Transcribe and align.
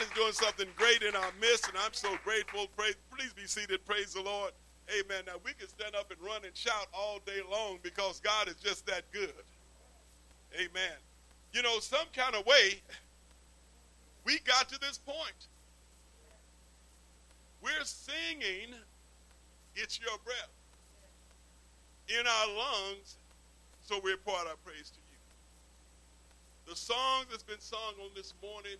God 0.00 0.06
is 0.06 0.16
doing 0.16 0.32
something 0.32 0.66
great 0.76 1.02
in 1.02 1.14
our 1.14 1.30
midst, 1.40 1.68
and 1.68 1.76
I'm 1.76 1.92
so 1.92 2.08
grateful. 2.24 2.66
Praise, 2.76 2.94
please 3.14 3.32
be 3.34 3.46
seated. 3.46 3.84
Praise 3.84 4.14
the 4.14 4.22
Lord. 4.22 4.52
Amen. 4.88 5.24
Now, 5.26 5.34
we 5.44 5.52
can 5.52 5.68
stand 5.68 5.94
up 5.94 6.10
and 6.10 6.18
run 6.24 6.44
and 6.44 6.56
shout 6.56 6.86
all 6.94 7.20
day 7.26 7.40
long 7.50 7.78
because 7.82 8.18
God 8.20 8.48
is 8.48 8.54
just 8.54 8.86
that 8.86 9.10
good. 9.12 9.32
Amen. 10.54 10.96
You 11.52 11.62
know, 11.62 11.78
some 11.80 12.06
kind 12.14 12.34
of 12.34 12.46
way, 12.46 12.80
we 14.24 14.38
got 14.40 14.68
to 14.70 14.80
this 14.80 14.98
point. 14.98 15.48
We're 17.62 17.84
singing, 17.84 18.74
It's 19.74 20.00
Your 20.00 20.16
Breath 20.24 20.50
in 22.08 22.26
our 22.26 22.48
lungs, 22.56 23.18
so 23.82 24.00
we 24.02 24.16
pour 24.24 24.34
out 24.38 24.46
our 24.46 24.56
praise 24.64 24.90
to 24.90 24.98
you. 25.10 25.18
The 26.70 26.76
song 26.76 27.24
that's 27.30 27.42
been 27.42 27.60
sung 27.60 27.94
on 28.02 28.10
this 28.14 28.32
morning 28.42 28.76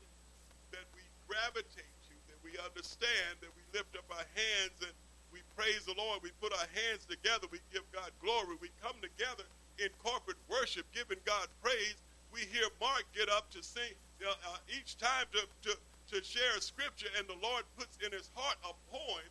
gravitate 1.30 1.94
to, 2.10 2.14
that 2.26 2.38
we 2.42 2.58
understand, 2.58 3.38
that 3.38 3.54
we 3.54 3.62
lift 3.70 3.94
up 3.94 4.10
our 4.10 4.26
hands 4.34 4.74
and 4.82 4.90
we 5.30 5.38
praise 5.54 5.86
the 5.86 5.94
Lord. 5.94 6.26
We 6.26 6.34
put 6.42 6.50
our 6.50 6.66
hands 6.74 7.06
together. 7.06 7.46
We 7.54 7.62
give 7.70 7.86
God 7.94 8.10
glory. 8.18 8.58
We 8.58 8.74
come 8.82 8.98
together 8.98 9.46
in 9.78 9.94
corporate 10.02 10.42
worship, 10.50 10.90
giving 10.90 11.22
God 11.22 11.46
praise. 11.62 11.94
We 12.34 12.42
hear 12.50 12.66
Mark 12.82 13.06
get 13.14 13.30
up 13.30 13.46
to 13.54 13.62
sing 13.62 13.94
uh, 14.26 14.58
each 14.66 14.98
time 14.98 15.30
to, 15.30 15.46
to, 15.70 15.72
to 15.78 16.16
share 16.26 16.58
a 16.58 16.60
scripture, 16.60 17.06
and 17.14 17.30
the 17.30 17.38
Lord 17.38 17.62
puts 17.78 17.94
in 18.02 18.10
his 18.10 18.30
heart 18.34 18.58
a 18.66 18.74
poem. 18.90 19.30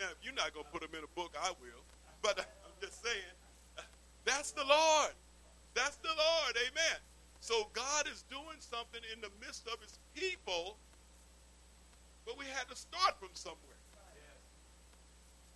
Now, 0.00 0.08
if 0.08 0.24
you're 0.24 0.34
not 0.34 0.56
going 0.56 0.64
to 0.64 0.72
put 0.72 0.80
them 0.80 0.96
in 0.96 1.04
a 1.04 1.12
book, 1.12 1.36
I 1.36 1.52
will. 1.60 1.84
But 2.24 2.40
I'm 2.64 2.76
just 2.80 3.04
saying, 3.04 3.36
that's 4.24 4.52
the 4.52 4.64
Lord. 4.64 5.12
That's 5.76 5.96
the 6.00 6.16
Lord. 6.16 6.56
Amen. 6.56 6.98
So 7.42 7.66
God 7.72 8.06
is 8.06 8.22
doing 8.30 8.62
something 8.62 9.00
in 9.12 9.20
the 9.20 9.28
midst 9.44 9.66
of 9.66 9.74
his 9.82 9.98
people, 10.14 10.76
but 12.24 12.38
we 12.38 12.44
had 12.46 12.70
to 12.70 12.76
start 12.76 13.18
from 13.18 13.30
somewhere. 13.34 13.58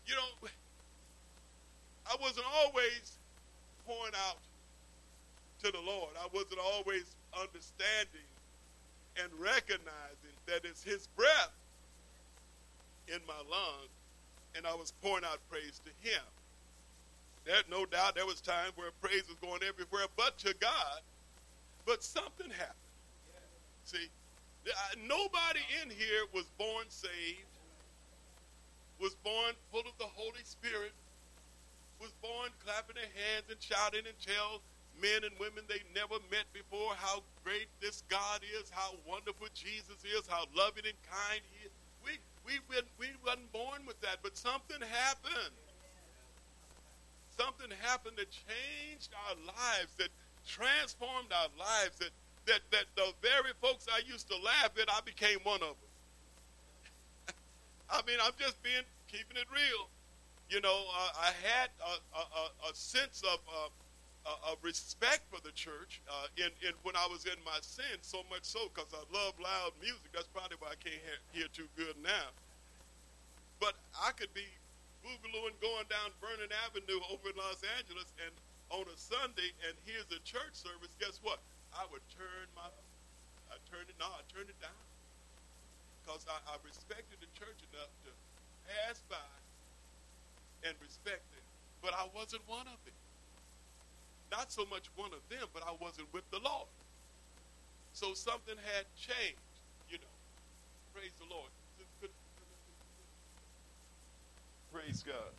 You 0.05 0.14
know, 0.14 0.48
I 2.11 2.17
wasn't 2.20 2.47
always 2.59 3.19
pouring 3.87 4.14
out 4.27 4.39
to 5.62 5.70
the 5.70 5.79
Lord. 5.79 6.11
I 6.19 6.27
wasn't 6.34 6.59
always 6.59 7.14
understanding 7.33 8.27
and 9.23 9.31
recognizing 9.39 10.34
that 10.47 10.64
it's 10.64 10.83
his 10.83 11.07
breath 11.14 11.55
in 13.07 13.20
my 13.29 13.39
lungs, 13.48 13.95
and 14.57 14.67
I 14.67 14.75
was 14.75 14.92
pouring 15.02 15.25
out 15.25 15.39
praise 15.48 15.80
to 15.85 16.08
him. 16.08 16.23
There's 17.45 17.64
no 17.70 17.86
doubt 17.86 18.17
there 18.17 18.27
was 18.27 18.41
times 18.41 18.73
where 18.75 18.91
praise 19.01 19.23
was 19.29 19.39
going 19.41 19.63
everywhere 19.63 20.07
but 20.17 20.36
to 20.39 20.52
God. 20.58 21.01
But 21.86 22.02
something 22.02 22.51
happened. 22.51 22.74
See, 23.85 24.11
nobody 25.07 25.63
in 25.83 25.89
here 25.89 26.27
was 26.35 26.45
born 26.58 26.86
saved, 26.89 27.55
was 29.01 29.14
born 29.23 29.55
full 29.70 29.86
of 29.86 29.96
the 29.98 30.11
Holy 30.11 30.42
Spirit, 30.42 30.92
was 32.01 32.11
born 32.20 32.51
clapping 32.64 32.96
their 32.96 33.14
hands 33.14 33.46
and 33.48 33.63
shouting 33.63 34.02
and 34.05 34.19
tell 34.19 34.61
men 35.01 35.23
and 35.23 35.33
women 35.39 35.63
they 35.69 35.80
never 35.95 36.19
met 36.30 36.51
before 36.52 36.92
how 36.96 37.23
great 37.45 37.69
this 37.80 38.02
God 38.08 38.41
is, 38.58 38.69
how 38.70 38.96
wonderful 39.07 39.46
Jesus 39.55 40.02
is, 40.02 40.27
how 40.27 40.45
loving 40.57 40.85
and 40.85 40.98
kind 41.07 41.41
he 41.55 41.70
is. 41.70 41.73
We, 42.02 42.19
we, 42.42 42.58
we 42.98 43.14
wasn't 43.25 43.52
born 43.52 43.86
with 43.86 44.01
that, 44.01 44.19
but 44.23 44.36
something 44.36 44.83
happened. 44.83 45.55
Something 47.36 47.70
happened 47.83 48.17
that 48.17 48.30
changed 48.33 49.13
our 49.29 49.36
lives, 49.46 49.92
that 49.98 50.08
transformed 50.46 51.34
our 51.34 51.51
lives 51.58 51.98
that, 51.98 52.14
that, 52.46 52.61
that 52.70 52.86
the 52.95 53.12
very 53.20 53.52
folks 53.61 53.86
I 53.90 54.01
used 54.07 54.30
to 54.30 54.36
laugh 54.39 54.70
at, 54.80 54.89
I 54.89 55.01
became 55.05 55.39
one 55.42 55.61
of 55.62 55.74
them. 55.77 57.34
I 57.90 58.01
mean, 58.07 58.18
I'm 58.23 58.33
just 58.39 58.62
being, 58.62 58.86
keeping 59.11 59.36
it 59.36 59.51
real. 59.52 59.90
You 60.48 60.61
know, 60.61 60.86
uh, 60.95 61.27
I 61.27 61.34
had 61.42 61.70
a, 61.83 61.95
a, 62.14 62.70
a 62.70 62.74
sense 62.74 63.23
of, 63.27 63.40
uh, 63.51 63.68
of 64.51 64.58
respect 64.62 65.23
for 65.30 65.42
the 65.42 65.51
church 65.52 66.02
uh, 66.07 66.27
in, 66.39 66.51
in 66.63 66.74
when 66.83 66.95
I 66.95 67.07
was 67.11 67.27
in 67.27 67.39
my 67.45 67.58
sin, 67.63 67.98
so 68.02 68.23
much 68.30 68.46
so 68.46 68.70
because 68.70 68.90
I 68.95 69.02
love 69.11 69.34
loud 69.42 69.74
music. 69.83 70.14
That's 70.14 70.30
probably 70.30 70.58
why 70.63 70.74
I 70.74 70.78
can't 70.78 71.02
hear, 71.02 71.18
hear 71.34 71.48
too 71.51 71.67
good 71.74 71.98
now. 72.02 72.30
But 73.58 73.74
I 73.98 74.14
could 74.14 74.33
be 74.34 74.46
boogalooing 75.02 75.55
going 75.63 75.86
down 75.86 76.14
Vernon 76.18 76.51
Avenue 76.67 77.02
over 77.11 77.30
in 77.30 77.36
Los 77.39 77.63
Angeles, 77.78 78.11
and 78.23 78.34
on 78.70 78.84
a 78.88 78.98
Sunday 78.98 79.54
and 79.66 79.74
here's 79.86 80.08
a 80.10 80.20
church 80.27 80.54
service, 80.54 80.92
guess 80.98 81.20
what? 81.22 81.38
I 81.74 81.86
would 81.92 82.02
turn 82.14 82.46
my, 82.54 82.66
I 83.52 83.56
turned 83.70 83.86
it, 83.88 83.96
no, 84.00 84.08
I 84.10 84.22
turned 84.32 84.50
it 84.50 84.58
down. 84.58 84.84
Because 86.02 86.27
I, 86.30 86.38
I 86.50 86.54
respected 86.62 87.18
the 87.18 87.30
church 87.34 87.58
enough 87.70 87.90
to 88.06 88.10
pass 88.66 89.02
by 89.10 89.30
and 90.66 90.74
respect 90.82 91.27
it. 91.34 91.44
But 91.82 91.94
I 91.94 92.06
wasn't 92.14 92.42
one 92.46 92.66
of 92.66 92.78
them. 92.86 92.98
Not 94.30 94.50
so 94.50 94.66
much 94.66 94.90
one 94.96 95.10
of 95.14 95.22
them, 95.30 95.46
but 95.54 95.62
I 95.62 95.74
wasn't 95.78 96.10
with 96.12 96.27
the 96.30 96.42
Lord. 96.42 96.70
So 97.92 98.14
something 98.14 98.58
had 98.74 98.86
changed, 98.98 99.54
you 99.90 99.98
know. 99.98 100.16
Praise 100.94 101.14
the 101.18 101.30
Lord. 101.30 101.50
Praise 104.72 105.02
God. 105.06 105.33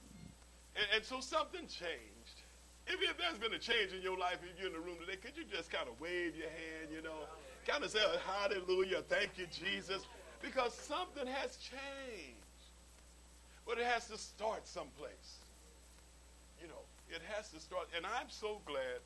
And, 0.76 0.86
and 0.96 1.04
so 1.04 1.20
something 1.20 1.68
changed. 1.68 2.17
If, 2.88 3.02
if 3.02 3.18
there's 3.18 3.38
been 3.38 3.54
a 3.54 3.60
change 3.60 3.92
in 3.92 4.02
your 4.02 4.18
life, 4.18 4.40
if 4.44 4.58
you're 4.58 4.68
in 4.68 4.74
the 4.74 4.80
room 4.80 4.96
today, 5.00 5.18
could 5.18 5.36
you 5.36 5.44
just 5.44 5.70
kind 5.70 5.88
of 5.90 6.00
wave 6.00 6.36
your 6.36 6.50
hand, 6.50 6.88
you 6.92 7.02
know, 7.02 7.28
kind 7.68 7.84
of 7.84 7.92
say 7.92 8.00
hallelujah, 8.26 9.04
thank 9.10 9.32
you, 9.38 9.46
Jesus, 9.52 10.06
because 10.42 10.74
something 10.74 11.28
has 11.28 11.58
changed. 11.58 12.38
But 13.68 13.78
it 13.80 13.86
has 13.86 14.08
to 14.08 14.18
start 14.18 14.66
someplace. 14.66 15.44
You 16.62 16.70
know, 16.70 16.80
it 17.10 17.22
has 17.36 17.50
to 17.50 17.60
start. 17.60 17.90
And 17.96 18.06
I'm 18.06 18.30
so 18.30 18.62
glad 18.66 19.04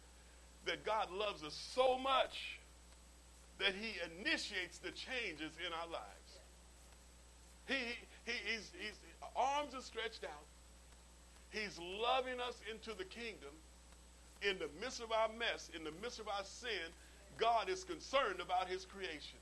that 0.66 0.86
God 0.86 1.10
loves 1.12 1.44
us 1.44 1.58
so 1.74 1.98
much 1.98 2.60
that 3.58 3.74
he 3.74 3.98
initiates 4.20 4.78
the 4.78 4.92
changes 4.92 5.54
in 5.66 5.74
our 5.74 5.88
lives. 5.88 6.32
He, 7.68 7.98
he, 8.26 8.34
he's, 8.46 8.72
he's, 8.78 9.00
arms 9.36 9.74
are 9.74 9.82
stretched 9.82 10.24
out. 10.24 10.46
He's 11.50 11.80
loving 11.80 12.40
us 12.40 12.62
into 12.72 12.96
the 12.96 13.04
kingdom 13.04 13.50
in 14.42 14.58
the 14.60 14.70
midst 14.80 15.02
of 15.02 15.12
our 15.12 15.30
mess, 15.38 15.70
in 15.76 15.84
the 15.84 15.92
midst 16.02 16.20
of 16.20 16.28
our 16.28 16.44
sin, 16.44 16.92
God 17.38 17.70
is 17.70 17.84
concerned 17.84 18.40
about 18.42 18.68
his 18.68 18.86
creation. 18.86 19.40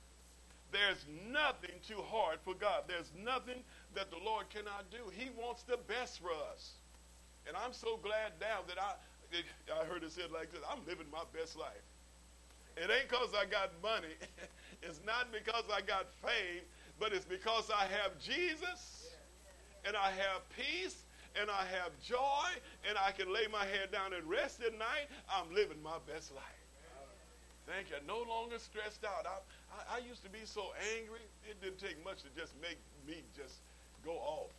There's 0.71 1.05
nothing 1.31 1.75
too 1.87 2.01
hard 2.05 2.39
for 2.43 2.53
God. 2.53 2.83
There's 2.87 3.11
nothing 3.17 3.63
that 3.95 4.11
the 4.11 4.17
Lord 4.23 4.49
cannot 4.49 4.85
do. 4.91 5.09
He 5.11 5.29
wants 5.35 5.63
the 5.63 5.77
best 5.87 6.19
for 6.21 6.31
us. 6.53 6.73
And 7.47 7.57
I'm 7.57 7.73
so 7.73 7.97
glad 7.97 8.33
now 8.39 8.59
that 8.67 8.77
I, 8.77 8.93
I 9.73 9.85
heard 9.85 10.03
it 10.03 10.11
said 10.11 10.31
like 10.31 10.51
this, 10.51 10.61
I'm 10.69 10.85
living 10.85 11.07
my 11.11 11.23
best 11.33 11.57
life. 11.57 11.81
It 12.77 12.89
ain't 12.91 13.09
because 13.09 13.33
I 13.33 13.45
got 13.45 13.71
money. 13.81 14.13
it's 14.83 15.01
not 15.05 15.31
because 15.31 15.63
I 15.73 15.81
got 15.81 16.05
fame, 16.21 16.61
but 16.99 17.13
it's 17.13 17.25
because 17.25 17.71
I 17.73 17.85
have 17.85 18.19
Jesus 18.19 19.09
and 19.85 19.95
I 19.95 20.11
have 20.11 20.47
peace 20.55 21.03
and 21.39 21.49
I 21.49 21.63
have 21.79 21.95
joy 22.03 22.49
and 22.87 22.97
I 22.97 23.11
can 23.11 23.31
lay 23.31 23.47
my 23.51 23.63
head 23.63 23.91
down 23.91 24.13
and 24.13 24.27
rest 24.27 24.59
at 24.59 24.77
night, 24.77 25.07
I'm 25.31 25.47
living 25.55 25.81
my 25.81 25.97
best 26.03 26.35
life. 26.35 26.59
Thank 27.63 27.93
you. 27.93 28.01
No 28.09 28.25
longer 28.25 28.57
stressed 28.57 29.05
out. 29.05 29.29
I, 29.29 29.37
I, 29.69 29.79
I, 29.95 29.99
used 30.01 30.25
to 30.25 30.31
be 30.33 30.41
so 30.41 30.73
angry, 30.97 31.21
it 31.45 31.61
didn't 31.61 31.77
take 31.77 32.01
much 32.01 32.25
to 32.25 32.29
just 32.33 32.57
make 32.57 32.81
me 33.05 33.21
just 33.37 33.61
go 34.01 34.17
off. 34.17 34.49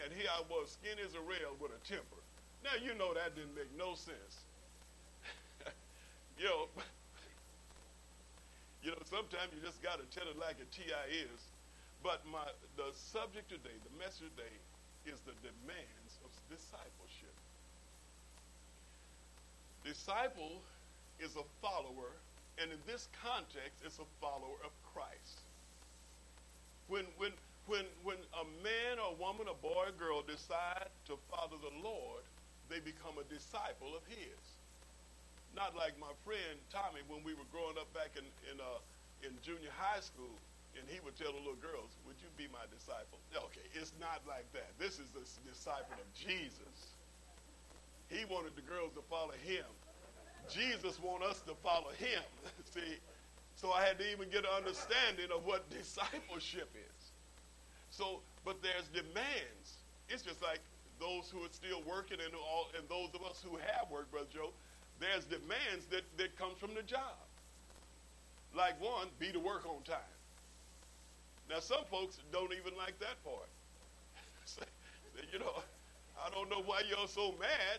And 0.00 0.08
here 0.08 0.32
I 0.32 0.40
was, 0.48 0.72
skinny 0.80 1.04
as 1.04 1.12
a 1.12 1.20
rail 1.20 1.52
with 1.60 1.76
a 1.76 1.80
temper. 1.84 2.20
Now, 2.64 2.80
you 2.80 2.96
know 2.96 3.12
that 3.12 3.36
didn't 3.36 3.52
make 3.52 3.68
no 3.76 3.92
sense. 3.92 4.48
you 6.40 6.48
know, 6.48 6.72
you 8.80 8.90
know, 8.90 9.04
sometimes 9.04 9.52
you 9.52 9.60
just 9.60 9.84
got 9.84 10.00
to 10.00 10.06
tell 10.08 10.24
it 10.24 10.40
like 10.40 10.56
a 10.56 10.68
TI 10.72 11.28
is. 11.28 11.52
But 12.00 12.24
my 12.24 12.44
the 12.80 12.88
subject 12.96 13.52
today, 13.52 13.76
the 13.84 13.92
message 14.00 14.32
today, 14.32 14.56
is 15.04 15.20
the 15.28 15.36
demand 15.44 16.05
discipleship. 16.50 17.34
Disciple 19.84 20.62
is 21.20 21.36
a 21.36 21.46
follower, 21.62 22.10
and 22.58 22.70
in 22.72 22.78
this 22.86 23.08
context, 23.22 23.82
it's 23.84 23.98
a 23.98 24.08
follower 24.20 24.58
of 24.64 24.72
Christ. 24.92 25.46
When, 26.88 27.04
when, 27.18 27.32
when, 27.66 27.84
when 28.02 28.18
a 28.34 28.44
man 28.62 28.98
or 28.98 29.14
woman, 29.18 29.46
a 29.50 29.54
boy 29.54 29.90
or 29.90 29.94
girl 29.98 30.22
decide 30.22 30.90
to 31.06 31.18
follow 31.30 31.58
the 31.58 31.74
Lord, 31.82 32.22
they 32.68 32.80
become 32.80 33.18
a 33.18 33.26
disciple 33.32 33.94
of 33.94 34.02
his. 34.10 34.42
Not 35.54 35.74
like 35.74 35.94
my 35.98 36.12
friend 36.26 36.58
Tommy 36.70 37.00
when 37.08 37.22
we 37.24 37.32
were 37.32 37.48
growing 37.50 37.78
up 37.78 37.88
back 37.94 38.12
in, 38.18 38.26
in, 38.52 38.60
uh, 38.60 38.82
in 39.22 39.32
junior 39.42 39.72
high 39.72 40.02
school 40.02 40.34
and 40.78 40.84
he 40.88 41.00
would 41.04 41.16
tell 41.16 41.32
the 41.32 41.40
little 41.40 41.58
girls, 41.60 41.96
Would 42.06 42.16
you 42.20 42.28
be 42.36 42.46
my 42.52 42.64
disciple? 42.68 43.18
Okay, 43.34 43.64
it's 43.74 43.92
not 44.00 44.22
like 44.28 44.46
that. 44.52 44.72
This 44.78 45.00
is 45.00 45.08
the 45.16 45.24
disciple 45.48 45.96
of 45.96 46.08
Jesus. 46.14 46.96
He 48.08 48.24
wanted 48.30 48.54
the 48.54 48.62
girls 48.62 48.92
to 48.94 49.02
follow 49.10 49.34
him. 49.42 49.66
Jesus 50.48 51.02
want 51.02 51.24
us 51.24 51.40
to 51.50 51.54
follow 51.62 51.90
him. 51.98 52.22
See, 52.74 53.02
So 53.56 53.72
I 53.72 53.84
had 53.84 53.98
to 53.98 54.06
even 54.12 54.28
get 54.30 54.44
an 54.44 54.54
understanding 54.54 55.32
of 55.34 55.44
what 55.44 55.68
discipleship 55.74 56.70
is. 56.76 57.02
So, 57.90 58.20
but 58.44 58.62
there's 58.62 58.86
demands. 58.92 59.82
It's 60.08 60.22
just 60.22 60.42
like 60.42 60.60
those 61.00 61.32
who 61.32 61.42
are 61.42 61.52
still 61.52 61.82
working 61.82 62.18
and 62.22 62.34
all 62.34 62.68
and 62.78 62.88
those 62.88 63.10
of 63.14 63.26
us 63.26 63.42
who 63.42 63.56
have 63.56 63.90
worked, 63.90 64.12
Brother 64.12 64.30
Joe, 64.32 64.50
there's 65.00 65.24
demands 65.24 65.86
that, 65.90 66.02
that 66.16 66.36
comes 66.38 66.58
from 66.58 66.74
the 66.74 66.82
job. 66.82 67.18
Like 68.54 68.80
one, 68.80 69.08
be 69.18 69.32
to 69.32 69.40
work 69.40 69.66
on 69.66 69.82
time. 69.82 70.15
Now 71.48 71.60
some 71.60 71.84
folks 71.90 72.18
don't 72.32 72.52
even 72.52 72.76
like 72.76 72.98
that 72.98 73.22
part. 73.22 73.50
you 75.32 75.38
know, 75.38 75.62
I 76.18 76.30
don't 76.30 76.50
know 76.50 76.62
why 76.66 76.82
you're 76.88 77.08
so 77.08 77.34
mad. 77.38 77.78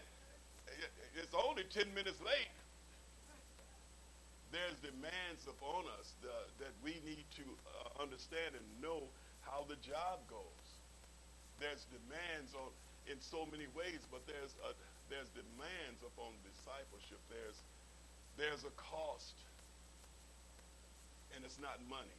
It's 1.16 1.34
only 1.34 1.64
10 1.64 1.94
minutes 1.94 2.20
late. 2.24 2.52
There's 4.52 4.80
demands 4.80 5.44
upon 5.44 5.84
us 6.00 6.16
that 6.24 6.72
we 6.80 7.04
need 7.04 7.28
to 7.36 7.44
uh, 7.44 8.02
understand 8.02 8.56
and 8.56 8.64
know 8.80 9.04
how 9.44 9.68
the 9.68 9.76
job 9.84 10.24
goes. 10.32 10.68
There's 11.60 11.84
demands 11.92 12.56
on 12.56 12.72
in 13.12 13.20
so 13.20 13.48
many 13.48 13.68
ways, 13.76 14.04
but 14.12 14.24
there's 14.28 14.56
a, 14.64 14.72
there's 15.12 15.32
demands 15.36 16.00
upon 16.04 16.36
discipleship. 16.44 17.20
There's 17.28 17.60
there's 18.38 18.64
a 18.64 18.74
cost, 18.78 19.36
and 21.36 21.44
it's 21.44 21.60
not 21.60 21.82
money. 21.90 22.16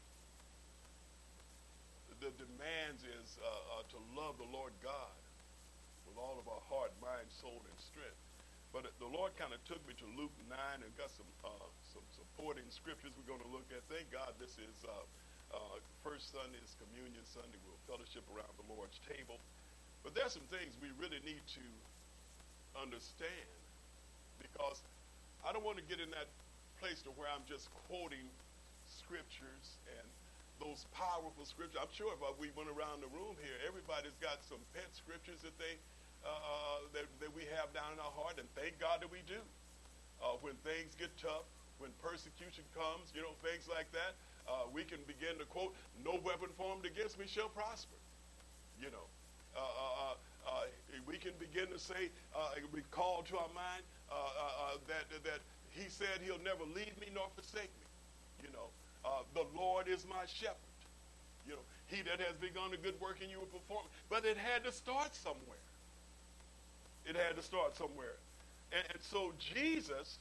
The 2.19 2.35
demands 2.35 3.07
is 3.07 3.39
uh, 3.39 3.47
uh, 3.47 3.87
to 3.95 3.99
love 4.19 4.35
the 4.43 4.51
Lord 4.51 4.75
God 4.83 5.15
with 6.03 6.19
all 6.19 6.35
of 6.35 6.51
our 6.51 6.63
heart, 6.67 6.91
mind, 6.99 7.31
soul, 7.31 7.63
and 7.63 7.79
strength. 7.79 8.19
But 8.75 8.91
the 8.99 9.07
Lord 9.07 9.33
kind 9.39 9.55
of 9.55 9.63
took 9.65 9.81
me 9.87 9.95
to 10.03 10.07
Luke 10.19 10.35
9 10.51 10.59
and 10.83 10.91
got 10.99 11.15
some 11.15 11.31
uh, 11.47 11.69
some 11.95 12.05
supporting 12.13 12.67
scriptures 12.69 13.15
we're 13.17 13.31
going 13.31 13.43
to 13.47 13.53
look 13.55 13.71
at. 13.71 13.81
Thank 13.87 14.11
God 14.11 14.35
this 14.37 14.59
is 14.59 14.77
uh, 14.85 14.93
uh, 15.55 15.77
first 16.05 16.35
Sunday 16.35 16.59
is 16.61 16.75
Communion 16.77 17.23
Sunday. 17.25 17.57
We'll 17.65 17.81
fellowship 17.89 18.27
around 18.35 18.53
the 18.61 18.67
Lord's 18.67 18.99
table. 19.07 19.41
But 20.03 20.13
there's 20.13 20.35
some 20.35 20.47
things 20.53 20.75
we 20.83 20.91
really 21.01 21.23
need 21.25 21.43
to 21.55 21.67
understand 22.77 23.51
because 24.43 24.83
I 25.47 25.55
don't 25.55 25.65
want 25.65 25.79
to 25.79 25.87
get 25.87 26.03
in 26.03 26.11
that 26.13 26.29
place 26.83 27.01
to 27.09 27.11
where 27.15 27.31
I'm 27.31 27.47
just 27.49 27.71
quoting 27.89 28.27
scriptures 28.87 29.79
and 29.87 30.07
those 30.59 30.87
powerful 30.95 31.47
scriptures. 31.47 31.79
I'm 31.81 31.93
sure 31.95 32.13
if 32.15 32.21
we 32.39 32.51
went 32.55 32.69
around 32.69 33.03
the 33.03 33.11
room 33.15 33.39
here, 33.41 33.57
everybody's 33.67 34.19
got 34.19 34.43
some 34.47 34.61
pet 34.75 34.91
scriptures 34.93 35.43
that 35.43 35.55
they 35.59 35.79
uh, 36.27 36.35
uh, 36.35 36.79
that, 36.93 37.07
that 37.23 37.31
we 37.31 37.47
have 37.55 37.71
down 37.71 37.95
in 37.95 38.01
our 38.03 38.11
heart, 38.11 38.43
and 38.43 38.49
thank 38.59 38.75
God 38.83 38.99
that 38.99 39.11
we 39.11 39.23
do. 39.31 39.39
Uh, 40.19 40.35
when 40.43 40.59
things 40.67 40.99
get 40.99 41.15
tough, 41.15 41.47
when 41.79 41.95
persecution 42.03 42.67
comes, 42.75 43.15
you 43.15 43.23
know, 43.23 43.39
things 43.39 43.71
like 43.71 43.87
that, 43.95 44.19
uh, 44.51 44.67
we 44.75 44.83
can 44.83 44.99
begin 45.07 45.39
to 45.39 45.47
quote, 45.47 45.79
"No 46.03 46.19
weapon 46.27 46.51
formed 46.59 46.85
against 46.85 47.23
me 47.23 47.27
shall 47.31 47.49
prosper." 47.49 47.95
You 48.83 48.91
know, 48.91 49.07
uh, 49.55 49.63
uh, 49.63 50.15
uh, 50.47 50.67
we 51.07 51.19
can 51.19 51.33
begin 51.39 51.71
to 51.71 51.79
say, 51.79 52.11
we 52.75 52.83
call 52.91 53.23
to 53.23 53.39
our 53.39 53.51
mind 53.55 53.83
that, 54.87 55.07
that 55.23 55.41
he 55.71 55.89
said 55.89 56.21
he'll 56.23 56.43
never 56.43 56.65
leave 56.65 56.95
me 56.99 57.09
nor 57.15 57.29
forsake 57.35 57.71
me. 57.79 57.87
You 58.43 58.51
know, 58.53 58.71
the 59.35 59.45
Lord 59.57 59.89
is 59.89 60.07
my 60.09 60.25
shepherd. 60.27 60.57
You 61.47 61.55
know, 61.55 61.65
he 61.87 62.03
that 62.03 62.21
has 62.21 62.37
begun 62.41 62.73
a 62.73 62.77
good 62.77 63.01
work 63.01 63.19
in 63.23 63.31
you 63.31 63.39
will 63.39 63.47
perform. 63.47 63.87
But 64.11 64.25
it 64.25 64.37
had 64.37 64.65
to 64.65 64.73
start 64.73 65.15
somewhere. 65.15 65.65
It 67.07 67.17
had 67.17 67.37
to 67.37 67.43
start 67.43 67.77
somewhere. 67.77 68.17
And, 68.73 68.85
and 68.93 69.03
so 69.03 69.33
Jesus, 69.39 70.19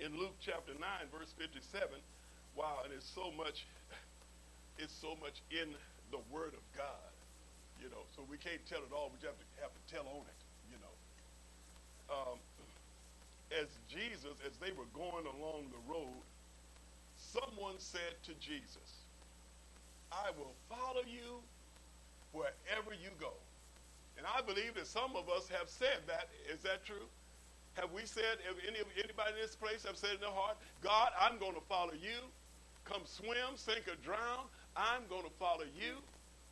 in 0.00 0.16
Luke 0.18 0.34
chapter 0.40 0.72
9, 0.72 0.80
verse 1.12 1.34
57, 1.36 1.88
wow, 2.56 2.80
and 2.84 2.92
it's 2.92 3.08
so 3.08 3.30
much, 3.36 3.66
it's 4.78 4.94
so 4.94 5.16
much 5.20 5.42
in 5.50 5.68
the 6.10 6.20
Word 6.32 6.54
of 6.54 6.64
God 6.76 7.14
you 7.84 7.90
know. 7.90 8.08
So 8.16 8.24
we 8.24 8.40
can't 8.40 8.64
tell 8.64 8.80
it 8.80 8.92
all. 8.96 9.12
We 9.12 9.20
just 9.20 9.28
have 9.28 9.40
to 9.40 9.48
have 9.60 9.74
to 9.76 9.82
tell 9.92 10.06
on 10.08 10.24
it, 10.24 10.40
you 10.72 10.78
know. 10.80 10.94
Um, 12.08 12.38
as 13.52 13.68
Jesus, 13.92 14.40
as 14.40 14.56
they 14.56 14.72
were 14.72 14.88
going 14.96 15.28
along 15.28 15.68
the 15.68 15.82
road, 15.84 16.24
someone 17.34 17.74
said 17.78 18.14
to 18.24 18.34
Jesus, 18.34 19.06
"I 20.12 20.30
will 20.38 20.54
follow 20.68 21.02
you 21.06 21.42
wherever 22.32 22.94
you 22.94 23.10
go." 23.18 23.32
And 24.16 24.26
I 24.26 24.40
believe 24.42 24.74
that 24.74 24.86
some 24.86 25.16
of 25.16 25.28
us 25.28 25.48
have 25.48 25.68
said 25.68 26.06
that. 26.06 26.28
Is 26.48 26.60
that 26.62 26.84
true? 26.84 27.08
Have 27.74 27.90
we 27.92 28.06
said, 28.06 28.38
if 28.48 28.56
any, 28.68 28.78
anybody 29.02 29.32
in 29.34 29.40
this 29.40 29.56
place 29.56 29.84
have 29.84 29.96
said 29.96 30.14
in 30.14 30.20
their 30.20 30.30
heart, 30.30 30.56
God, 30.80 31.10
I'm 31.18 31.38
going 31.38 31.54
to 31.54 31.60
follow 31.68 31.92
you. 31.92 32.30
Come 32.84 33.02
swim, 33.04 33.56
sink 33.56 33.88
or 33.88 33.96
drown. 33.96 34.46
I'm 34.76 35.02
going 35.08 35.24
to 35.24 35.30
follow 35.38 35.64
you 35.74 35.98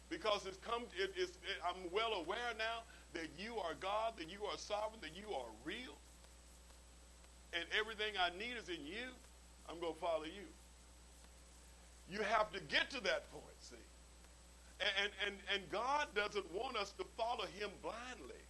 because 0.09 0.47
it's 0.47 0.59
come, 0.59 0.83
it, 0.99 1.13
it's, 1.17 1.37
it, 1.47 1.59
I'm 1.65 1.91
well 1.93 2.15
aware 2.15 2.53
now 2.59 2.83
that 3.15 3.29
you 3.39 3.57
are 3.59 3.75
God, 3.81 4.15
that 4.19 4.31
you 4.31 4.45
are 4.45 4.59
sovereign, 4.59 5.01
that 5.03 5.15
you 5.17 5.33
are 5.35 5.47
real, 5.65 5.95
and 7.53 7.65
everything 7.79 8.15
I 8.19 8.31
need 8.37 8.57
is 8.57 8.69
in 8.69 8.85
you. 8.87 9.15
I'm 9.69 9.81
going 9.81 9.95
to 9.95 10.01
follow 10.01 10.25
you. 10.25 10.49
You 12.11 12.21
have 12.23 12.53
to 12.53 12.61
get 12.61 12.91
to 12.91 13.01
that 13.03 13.31
point, 13.33 13.59
see. 13.61 13.77
And, 14.81 15.11
and, 15.25 15.35
and, 15.55 15.63
God 15.71 16.09
doesn't 16.15 16.45
want 16.53 16.77
us 16.77 16.91
to 16.99 17.05
follow 17.17 17.47
him 17.55 17.71
blindly. 17.83 18.43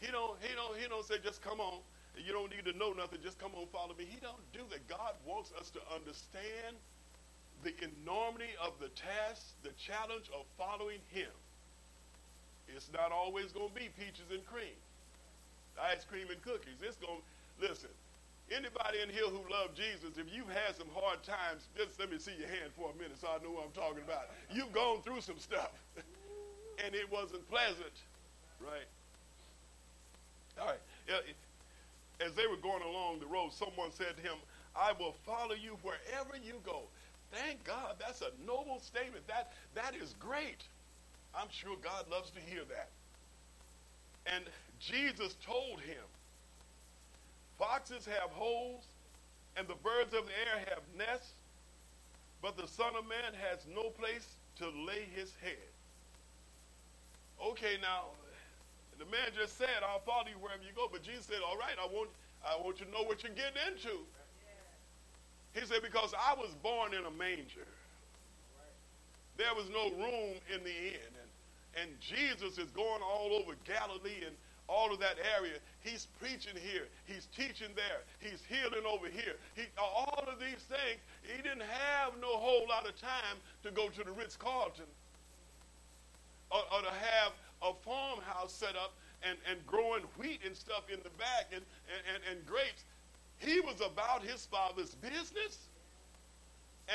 He 0.00 0.10
don't, 0.10 0.40
he 0.40 0.54
don't, 0.54 0.78
he 0.78 0.88
don't 0.88 1.04
say, 1.04 1.16
just 1.22 1.42
come 1.42 1.60
on. 1.60 1.80
You 2.16 2.32
don't 2.32 2.50
need 2.50 2.64
to 2.64 2.76
know 2.76 2.92
nothing. 2.92 3.20
Just 3.22 3.38
come 3.38 3.52
on, 3.54 3.66
follow 3.72 3.94
me. 3.98 4.06
He 4.08 4.18
don't 4.20 4.40
do 4.52 4.60
that. 4.70 4.88
God 4.88 5.12
wants 5.26 5.52
us 5.60 5.70
to 5.70 5.80
understand 5.94 6.76
the 7.62 7.72
enormity 7.84 8.56
of 8.60 8.72
the 8.80 8.88
task, 8.88 9.54
the 9.62 9.72
challenge 9.78 10.30
of 10.34 10.44
following 10.58 10.98
him. 11.08 11.30
It's 12.68 12.90
not 12.92 13.12
always 13.12 13.52
going 13.52 13.68
to 13.68 13.74
be 13.74 13.88
peaches 13.98 14.26
and 14.30 14.44
cream, 14.46 14.76
ice 15.80 16.04
cream 16.04 16.28
and 16.30 16.40
cookies. 16.42 16.80
It's 16.82 16.96
going 16.96 17.20
to, 17.20 17.68
listen, 17.68 17.90
anybody 18.52 19.00
in 19.02 19.08
here 19.10 19.26
who 19.26 19.40
love 19.50 19.74
Jesus, 19.74 20.18
if 20.18 20.26
you've 20.32 20.50
had 20.50 20.76
some 20.76 20.88
hard 20.94 21.22
times, 21.22 21.68
just 21.76 21.98
let 21.98 22.10
me 22.10 22.18
see 22.18 22.32
your 22.38 22.48
hand 22.48 22.72
for 22.76 22.90
a 22.90 22.94
minute 22.96 23.18
so 23.20 23.28
I 23.28 23.42
know 23.42 23.52
what 23.52 23.64
I'm 23.66 23.72
talking 23.72 24.02
about. 24.04 24.30
You've 24.50 24.72
gone 24.72 25.02
through 25.02 25.20
some 25.22 25.38
stuff, 25.38 25.72
and 26.84 26.94
it 26.94 27.10
wasn't 27.10 27.48
pleasant, 27.48 27.94
right? 28.60 28.88
All 30.60 30.66
right. 30.66 30.80
As 32.20 32.34
they 32.34 32.46
were 32.46 32.56
going 32.56 32.82
along 32.82 33.20
the 33.20 33.26
road, 33.26 33.52
someone 33.52 33.90
said 33.90 34.16
to 34.16 34.22
him, 34.22 34.36
I 34.76 34.92
will 34.98 35.14
follow 35.26 35.54
you 35.54 35.78
wherever 35.82 36.36
you 36.42 36.60
go. 36.64 36.82
Thank 37.32 37.64
God. 37.64 37.96
That's 37.98 38.22
a 38.22 38.30
noble 38.46 38.80
statement. 38.80 39.26
That, 39.26 39.52
that 39.74 39.94
is 39.96 40.14
great. 40.20 40.64
I'm 41.34 41.48
sure 41.50 41.76
God 41.82 42.08
loves 42.10 42.30
to 42.30 42.40
hear 42.40 42.62
that. 42.68 42.90
And 44.26 44.44
Jesus 44.78 45.36
told 45.44 45.80
him, 45.80 46.04
Foxes 47.62 48.04
have 48.06 48.30
holes, 48.30 48.82
and 49.56 49.68
the 49.68 49.76
birds 49.84 50.12
of 50.14 50.26
the 50.26 50.32
air 50.32 50.66
have 50.66 50.82
nests, 50.98 51.30
but 52.42 52.56
the 52.56 52.66
Son 52.66 52.90
of 52.98 53.06
Man 53.06 53.30
has 53.38 53.60
no 53.72 53.90
place 53.90 54.34
to 54.56 54.66
lay 54.84 55.06
his 55.14 55.32
head. 55.40 55.70
Okay, 57.40 57.78
now, 57.80 58.06
the 58.98 59.04
man 59.04 59.30
just 59.38 59.56
said, 59.56 59.86
I'll 59.88 60.00
follow 60.00 60.26
you 60.26 60.42
wherever 60.42 60.62
you 60.64 60.74
go. 60.74 60.88
But 60.90 61.04
Jesus 61.04 61.26
said, 61.26 61.38
All 61.46 61.56
right, 61.56 61.78
I 61.80 61.86
want, 61.86 62.10
I 62.44 62.56
want 62.60 62.80
you 62.80 62.86
to 62.86 62.90
know 62.90 63.04
what 63.04 63.22
you're 63.22 63.30
getting 63.30 63.62
into. 63.70 63.94
He 65.54 65.64
said, 65.64 65.82
Because 65.82 66.12
I 66.18 66.34
was 66.34 66.50
born 66.64 66.94
in 66.94 67.04
a 67.04 67.10
manger. 67.12 67.70
There 69.36 69.54
was 69.54 69.70
no 69.70 69.84
room 70.02 70.34
in 70.52 70.64
the 70.64 70.76
inn. 70.98 71.14
And, 71.14 71.30
and 71.86 72.00
Jesus 72.00 72.58
is 72.58 72.70
going 72.72 73.02
all 73.02 73.30
over 73.38 73.54
Galilee 73.64 74.26
and 74.26 74.34
all 74.72 74.92
of 74.92 74.98
that 75.00 75.16
area. 75.36 75.58
He's 75.80 76.08
preaching 76.18 76.54
here. 76.56 76.88
He's 77.04 77.28
teaching 77.36 77.68
there. 77.76 78.00
He's 78.18 78.42
healing 78.48 78.86
over 78.88 79.06
here. 79.06 79.36
He, 79.54 79.64
all 79.78 80.24
of 80.26 80.40
these 80.40 80.64
things, 80.64 81.00
he 81.22 81.42
didn't 81.42 81.62
have 81.68 82.14
no 82.20 82.28
whole 82.28 82.66
lot 82.68 82.88
of 82.88 82.98
time 83.00 83.36
to 83.62 83.70
go 83.70 83.88
to 83.88 84.02
the 84.02 84.12
Ritz 84.12 84.36
Carlton 84.36 84.88
or, 86.50 86.60
or 86.72 86.80
to 86.82 86.90
have 86.90 87.32
a 87.62 87.72
farmhouse 87.84 88.52
set 88.52 88.76
up 88.76 88.94
and, 89.22 89.36
and 89.48 89.64
growing 89.66 90.02
wheat 90.18 90.40
and 90.44 90.56
stuff 90.56 90.84
in 90.90 90.98
the 91.04 91.10
back 91.10 91.52
and, 91.52 91.62
and, 92.12 92.22
and 92.30 92.46
grapes. 92.46 92.84
He 93.38 93.60
was 93.60 93.80
about 93.80 94.24
his 94.24 94.46
father's 94.46 94.94
business. 94.94 95.68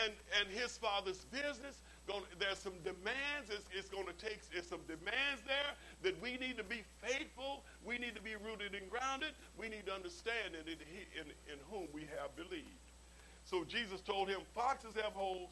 And, 0.03 0.11
and 0.39 0.49
his 0.49 0.77
father's 0.77 1.23
business, 1.31 1.81
going, 2.07 2.23
there's 2.39 2.59
some 2.59 2.75
demands. 2.83 3.51
It's, 3.51 3.65
it's 3.73 3.89
going 3.89 4.07
to 4.07 4.13
take 4.13 4.39
it's 4.53 4.69
some 4.69 4.81
demands 4.87 5.43
there 5.47 5.73
that 6.03 6.21
we 6.21 6.37
need 6.37 6.57
to 6.57 6.65
be 6.65 6.83
faithful. 7.03 7.63
We 7.85 7.99
need 7.99 8.15
to 8.15 8.23
be 8.23 8.35
rooted 8.35 8.75
and 8.75 8.89
grounded. 8.89 9.31
We 9.59 9.69
need 9.69 9.87
to 9.87 9.93
understand 9.93 10.55
in, 10.55 10.67
in, 10.73 11.27
in 11.51 11.59
whom 11.71 11.87
we 11.93 12.03
have 12.19 12.35
believed. 12.37 12.67
So 13.45 13.65
Jesus 13.65 14.01
told 14.01 14.29
him, 14.29 14.41
Foxes 14.55 14.95
have 15.01 15.13
holes, 15.13 15.51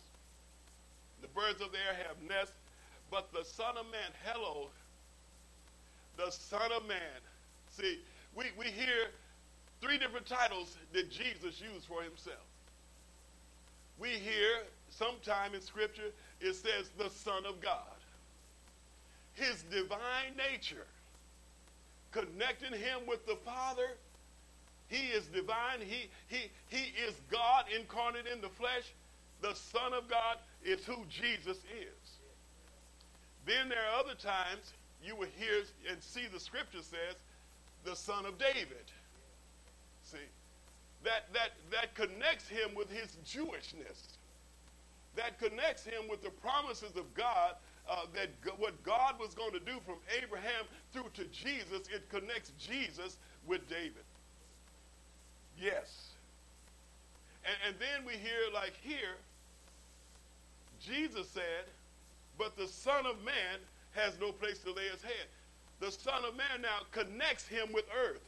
the 1.21 1.29
birds 1.29 1.61
of 1.61 1.71
the 1.71 1.79
air 1.79 1.97
have 2.07 2.17
nests, 2.29 2.55
but 3.11 3.33
the 3.33 3.45
Son 3.45 3.77
of 3.77 3.85
Man, 3.91 4.11
hello, 4.25 4.69
the 6.17 6.31
Son 6.31 6.71
of 6.75 6.87
Man. 6.87 7.21
See, 7.69 7.99
we, 8.35 8.45
we 8.57 8.67
hear 8.67 9.11
three 9.81 9.97
different 9.99 10.27
titles 10.27 10.77
that 10.93 11.11
Jesus 11.11 11.61
used 11.61 11.87
for 11.87 12.03
himself. 12.03 12.37
we 13.99 14.09
hear 14.09 14.63
sometime 14.89 15.55
in 15.55 15.61
Scripture 15.61 16.11
it 16.39 16.53
says 16.53 16.89
the 16.97 17.09
Son 17.09 17.45
of 17.45 17.61
God. 17.61 17.79
His 19.33 19.63
divine 19.63 20.35
nature, 20.37 20.85
connecting 22.11 22.71
him 22.71 22.99
with 23.07 23.25
the 23.25 23.35
Father. 23.43 23.97
He 24.87 25.07
is 25.07 25.25
divine. 25.27 25.79
He, 25.81 26.09
he, 26.27 26.51
he 26.67 26.93
is 27.07 27.15
God 27.31 27.65
incarnate 27.75 28.27
in 28.31 28.41
the 28.41 28.49
flesh. 28.49 28.93
The 29.41 29.53
Son 29.53 29.93
of 29.93 30.07
God 30.07 30.37
is 30.63 30.85
who 30.85 30.97
Jesus 31.09 31.57
is. 31.57 32.15
Then 33.45 33.69
there 33.69 33.79
are 33.79 33.99
other 33.99 34.15
times 34.15 34.73
you 35.03 35.15
will 35.15 35.27
hear 35.37 35.63
and 35.89 36.01
see 36.01 36.27
the 36.31 36.39
scripture 36.39 36.81
says 36.81 37.15
the 37.83 37.95
son 37.95 38.25
of 38.25 38.37
David. 38.39 38.91
See, 40.03 40.17
that, 41.03 41.31
that, 41.33 41.51
that 41.71 41.93
connects 41.93 42.47
him 42.49 42.73
with 42.75 42.89
his 42.91 43.15
Jewishness. 43.25 44.17
That 45.15 45.39
connects 45.39 45.83
him 45.85 46.07
with 46.09 46.21
the 46.21 46.29
promises 46.29 46.95
of 46.95 47.13
God 47.13 47.55
uh, 47.89 48.05
that 48.13 48.29
what 48.59 48.81
God 48.83 49.19
was 49.19 49.33
going 49.33 49.51
to 49.51 49.59
do 49.59 49.79
from 49.85 49.95
Abraham 50.21 50.65
through 50.91 51.09
to 51.13 51.25
Jesus, 51.25 51.87
it 51.93 52.09
connects 52.09 52.51
Jesus 52.59 53.17
with 53.45 53.67
David. 53.69 54.03
Yes. 55.59 56.09
And, 57.45 57.55
and 57.67 57.75
then 57.79 58.05
we 58.05 58.13
hear, 58.13 58.51
like 58.53 58.73
here, 58.81 59.15
Jesus 60.81 61.29
said, 61.29 61.65
but 62.37 62.57
the 62.57 62.67
Son 62.67 63.05
of 63.05 63.23
Man 63.23 63.59
has 63.91 64.19
no 64.19 64.31
place 64.31 64.59
to 64.59 64.73
lay 64.73 64.87
his 64.91 65.01
head. 65.01 65.27
The 65.79 65.91
Son 65.91 66.25
of 66.25 66.35
Man 66.35 66.61
now 66.61 66.79
connects 66.91 67.47
him 67.47 67.71
with 67.73 67.85
earth. 67.95 68.25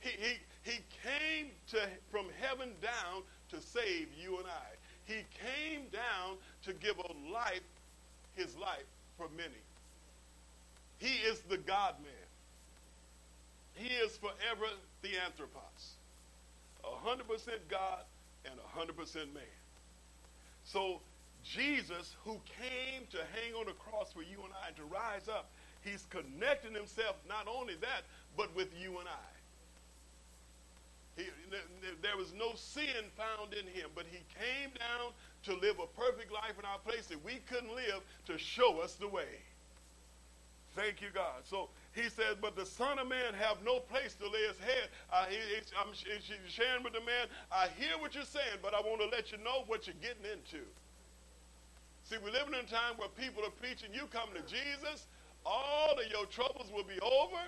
He, 0.00 0.10
he, 0.10 0.34
he 0.62 0.78
came 1.02 1.50
to, 1.68 1.88
from 2.10 2.26
heaven 2.40 2.72
down 2.82 3.22
to 3.50 3.60
save 3.60 4.08
you 4.20 4.38
and 4.38 4.46
I. 4.46 4.73
He 5.04 5.24
came 5.40 5.82
down 5.92 6.36
to 6.64 6.72
give 6.72 6.96
a 6.98 7.32
life, 7.32 7.60
his 8.34 8.56
life, 8.56 8.86
for 9.16 9.28
many. 9.36 9.60
He 10.98 11.16
is 11.26 11.40
the 11.48 11.58
God 11.58 11.94
man. 12.02 12.12
He 13.74 13.88
is 13.94 14.16
forever 14.16 14.66
the 15.02 15.10
anthropos. 15.24 15.96
100% 16.84 17.22
God 17.68 18.04
and 18.44 18.54
100% 18.76 19.14
man. 19.34 19.42
So 20.64 21.00
Jesus, 21.42 22.16
who 22.24 22.40
came 22.58 23.02
to 23.10 23.18
hang 23.18 23.54
on 23.58 23.66
the 23.66 23.72
cross 23.72 24.12
for 24.12 24.22
you 24.22 24.42
and 24.44 24.52
I 24.66 24.70
to 24.76 24.84
rise 24.84 25.28
up, 25.28 25.50
he's 25.82 26.06
connecting 26.08 26.74
himself 26.74 27.16
not 27.28 27.46
only 27.48 27.74
that, 27.80 28.02
but 28.36 28.54
with 28.56 28.68
you 28.80 28.98
and 28.98 29.08
I. 29.08 29.33
He, 31.16 31.24
there 32.02 32.16
was 32.16 32.32
no 32.32 32.52
sin 32.54 33.06
found 33.16 33.54
in 33.54 33.66
him, 33.66 33.90
but 33.94 34.06
he 34.10 34.18
came 34.34 34.70
down 34.78 35.12
to 35.44 35.54
live 35.60 35.78
a 35.78 35.86
perfect 36.00 36.32
life 36.32 36.58
in 36.58 36.64
our 36.64 36.78
place 36.78 37.06
that 37.06 37.22
we 37.24 37.36
couldn't 37.48 37.74
live 37.74 38.02
to 38.26 38.38
show 38.38 38.80
us 38.80 38.94
the 38.94 39.08
way. 39.08 39.40
Thank 40.74 41.00
you, 41.00 41.08
God. 41.14 41.44
So 41.44 41.68
he 41.94 42.08
says, 42.10 42.34
but 42.40 42.56
the 42.56 42.66
Son 42.66 42.98
of 42.98 43.06
Man 43.06 43.32
have 43.34 43.58
no 43.64 43.78
place 43.78 44.14
to 44.16 44.26
lay 44.28 44.42
his 44.48 44.58
head. 44.58 44.88
He, 45.30 45.38
I'm 45.78 45.94
sharing 45.94 46.82
with 46.82 46.94
the 46.94 47.00
man, 47.00 47.28
I 47.52 47.68
hear 47.78 47.96
what 48.00 48.14
you're 48.14 48.24
saying, 48.24 48.58
but 48.60 48.74
I 48.74 48.80
want 48.80 49.00
to 49.00 49.06
let 49.06 49.30
you 49.30 49.38
know 49.38 49.62
what 49.68 49.86
you're 49.86 49.94
getting 50.02 50.26
into. 50.26 50.66
See, 52.02 52.16
we're 52.22 52.32
living 52.32 52.54
in 52.54 52.66
a 52.66 52.68
time 52.68 52.98
where 52.98 53.08
people 53.08 53.44
are 53.44 53.54
preaching, 53.54 53.90
you 53.94 54.06
come 54.10 54.28
to 54.34 54.42
Jesus, 54.42 55.06
all 55.46 55.92
of 55.92 56.10
your 56.10 56.26
troubles 56.26 56.72
will 56.74 56.84
be 56.84 56.98
over. 57.00 57.40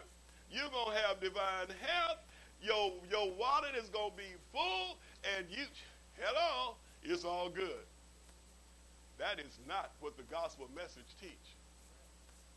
You're 0.51 0.71
going 0.71 0.95
to 0.95 1.03
have 1.03 1.21
divine 1.21 1.75
health. 1.83 2.23
Your, 2.63 2.93
your 3.11 3.33
wallet 3.33 3.75
is 3.77 3.89
going 3.89 4.11
to 4.11 4.17
be 4.17 4.35
full. 4.53 4.99
And 5.37 5.47
you, 5.51 5.65
hello, 6.19 6.77
it's 7.03 7.25
all 7.25 7.49
good. 7.49 7.85
That 9.19 9.39
is 9.41 9.59
not 9.67 9.93
what 10.01 10.17
the 10.17 10.25
gospel 10.25 10.69
message 10.75 11.17
teach. 11.21 11.57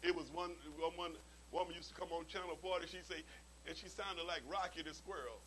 It 0.03 0.15
was 0.15 0.31
one, 0.31 0.51
one 0.95 1.11
woman 1.51 1.73
used 1.75 1.89
to 1.89 1.95
come 1.95 2.09
on 2.11 2.25
Channel 2.27 2.57
40, 2.61 2.87
she 2.87 2.97
say, 3.03 3.23
and 3.67 3.75
she 3.75 3.87
sounded 3.87 4.25
like 4.25 4.41
Rocky 4.49 4.81
the 4.81 4.93
Squirrel. 4.93 5.39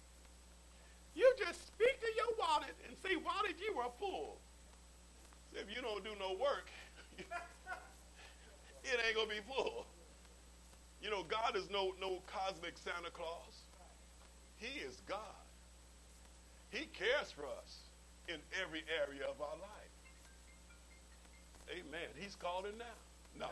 You 1.14 1.30
just 1.38 1.66
speak 1.66 2.00
to 2.00 2.10
your 2.16 2.36
wallet 2.38 2.74
and 2.88 2.96
say, 3.02 3.16
wallet, 3.16 3.56
you 3.60 3.78
are 3.78 3.90
full. 3.98 4.38
If 5.52 5.68
you 5.74 5.82
don't 5.82 6.02
do 6.02 6.10
no 6.18 6.32
work, 6.32 6.70
it 7.18 7.26
ain't 9.06 9.16
gonna 9.16 9.28
be 9.28 9.40
full. 9.46 9.86
You 11.02 11.10
know, 11.10 11.24
God 11.24 11.56
is 11.56 11.68
no 11.70 11.92
no 12.00 12.22
cosmic 12.26 12.78
Santa 12.78 13.10
Claus. 13.10 13.61
He 14.62 14.78
is 14.78 15.02
God. 15.08 15.18
He 16.70 16.86
cares 16.86 17.32
for 17.34 17.42
us 17.42 17.80
in 18.28 18.36
every 18.62 18.84
area 18.88 19.24
of 19.24 19.40
our 19.40 19.56
life. 19.56 19.68
Amen. 21.68 22.08
He's 22.16 22.36
calling 22.36 22.78
now. 22.78 22.84
No. 23.36 23.48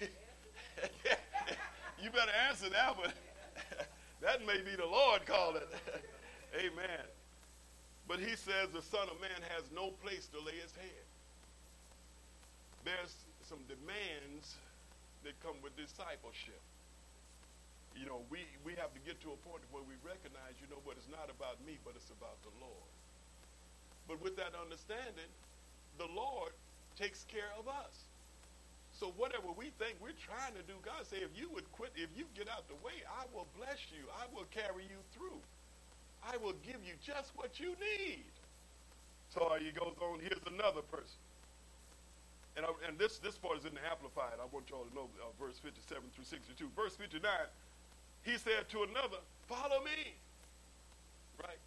you 2.02 2.10
better 2.10 2.30
answer 2.48 2.68
that 2.68 2.98
one. 2.98 3.12
that 4.20 4.44
may 4.46 4.60
be 4.60 4.76
the 4.76 4.84
Lord 4.84 5.24
calling. 5.24 5.62
Amen. 6.58 7.06
But 8.06 8.20
he 8.20 8.36
says 8.36 8.68
the 8.74 8.82
Son 8.82 9.08
of 9.08 9.18
Man 9.18 9.40
has 9.56 9.64
no 9.74 9.92
place 10.04 10.26
to 10.34 10.40
lay 10.44 10.56
his 10.60 10.72
head. 10.72 11.06
There's 12.84 13.14
some 13.48 13.60
demands 13.66 14.56
that 15.24 15.38
come 15.40 15.56
with 15.62 15.76
discipleship. 15.76 16.60
You 17.96 18.06
know, 18.06 18.22
we, 18.30 18.46
we 18.64 18.74
have 18.76 18.94
to 18.94 19.00
get 19.00 19.20
to 19.22 19.32
a 19.32 19.36
point 19.36 19.62
where 19.70 19.82
we 19.82 19.94
recognize, 20.06 20.54
you 20.60 20.68
know 20.70 20.80
what, 20.84 20.96
it's 20.96 21.10
not 21.10 21.30
about 21.30 21.58
me, 21.66 21.78
but 21.84 21.94
it's 21.96 22.10
about 22.10 22.40
the 22.42 22.54
Lord. 22.60 22.90
But 24.08 24.22
with 24.22 24.36
that 24.36 24.54
understanding, 24.54 25.28
the 25.98 26.06
Lord 26.06 26.52
takes 26.96 27.24
care 27.24 27.50
of 27.58 27.68
us. 27.68 28.08
So 28.92 29.12
whatever 29.16 29.48
we 29.56 29.70
think 29.78 29.96
we're 30.00 30.18
trying 30.18 30.54
to 30.54 30.62
do, 30.62 30.74
God 30.82 31.06
say, 31.06 31.18
if 31.18 31.30
you 31.34 31.50
would 31.50 31.70
quit, 31.72 31.92
if 31.96 32.10
you 32.16 32.26
get 32.34 32.48
out 32.48 32.68
the 32.68 32.74
way, 32.76 33.02
I 33.08 33.24
will 33.34 33.46
bless 33.56 33.78
you. 33.90 34.04
I 34.12 34.26
will 34.34 34.46
carry 34.50 34.84
you 34.84 35.00
through. 35.12 35.40
I 36.22 36.36
will 36.36 36.54
give 36.62 36.84
you 36.84 36.94
just 37.00 37.32
what 37.34 37.60
you 37.60 37.76
need. 37.80 38.24
So 39.28 39.56
he 39.58 39.70
goes 39.72 39.94
on, 40.02 40.20
here's 40.20 40.42
another 40.46 40.82
person. 40.82 41.18
And, 42.56 42.66
I, 42.66 42.70
and 42.86 42.98
this, 42.98 43.18
this 43.18 43.38
part 43.38 43.58
is 43.58 43.64
in 43.64 43.74
the 43.74 43.84
Amplified. 43.88 44.38
I 44.42 44.46
want 44.50 44.70
y'all 44.70 44.84
to 44.84 44.94
know 44.94 45.08
uh, 45.22 45.30
verse 45.38 45.58
57 45.62 46.02
through 46.14 46.24
62. 46.24 46.70
Verse 46.74 46.96
59, 46.96 47.22
he 48.22 48.36
said 48.36 48.68
to 48.70 48.82
another, 48.82 49.22
follow 49.46 49.80
me. 49.84 50.14
Right? 51.40 51.60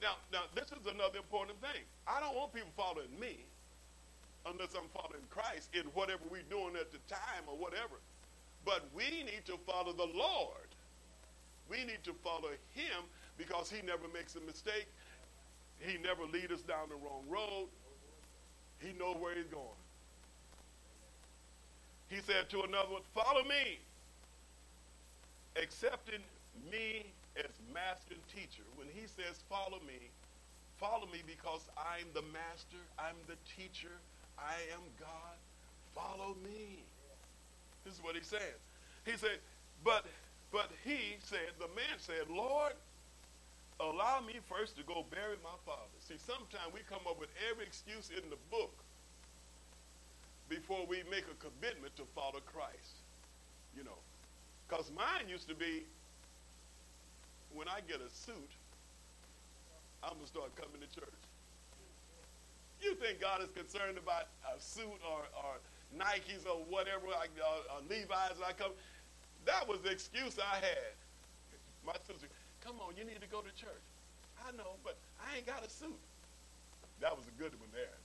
Now, 0.00 0.16
now, 0.32 0.48
this 0.54 0.72
is 0.72 0.86
another 0.86 1.18
important 1.18 1.60
thing. 1.60 1.84
I 2.06 2.20
don't 2.20 2.34
want 2.34 2.54
people 2.54 2.70
following 2.76 3.12
me 3.20 3.44
unless 4.46 4.72
I'm 4.72 4.88
following 4.94 5.26
Christ 5.28 5.68
in 5.74 5.84
whatever 5.92 6.24
we're 6.30 6.48
doing 6.48 6.76
at 6.78 6.90
the 6.90 7.02
time 7.08 7.44
or 7.46 7.56
whatever. 7.56 8.00
But 8.64 8.88
we 8.94 9.24
need 9.24 9.44
to 9.46 9.58
follow 9.66 9.92
the 9.92 10.08
Lord. 10.16 10.70
We 11.68 11.84
need 11.84 12.02
to 12.04 12.14
follow 12.24 12.50
him 12.72 13.04
because 13.36 13.70
he 13.70 13.84
never 13.84 14.08
makes 14.12 14.36
a 14.36 14.40
mistake. 14.40 14.86
He 15.78 15.98
never 15.98 16.24
leads 16.24 16.52
us 16.52 16.62
down 16.62 16.88
the 16.88 16.96
wrong 16.96 17.24
road. 17.28 17.68
He 18.78 18.92
knows 18.98 19.16
where 19.20 19.34
he's 19.34 19.46
going. 19.46 19.76
He 22.10 22.20
said 22.20 22.50
to 22.50 22.62
another 22.62 22.90
one, 22.90 23.02
follow 23.14 23.44
me. 23.44 23.78
Accepting 25.56 26.20
me 26.70 27.06
as 27.36 27.50
master 27.72 28.14
and 28.14 28.26
teacher. 28.28 28.66
When 28.76 28.88
he 28.92 29.06
says 29.06 29.38
follow 29.48 29.78
me, 29.86 30.10
follow 30.78 31.06
me 31.06 31.22
because 31.26 31.62
I'm 31.78 32.06
the 32.12 32.22
master, 32.34 32.82
I'm 32.98 33.14
the 33.26 33.38
teacher, 33.46 33.94
I 34.38 34.58
am 34.74 34.82
God. 34.98 35.38
Follow 35.94 36.34
me. 36.42 36.82
This 37.84 37.94
is 37.94 38.02
what 38.02 38.16
he 38.16 38.22
said. 38.22 38.58
He 39.06 39.16
said, 39.16 39.38
but 39.84 40.04
but 40.52 40.70
he 40.84 41.14
said, 41.22 41.54
the 41.60 41.70
man 41.78 41.94
said, 41.98 42.26
Lord, 42.28 42.74
allow 43.78 44.20
me 44.20 44.40
first 44.48 44.76
to 44.78 44.82
go 44.82 45.06
bury 45.10 45.38
my 45.44 45.54
father. 45.64 45.94
See, 46.02 46.18
sometimes 46.18 46.74
we 46.74 46.80
come 46.90 47.06
up 47.08 47.20
with 47.20 47.30
every 47.50 47.64
excuse 47.64 48.10
in 48.10 48.28
the 48.30 48.38
book 48.50 48.74
before 50.50 50.84
we 50.84 51.02
make 51.08 51.24
a 51.30 51.38
commitment 51.38 51.94
to 51.96 52.02
follow 52.14 52.42
Christ. 52.44 52.98
You 53.74 53.84
know, 53.84 54.02
because 54.68 54.90
mine 54.90 55.30
used 55.30 55.48
to 55.48 55.54
be 55.54 55.86
when 57.54 57.68
I 57.68 57.80
get 57.86 58.02
a 58.02 58.10
suit, 58.10 58.50
I'm 60.02 60.18
going 60.18 60.26
to 60.26 60.26
start 60.26 60.50
coming 60.56 60.82
to 60.82 60.90
church. 60.90 61.22
You 62.82 62.94
think 62.96 63.20
God 63.20 63.42
is 63.42 63.50
concerned 63.54 63.96
about 63.96 64.26
a 64.42 64.58
suit 64.60 64.98
or, 65.06 65.22
or 65.38 65.62
Nikes 65.94 66.46
or 66.48 66.64
whatever, 66.66 67.06
like, 67.06 67.30
uh, 67.38 67.78
uh, 67.78 67.80
Levi's 67.88 68.40
I 68.44 68.52
come? 68.52 68.72
That 69.46 69.68
was 69.68 69.80
the 69.80 69.90
excuse 69.90 70.38
I 70.38 70.56
had. 70.56 70.92
My 71.86 71.94
sister, 72.06 72.26
Come 72.64 72.76
on, 72.80 72.96
you 72.96 73.04
need 73.04 73.20
to 73.20 73.28
go 73.28 73.40
to 73.40 73.52
church. 73.56 73.84
I 74.40 74.52
know, 74.56 74.76
but 74.84 74.96
I 75.20 75.36
ain't 75.36 75.46
got 75.46 75.64
a 75.64 75.70
suit. 75.70 75.96
That 77.00 77.16
was 77.16 77.24
a 77.26 77.34
good 77.40 77.52
one 77.60 77.68
there. 77.72 77.99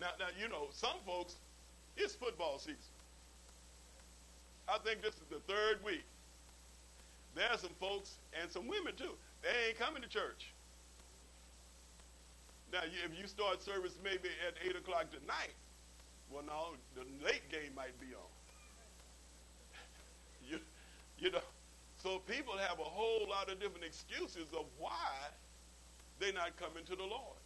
Now, 0.00 0.08
now 0.18 0.26
you 0.40 0.48
know, 0.48 0.68
some 0.72 0.96
folks, 1.06 1.36
it's 1.96 2.14
football 2.14 2.58
season. 2.58 2.76
I 4.68 4.78
think 4.78 5.02
this 5.02 5.14
is 5.14 5.28
the 5.30 5.40
third 5.50 5.82
week. 5.84 6.04
There 7.34 7.48
are 7.50 7.58
some 7.58 7.74
folks 7.78 8.18
and 8.40 8.50
some 8.50 8.66
women 8.66 8.94
too. 8.96 9.12
They 9.42 9.68
ain't 9.68 9.78
coming 9.78 10.02
to 10.02 10.08
church. 10.08 10.52
Now, 12.72 12.80
if 12.82 13.18
you 13.18 13.26
start 13.28 13.62
service 13.62 13.98
maybe 14.02 14.28
at 14.46 14.54
8 14.68 14.76
o'clock 14.76 15.06
tonight, 15.10 15.54
well, 16.30 16.42
no, 16.44 16.74
the 16.96 17.06
late 17.24 17.48
game 17.50 17.72
might 17.76 17.98
be 18.00 18.06
on. 18.06 18.32
you, 20.50 20.58
you 21.18 21.30
know, 21.30 21.46
so 22.02 22.18
people 22.26 22.54
have 22.58 22.80
a 22.80 22.84
whole 22.84 23.26
lot 23.28 23.50
of 23.50 23.60
different 23.60 23.84
excuses 23.84 24.48
of 24.52 24.66
why 24.78 25.30
they're 26.18 26.32
not 26.32 26.56
coming 26.56 26.84
to 26.86 26.96
the 26.96 27.04
Lord. 27.04 27.38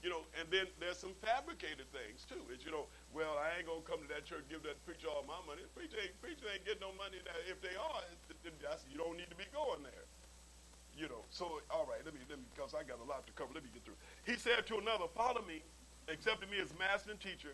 You 0.00 0.08
know, 0.08 0.24
and 0.40 0.48
then 0.48 0.64
there's 0.80 0.96
some 0.96 1.12
fabricated 1.20 1.84
things 1.92 2.24
too. 2.24 2.40
Is 2.48 2.64
you 2.64 2.72
know, 2.72 2.88
well, 3.12 3.36
I 3.36 3.60
ain't 3.60 3.68
gonna 3.68 3.84
come 3.84 4.00
to 4.00 4.08
that 4.16 4.24
church, 4.24 4.48
give 4.48 4.64
that 4.64 4.80
preacher 4.88 5.12
all 5.12 5.28
my 5.28 5.36
money. 5.44 5.60
Preacher 5.76 6.00
ain't, 6.00 6.16
preacher 6.24 6.48
ain't 6.48 6.64
getting 6.64 6.80
no 6.80 6.96
money. 6.96 7.20
That 7.20 7.36
if 7.44 7.60
they 7.60 7.76
are, 7.76 8.00
you 8.88 8.96
don't 8.96 9.16
need 9.20 9.28
to 9.28 9.36
be 9.36 9.44
going 9.52 9.84
there. 9.84 10.06
You 10.96 11.08
know, 11.12 11.24
so 11.28 11.60
all 11.68 11.84
right, 11.84 12.00
let 12.04 12.16
me 12.16 12.20
let 12.28 12.40
me 12.40 12.44
because 12.56 12.72
I 12.72 12.80
got 12.82 12.96
a 13.00 13.08
lot 13.08 13.28
to 13.28 13.32
cover. 13.36 13.52
Let 13.52 13.60
me 13.64 13.70
get 13.72 13.84
through. 13.84 14.00
He 14.24 14.40
said 14.40 14.64
to 14.72 14.80
another, 14.80 15.04
"Follow 15.12 15.44
me, 15.44 15.60
accepting 16.08 16.48
me 16.48 16.60
as 16.60 16.72
master 16.80 17.12
and 17.12 17.20
teacher." 17.20 17.52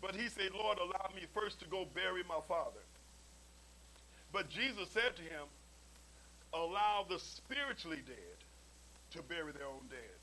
But 0.00 0.14
he 0.14 0.28
said, 0.28 0.52
"Lord, 0.52 0.76
allow 0.76 1.08
me 1.16 1.24
first 1.32 1.60
to 1.60 1.66
go 1.66 1.84
bury 1.84 2.22
my 2.28 2.40
father." 2.48 2.84
But 4.32 4.48
Jesus 4.48 4.90
said 4.92 5.16
to 5.16 5.22
him, 5.22 5.48
"Allow 6.52 7.06
the 7.08 7.18
spiritually 7.18 8.02
dead 8.06 8.38
to 9.16 9.22
bury 9.22 9.52
their 9.52 9.66
own 9.66 9.88
dead." 9.88 10.21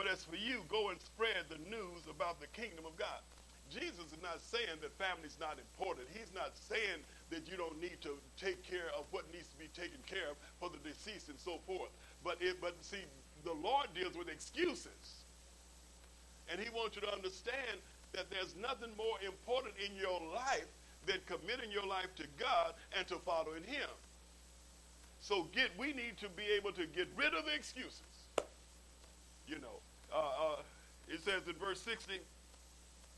But 0.00 0.08
as 0.08 0.24
for 0.24 0.36
you, 0.36 0.64
go 0.72 0.88
and 0.88 0.96
spread 0.98 1.44
the 1.52 1.60
news 1.68 2.08
about 2.08 2.40
the 2.40 2.48
kingdom 2.56 2.88
of 2.88 2.96
God. 2.96 3.20
Jesus 3.68 4.08
is 4.08 4.22
not 4.24 4.40
saying 4.40 4.80
that 4.80 4.96
family's 4.96 5.36
not 5.36 5.60
important. 5.60 6.08
He's 6.16 6.32
not 6.32 6.56
saying 6.56 7.04
that 7.28 7.44
you 7.44 7.60
don't 7.60 7.76
need 7.76 8.00
to 8.08 8.16
take 8.40 8.64
care 8.64 8.88
of 8.96 9.04
what 9.10 9.28
needs 9.28 9.52
to 9.52 9.58
be 9.60 9.68
taken 9.76 10.00
care 10.08 10.32
of 10.32 10.40
for 10.56 10.72
the 10.72 10.80
deceased 10.88 11.28
and 11.28 11.36
so 11.36 11.60
forth. 11.66 11.92
But 12.24 12.40
it, 12.40 12.56
but 12.62 12.80
see, 12.80 13.04
the 13.44 13.52
Lord 13.52 13.92
deals 13.92 14.16
with 14.16 14.32
excuses. 14.32 15.20
And 16.48 16.58
he 16.58 16.72
wants 16.72 16.96
you 16.96 17.02
to 17.02 17.12
understand 17.12 17.84
that 18.16 18.32
there's 18.32 18.56
nothing 18.56 18.96
more 18.96 19.20
important 19.20 19.74
in 19.84 19.92
your 20.00 20.16
life 20.32 20.72
than 21.04 21.20
committing 21.28 21.68
your 21.68 21.84
life 21.84 22.08
to 22.16 22.24
God 22.40 22.72
and 22.96 23.06
to 23.08 23.20
following 23.20 23.68
him. 23.68 23.92
So 25.20 25.44
get 25.52 25.76
we 25.76 25.92
need 25.92 26.16
to 26.24 26.30
be 26.32 26.48
able 26.56 26.72
to 26.72 26.88
get 26.88 27.12
rid 27.20 27.36
of 27.36 27.44
the 27.44 27.52
excuses. 27.52 28.00
You 29.46 29.60
know, 29.60 29.84
uh, 30.12 30.56
uh, 30.56 30.62
it 31.08 31.22
says 31.24 31.42
in 31.46 31.54
verse 31.54 31.80
60, 31.80 32.20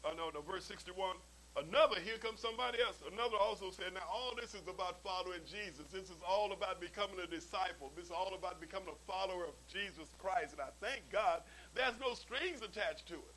uh, 0.04 0.16
no, 0.16 0.30
no, 0.32 0.40
verse 0.40 0.64
61, 0.64 1.16
another, 1.56 2.00
here 2.00 2.16
comes 2.16 2.40
somebody 2.40 2.80
else. 2.80 2.96
Another 3.12 3.36
also 3.36 3.70
said, 3.70 3.92
now 3.94 4.08
all 4.08 4.32
this 4.34 4.54
is 4.54 4.64
about 4.64 5.04
following 5.04 5.44
Jesus. 5.44 5.84
This 5.92 6.08
is 6.08 6.20
all 6.26 6.52
about 6.52 6.80
becoming 6.80 7.20
a 7.22 7.28
disciple. 7.28 7.92
This 7.94 8.06
is 8.06 8.10
all 8.10 8.34
about 8.34 8.60
becoming 8.60 8.88
a 8.88 8.98
follower 9.04 9.44
of 9.44 9.54
Jesus 9.68 10.08
Christ. 10.18 10.56
And 10.56 10.62
I 10.64 10.72
thank 10.80 11.04
God 11.12 11.44
there's 11.74 12.00
no 12.00 12.14
strings 12.14 12.64
attached 12.64 13.06
to 13.08 13.20
it. 13.20 13.36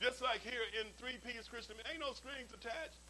Just 0.00 0.22
like 0.22 0.42
here 0.42 0.66
in 0.78 0.86
Three 0.98 1.18
Ps 1.22 1.48
Christian, 1.48 1.76
ain't 1.90 2.00
no 2.00 2.12
strings 2.12 2.50
attached. 2.54 3.02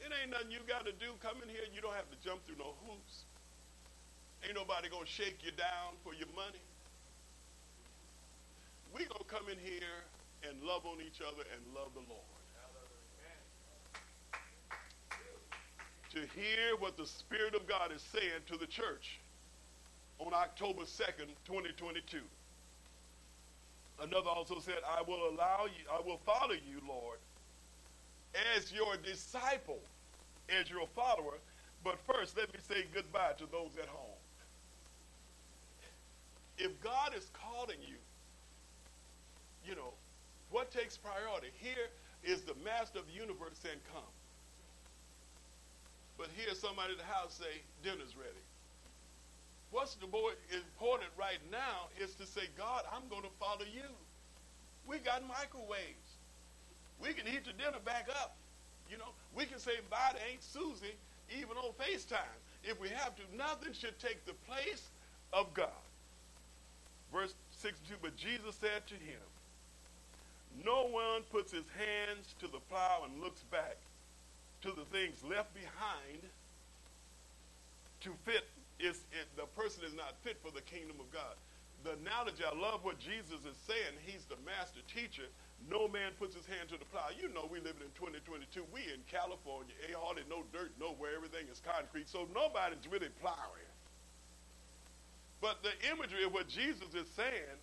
It 0.00 0.10
ain't 0.10 0.30
nothing 0.30 0.50
you 0.50 0.64
got 0.66 0.84
to 0.84 0.92
do. 0.92 1.14
Come 1.22 1.40
in 1.42 1.48
here, 1.48 1.64
you 1.72 1.80
don't 1.80 1.94
have 1.94 2.10
to 2.10 2.18
jump 2.24 2.44
through 2.44 2.58
no 2.58 2.74
hoops. 2.86 3.24
Ain't 4.44 4.54
nobody 4.54 4.88
going 4.88 5.06
to 5.06 5.10
shake 5.10 5.38
you 5.44 5.52
down 5.52 5.94
for 6.02 6.14
your 6.14 6.28
money 6.34 6.60
we're 8.92 9.08
going 9.08 9.24
to 9.24 9.24
come 9.24 9.48
in 9.48 9.58
here 9.58 10.04
and 10.48 10.60
love 10.62 10.84
on 10.84 10.98
each 11.00 11.20
other 11.20 11.42
and 11.54 11.74
love 11.74 11.90
the 11.94 12.04
Lord. 12.08 12.20
To 16.12 16.18
hear 16.38 16.76
what 16.78 16.98
the 16.98 17.06
Spirit 17.06 17.54
of 17.54 17.66
God 17.66 17.90
is 17.90 18.02
saying 18.02 18.44
to 18.50 18.58
the 18.58 18.66
church 18.66 19.18
on 20.18 20.34
October 20.34 20.82
2nd, 20.82 21.32
2022. 21.46 22.18
Another 24.00 24.28
also 24.28 24.58
said, 24.60 24.76
I 24.86 25.00
will 25.02 25.30
allow 25.30 25.64
you, 25.64 25.84
I 25.90 26.00
will 26.06 26.20
follow 26.26 26.52
you, 26.52 26.80
Lord, 26.86 27.18
as 28.56 28.72
your 28.72 28.96
disciple, 28.96 29.78
as 30.48 30.68
your 30.68 30.86
follower. 30.94 31.38
But 31.82 31.98
first, 32.06 32.36
let 32.36 32.52
me 32.52 32.60
say 32.68 32.84
goodbye 32.92 33.32
to 33.38 33.46
those 33.50 33.70
at 33.80 33.88
home. 33.88 34.18
If 36.58 36.78
God 36.82 37.14
is 37.16 37.30
calling 37.32 37.78
you 37.80 37.96
you 39.66 39.74
know, 39.74 39.94
what 40.50 40.70
takes 40.70 40.96
priority? 40.96 41.48
Here 41.58 41.88
is 42.22 42.42
the 42.42 42.54
master 42.64 42.98
of 42.98 43.06
the 43.06 43.12
universe 43.12 43.58
saying, 43.62 43.78
come. 43.92 44.02
But 46.18 46.28
here 46.36 46.54
somebody 46.54 46.92
at 46.92 46.98
the 46.98 47.04
house 47.04 47.34
say, 47.34 47.62
dinner's 47.82 48.16
ready. 48.16 48.44
What's 49.70 49.94
the 49.94 50.06
more 50.06 50.32
important 50.52 51.10
right 51.18 51.40
now 51.50 51.88
is 51.98 52.14
to 52.16 52.26
say, 52.26 52.42
God, 52.56 52.84
I'm 52.92 53.08
going 53.08 53.22
to 53.22 53.32
follow 53.40 53.64
you. 53.64 53.88
We 54.86 54.98
got 54.98 55.26
microwaves. 55.26 56.20
We 57.00 57.14
can 57.14 57.26
heat 57.26 57.44
the 57.44 57.52
dinner 57.52 57.78
back 57.84 58.08
up. 58.20 58.36
You 58.90 58.98
know, 58.98 59.08
we 59.34 59.46
can 59.46 59.58
say 59.58 59.72
bye 59.88 60.12
to 60.12 60.20
Aunt 60.30 60.42
Susie 60.42 60.94
even 61.30 61.56
on 61.56 61.72
FaceTime 61.80 62.36
if 62.62 62.78
we 62.78 62.88
have 62.90 63.16
to. 63.16 63.22
Nothing 63.36 63.72
should 63.72 63.98
take 63.98 64.24
the 64.26 64.34
place 64.46 64.90
of 65.32 65.52
God. 65.54 65.70
Verse 67.12 67.34
62, 67.50 67.94
but 68.02 68.16
Jesus 68.16 68.54
said 68.56 68.86
to 68.86 68.94
him, 68.94 69.20
no 70.64 70.88
one 70.88 71.22
puts 71.30 71.52
his 71.52 71.64
hands 71.76 72.34
to 72.40 72.46
the 72.46 72.60
plow 72.68 73.04
and 73.04 73.22
looks 73.22 73.42
back 73.50 73.76
to 74.62 74.70
the 74.72 74.84
things 74.92 75.22
left 75.24 75.54
behind 75.54 76.22
to 78.00 78.10
fit 78.24 78.44
is 78.78 79.06
it, 79.14 79.30
the 79.36 79.46
person 79.54 79.84
is 79.86 79.94
not 79.94 80.18
fit 80.22 80.38
for 80.42 80.50
the 80.50 80.62
kingdom 80.62 80.98
of 80.98 81.06
God. 81.12 81.38
The 81.84 81.94
analogy, 81.98 82.42
I 82.42 82.54
love 82.54 82.82
what 82.82 82.98
Jesus 82.98 83.46
is 83.46 83.58
saying. 83.66 83.94
He's 84.06 84.26
the 84.26 84.38
master 84.46 84.82
teacher. 84.90 85.26
No 85.70 85.86
man 85.86 86.10
puts 86.18 86.34
his 86.34 86.46
hand 86.46 86.70
to 86.70 86.78
the 86.78 86.86
plow. 86.86 87.10
You 87.14 87.30
know, 87.30 87.46
we 87.50 87.58
live 87.58 87.78
in 87.78 87.90
2022. 87.94 88.66
We 88.74 88.82
in 88.90 89.02
California. 89.06 89.74
Ain't 89.86 89.98
hardly 89.98 90.26
no 90.30 90.42
dirt 90.50 90.74
nowhere. 90.78 91.14
Everything 91.14 91.46
is 91.50 91.62
concrete. 91.62 92.08
So 92.08 92.26
nobody's 92.34 92.86
really 92.90 93.10
plowing. 93.22 93.70
But 95.40 95.62
the 95.62 95.74
imagery 95.90 96.22
of 96.24 96.32
what 96.32 96.46
Jesus 96.46 96.94
is 96.94 97.06
saying, 97.14 97.58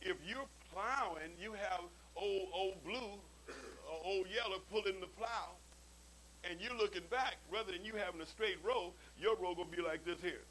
if 0.00 0.16
you're 0.24 0.48
plowing, 0.72 1.32
you 1.40 1.52
have 1.52 1.84
old 2.18 2.48
old 2.52 2.84
blue 2.84 3.20
or 3.90 4.00
old 4.04 4.26
yellow 4.34 4.60
pulling 4.70 5.00
the 5.00 5.06
plow, 5.06 5.56
and 6.44 6.60
you're 6.60 6.76
looking 6.76 7.04
back, 7.10 7.36
rather 7.50 7.72
than 7.72 7.84
you 7.84 7.94
having 7.94 8.20
a 8.20 8.26
straight 8.26 8.58
row, 8.64 8.92
your 9.18 9.36
row 9.36 9.54
gonna 9.54 9.68
be 9.74 9.82
like 9.82 10.04
this 10.04 10.20
here. 10.20 10.42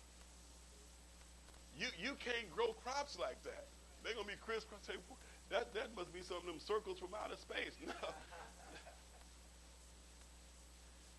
You 1.78 1.88
you 2.02 2.16
can't 2.24 2.50
grow 2.56 2.74
crops 2.84 3.18
like 3.20 3.42
that. 3.44 3.66
They're 4.04 4.14
gonna 4.16 4.28
be 4.28 4.34
crisscross. 4.46 4.88
That 5.50 5.74
that 5.74 5.96
must 5.96 6.14
be 6.14 6.22
some 6.22 6.38
of 6.38 6.46
them 6.46 6.60
circles 6.60 7.00
from 7.00 7.10
outer 7.14 7.36
space. 7.38 7.74
No. 7.86 7.94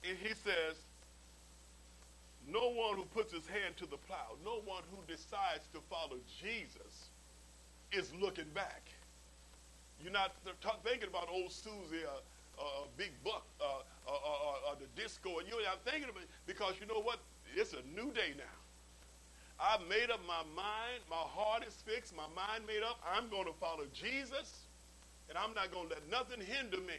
and 0.05 0.17
he 0.19 0.29
says, 0.35 0.77
no 2.47 2.71
one 2.71 2.97
who 2.97 3.05
puts 3.05 3.33
his 3.33 3.47
hand 3.47 3.77
to 3.77 3.87
the 3.87 3.97
plow, 3.97 4.37
no 4.45 4.61
one 4.65 4.83
who 4.91 4.99
decides 5.07 5.67
to 5.75 5.81
follow 5.91 6.17
Jesus 6.41 7.11
is 7.93 8.13
looking 8.15 8.49
back. 8.55 8.83
You're 10.03 10.13
not 10.13 10.33
thinking 10.85 11.09
about 11.09 11.29
old 11.29 11.51
Susie 11.53 12.05
or 12.07 12.23
uh, 12.59 12.63
uh, 12.63 12.87
Big 12.97 13.13
Buck 13.25 13.45
uh, 13.61 13.83
or, 14.07 14.15
or, 14.15 14.55
or, 14.71 14.75
the 14.79 14.87
disco. 15.01 15.39
and 15.39 15.49
You're 15.49 15.63
not 15.65 15.85
thinking 15.85 16.11
about 16.11 16.23
it 16.23 16.31
because 16.47 16.75
you 16.81 16.87
know 16.87 17.01
what? 17.01 17.19
It's 17.55 17.73
a 17.73 17.83
new 17.95 18.13
day 18.13 18.35
now. 18.37 18.57
I've 19.59 19.83
made 19.89 20.11
up 20.11 20.21
my 20.27 20.43
mind. 20.55 21.03
My 21.11 21.17
heart 21.17 21.65
is 21.67 21.75
fixed. 21.87 22.15
My 22.15 22.31
mind 22.35 22.67
made 22.67 22.83
up. 22.83 23.01
I'm 23.03 23.29
going 23.29 23.47
to 23.47 23.53
follow 23.59 23.85
Jesus, 23.93 24.67
and 25.29 25.37
I'm 25.37 25.53
not 25.55 25.73
going 25.73 25.89
to 25.89 25.95
let 25.95 26.09
nothing 26.11 26.41
hinder 26.45 26.79
me. 26.79 26.99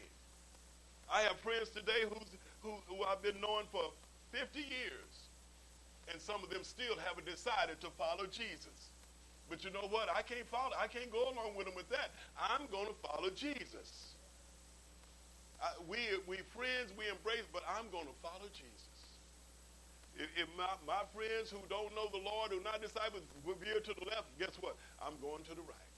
I 1.11 1.21
have 1.21 1.39
friends 1.39 1.69
today 1.69 2.03
who's, 2.03 2.27
who, 2.61 2.73
who 2.87 3.03
I've 3.03 3.21
been 3.23 3.39
knowing 3.41 3.65
for 3.71 3.91
50 4.31 4.59
years, 4.59 5.31
and 6.11 6.21
some 6.21 6.43
of 6.43 6.49
them 6.49 6.63
still 6.63 6.95
haven't 6.99 7.25
decided 7.25 7.79
to 7.81 7.87
follow 7.97 8.25
Jesus. 8.27 8.91
But 9.49 9.63
you 9.63 9.71
know 9.71 9.87
what? 9.89 10.09
I 10.15 10.21
can't 10.21 10.47
follow. 10.47 10.73
I 10.79 10.87
can't 10.87 11.11
go 11.11 11.29
along 11.29 11.55
with 11.57 11.67
him 11.67 11.75
with 11.75 11.89
that. 11.89 12.11
I'm 12.37 12.67
going 12.71 12.87
to 12.87 12.93
follow 13.01 13.29
Jesus. 13.31 14.15
I, 15.61 15.71
we 15.87 15.99
we 16.27 16.37
friends, 16.55 16.93
we 16.97 17.09
embrace, 17.09 17.43
but 17.51 17.63
I'm 17.67 17.89
going 17.91 18.05
to 18.07 18.13
follow 18.21 18.47
Jesus. 18.53 18.87
If, 20.15 20.29
if 20.37 20.47
my, 20.57 20.69
my 20.85 21.03
friends 21.13 21.49
who 21.51 21.59
don't 21.69 21.93
know 21.95 22.07
the 22.11 22.19
Lord, 22.19 22.51
who 22.51 22.59
are 22.59 22.63
not 22.63 22.81
disciples, 22.81 23.23
veer 23.45 23.79
to 23.79 23.93
the 23.93 24.05
left, 24.05 24.27
guess 24.37 24.55
what? 24.61 24.75
I'm 25.01 25.19
going 25.21 25.43
to 25.45 25.55
the 25.55 25.61
right. 25.61 25.89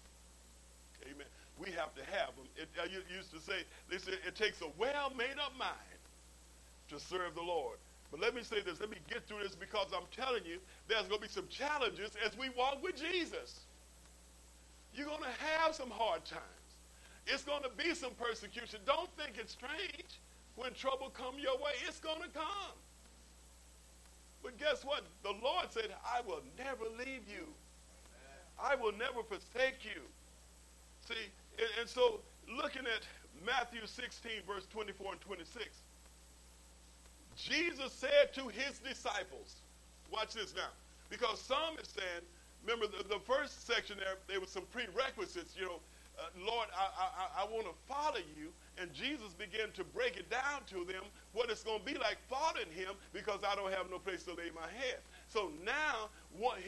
Amen. 1.09 1.27
We 1.57 1.71
have 1.71 1.93
to 1.95 2.03
have 2.05 2.35
them. 2.35 2.47
It, 2.55 2.69
I 2.81 2.85
used 3.13 3.31
to 3.31 3.39
say, 3.39 3.65
they 3.89 3.97
said 3.97 4.15
it 4.25 4.35
takes 4.35 4.61
a 4.61 4.69
well 4.77 5.11
made 5.17 5.37
up 5.43 5.57
mind 5.57 5.99
to 6.89 6.99
serve 6.99 7.35
the 7.35 7.41
Lord. 7.41 7.77
But 8.11 8.19
let 8.19 8.35
me 8.35 8.43
say 8.43 8.61
this. 8.61 8.79
Let 8.79 8.89
me 8.89 8.97
get 9.09 9.25
through 9.25 9.43
this 9.43 9.55
because 9.55 9.87
I'm 9.95 10.07
telling 10.15 10.45
you, 10.45 10.59
there's 10.87 11.07
going 11.07 11.21
to 11.21 11.27
be 11.27 11.31
some 11.33 11.47
challenges 11.47 12.11
as 12.25 12.37
we 12.37 12.49
walk 12.49 12.83
with 12.83 12.95
Jesus. 12.97 13.61
You're 14.93 15.07
going 15.07 15.23
to 15.23 15.45
have 15.63 15.73
some 15.73 15.89
hard 15.89 16.25
times. 16.25 16.43
It's 17.25 17.43
going 17.43 17.63
to 17.63 17.69
be 17.69 17.95
some 17.95 18.11
persecution. 18.19 18.79
Don't 18.85 19.09
think 19.15 19.37
it's 19.37 19.53
strange 19.53 20.19
when 20.55 20.73
trouble 20.73 21.09
come 21.09 21.35
your 21.39 21.55
way. 21.57 21.71
It's 21.87 21.99
going 21.99 22.21
to 22.21 22.27
come. 22.29 22.75
But 24.43 24.57
guess 24.57 24.83
what? 24.83 25.03
The 25.23 25.33
Lord 25.41 25.67
said, 25.69 25.93
I 26.03 26.21
will 26.27 26.41
never 26.57 26.83
leave 26.97 27.23
you. 27.29 27.47
I 28.59 28.75
will 28.75 28.91
never 28.91 29.23
forsake 29.23 29.85
you. 29.85 30.01
See, 31.07 31.29
and, 31.57 31.67
and 31.79 31.89
so 31.89 32.19
looking 32.57 32.83
at 32.83 33.05
Matthew 33.45 33.81
16, 33.85 34.31
verse 34.45 34.67
24 34.71 35.13
and 35.13 35.21
26, 35.21 35.65
Jesus 37.41 37.91
said 37.93 38.33
to 38.33 38.47
his 38.49 38.79
disciples, 38.79 39.63
watch 40.11 40.33
this 40.33 40.55
now, 40.55 40.69
because 41.09 41.41
some 41.41 41.77
is 41.81 41.89
saying, 41.89 42.21
remember 42.63 42.85
the, 42.87 43.03
the 43.07 43.19
first 43.19 43.65
section 43.65 43.97
there, 43.97 44.15
there 44.27 44.39
was 44.39 44.49
some 44.49 44.65
prerequisites, 44.67 45.55
you 45.57 45.65
know, 45.65 45.81
uh, 46.19 46.25
Lord, 46.45 46.67
I, 46.77 46.89
I, 47.39 47.43
I 47.43 47.45
want 47.45 47.65
to 47.65 47.73
follow 47.87 48.19
you. 48.37 48.53
And 48.77 48.93
Jesus 48.93 49.33
began 49.33 49.71
to 49.73 49.83
break 49.83 50.17
it 50.17 50.29
down 50.29 50.63
to 50.67 50.85
them 50.85 51.03
what 51.33 51.49
it's 51.49 51.63
going 51.63 51.79
to 51.79 51.85
be 51.85 51.97
like 51.97 52.17
following 52.29 52.71
him 52.71 52.95
because 53.13 53.39
I 53.47 53.55
don't 53.55 53.73
have 53.73 53.89
no 53.89 53.97
place 53.99 54.23
to 54.25 54.33
lay 54.33 54.51
my 54.53 54.67
head. 54.69 54.99
So 55.27 55.51
now, 55.63 56.09
what, 56.37 56.59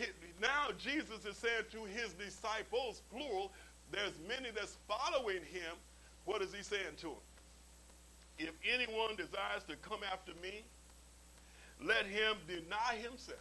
now 0.41 0.69
Jesus 0.77 1.25
is 1.25 1.37
saying 1.37 1.65
to 1.71 1.83
his 1.85 2.13
disciples, 2.13 3.03
plural, 3.11 3.51
there's 3.91 4.19
many 4.27 4.49
that's 4.51 4.77
following 4.87 5.43
him. 5.43 5.75
What 6.25 6.41
is 6.41 6.53
he 6.53 6.63
saying 6.63 6.95
to 6.97 7.07
them? 7.07 7.15
If 8.37 8.51
anyone 8.63 9.15
desires 9.15 9.63
to 9.69 9.75
come 9.77 9.99
after 10.11 10.31
me, 10.41 10.63
let 11.83 12.05
him 12.05 12.37
deny 12.47 12.95
himself. 13.01 13.39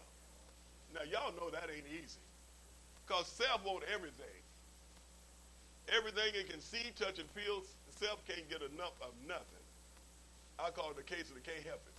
Now, 0.94 1.02
y'all 1.08 1.32
know 1.32 1.50
that 1.50 1.70
ain't 1.74 1.86
easy 1.88 2.20
because 3.06 3.26
self 3.26 3.64
wants 3.64 3.86
everything. 3.92 4.40
Everything 5.88 6.34
it 6.34 6.50
can 6.50 6.60
see, 6.60 6.92
touch, 6.96 7.18
and 7.18 7.28
feel, 7.30 7.62
self 7.98 8.24
can't 8.26 8.48
get 8.48 8.62
enough 8.62 8.94
of 9.00 9.12
nothing. 9.26 9.64
I 10.58 10.70
call 10.70 10.90
it 10.90 10.96
the 10.96 11.02
case 11.02 11.28
of 11.28 11.34
the 11.34 11.40
can't 11.40 11.64
help 11.64 11.80
it. 11.86 11.98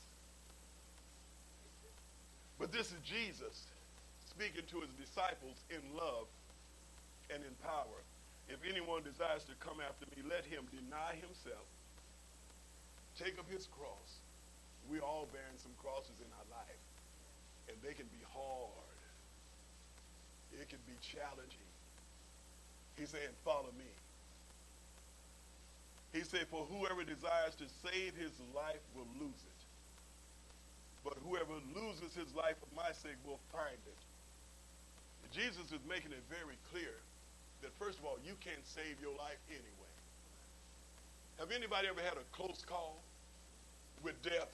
But 2.60 2.72
this 2.72 2.88
is 2.88 3.00
Jesus 3.04 3.68
speaking 4.30 4.64
to 4.72 4.82
his 4.82 4.94
disciples 4.96 5.58
in 5.70 5.82
love 5.98 6.28
and 7.30 7.44
in 7.44 7.54
power. 7.64 8.00
If 8.48 8.60
anyone 8.68 9.04
desires 9.04 9.44
to 9.46 9.56
come 9.60 9.78
after 9.82 10.06
me, 10.16 10.24
let 10.30 10.46
him 10.46 10.68
deny 10.72 11.16
himself, 11.20 11.66
take 13.18 13.40
up 13.40 13.50
his 13.50 13.68
cross. 13.68 14.22
We're 14.90 15.06
all 15.06 15.28
bearing 15.32 15.58
some 15.58 15.72
crosses 15.80 16.18
in 16.20 16.28
our 16.36 16.48
life, 16.60 16.84
and 17.70 17.78
they 17.82 17.94
can 17.94 18.08
be 18.12 18.24
hard. 18.34 19.00
It 20.54 20.70
can 20.70 20.82
be 20.86 20.94
challenging. 21.02 21.72
He's 22.98 23.10
saying, 23.10 23.34
follow 23.44 23.74
me. 23.78 23.90
He 26.14 26.22
said, 26.22 26.46
for 26.52 26.68
whoever 26.70 27.02
desires 27.04 27.58
to 27.58 27.66
save 27.82 28.14
his 28.14 28.38
life 28.54 28.84
will 28.94 29.10
lose 29.18 29.42
it. 29.42 29.62
But 31.04 31.18
whoever 31.26 31.58
loses 31.74 32.14
his 32.14 32.30
life 32.38 32.56
for 32.62 32.70
my 32.78 32.94
sake 32.94 33.18
will 33.26 33.42
find 33.52 33.82
it. 33.90 34.02
Jesus 35.34 35.74
is 35.74 35.82
making 35.90 36.14
it 36.14 36.22
very 36.30 36.62
clear 36.70 36.94
that, 37.66 37.74
first 37.82 37.98
of 37.98 38.06
all, 38.06 38.22
you 38.22 38.38
can't 38.46 38.62
save 38.62 39.02
your 39.02 39.18
life 39.18 39.42
anyway. 39.50 39.93
Have 41.40 41.52
anybody 41.52 41.88
ever 41.88 42.02
had 42.02 42.14
a 42.14 42.26
close 42.32 42.64
call 42.66 43.02
with 44.04 44.22
death? 44.22 44.50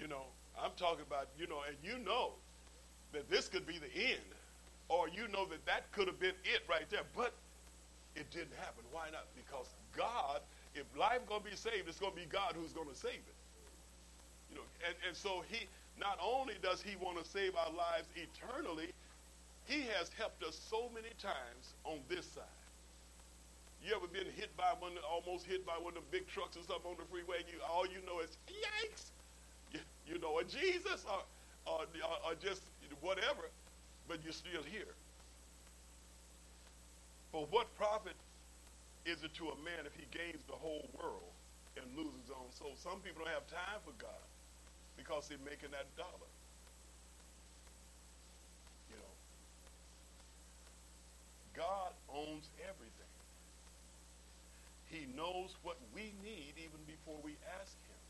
You 0.00 0.08
know, 0.08 0.24
I'm 0.60 0.72
talking 0.76 1.04
about, 1.06 1.28
you 1.38 1.46
know, 1.46 1.60
and 1.66 1.76
you 1.82 1.98
know 2.04 2.32
that 3.12 3.30
this 3.30 3.48
could 3.48 3.66
be 3.66 3.78
the 3.78 3.92
end 3.94 4.24
or 4.88 5.08
you 5.08 5.28
know 5.28 5.46
that 5.46 5.64
that 5.66 5.90
could 5.92 6.06
have 6.06 6.18
been 6.18 6.34
it 6.44 6.62
right 6.68 6.88
there. 6.90 7.02
But 7.16 7.32
it 8.14 8.30
didn't 8.30 8.54
happen. 8.58 8.84
Why 8.90 9.08
not? 9.12 9.26
Because 9.36 9.68
God, 9.96 10.40
if 10.74 10.84
life 10.98 11.20
going 11.28 11.42
to 11.42 11.50
be 11.50 11.56
saved, 11.56 11.88
it's 11.88 11.98
going 11.98 12.12
to 12.12 12.18
be 12.18 12.26
God 12.26 12.54
who's 12.56 12.72
going 12.72 12.88
to 12.88 12.96
save 12.96 13.14
it. 13.14 13.38
You 14.50 14.56
know, 14.56 14.66
and, 14.86 14.94
and 15.06 15.16
so 15.16 15.42
he 15.48 15.66
not 15.98 16.18
only 16.22 16.54
does 16.62 16.82
he 16.82 16.96
want 16.96 17.22
to 17.22 17.28
save 17.28 17.56
our 17.56 17.72
lives 17.72 18.08
eternally, 18.16 18.92
he 19.64 19.82
has 19.98 20.10
helped 20.18 20.42
us 20.42 20.60
so 20.68 20.90
many 20.94 21.12
times 21.18 21.74
on 21.84 21.98
this 22.08 22.26
side. 22.26 22.61
You 23.84 23.94
ever 23.96 24.06
been 24.06 24.30
hit 24.36 24.56
by 24.56 24.72
one, 24.78 24.92
almost 25.02 25.44
hit 25.44 25.66
by 25.66 25.74
one 25.74 25.96
of 25.96 26.06
the 26.06 26.10
big 26.14 26.28
trucks 26.28 26.56
or 26.56 26.62
something 26.62 26.92
on 26.92 26.96
the 26.98 27.06
freeway, 27.10 27.42
and 27.42 27.48
you 27.50 27.58
all 27.66 27.84
you 27.84 27.98
know 28.06 28.20
is 28.20 28.38
yikes, 28.46 29.10
you, 29.72 29.80
you 30.06 30.18
know, 30.20 30.38
or 30.38 30.44
Jesus, 30.44 31.04
or, 31.10 31.26
or, 31.66 31.82
or 32.24 32.34
just 32.38 32.62
whatever 33.00 33.50
but 34.08 34.22
you're 34.24 34.32
still 34.32 34.62
here. 34.70 34.94
For 37.32 37.46
what 37.50 37.74
profit 37.76 38.14
is 39.06 39.24
it 39.24 39.34
to 39.34 39.48
a 39.48 39.56
man 39.64 39.86
if 39.86 39.94
he 39.96 40.06
gains 40.16 40.42
the 40.46 40.54
whole 40.54 40.86
world 41.00 41.32
and 41.76 41.84
loses 41.96 42.12
his 42.22 42.30
own 42.30 42.52
soul? 42.52 42.72
Some 42.76 43.00
people 43.00 43.24
don't 43.24 43.32
have 43.32 43.46
time 43.48 43.80
for 43.84 43.92
God 43.98 44.26
because 44.96 45.28
they're 45.28 45.38
making 45.44 45.70
that 45.72 45.88
dollar. 45.96 46.30
You 48.90 48.96
know, 49.00 49.14
God 51.56 51.92
owns 52.12 52.50
everything. 52.68 53.01
He 54.92 55.08
knows 55.16 55.56
what 55.64 55.80
we 55.96 56.12
need 56.20 56.60
even 56.60 56.84
before 56.86 57.16
we 57.24 57.40
ask 57.58 57.72
him. 57.88 58.02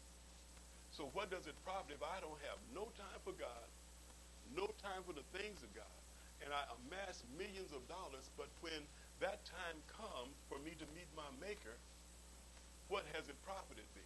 So 0.90 1.08
what 1.14 1.30
does 1.30 1.46
it 1.46 1.54
profit 1.64 1.94
if 1.94 2.02
I 2.02 2.18
don't 2.20 2.42
have 2.50 2.58
no 2.74 2.90
time 2.98 3.22
for 3.24 3.32
God 3.38 3.70
no 4.56 4.68
time 4.80 5.02
for 5.04 5.16
the 5.16 5.24
things 5.32 5.62
of 5.64 5.72
God. 5.72 5.98
And 6.44 6.50
I 6.50 6.66
amass 6.74 7.22
millions 7.38 7.70
of 7.72 7.86
dollars, 7.86 8.28
but 8.36 8.50
when 8.60 8.82
that 9.22 9.40
time 9.46 9.78
comes 9.86 10.34
for 10.50 10.58
me 10.60 10.74
to 10.76 10.86
meet 10.92 11.08
my 11.14 11.28
maker, 11.38 11.78
what 12.90 13.06
has 13.14 13.30
it 13.30 13.38
profited 13.46 13.86
me? 13.94 14.04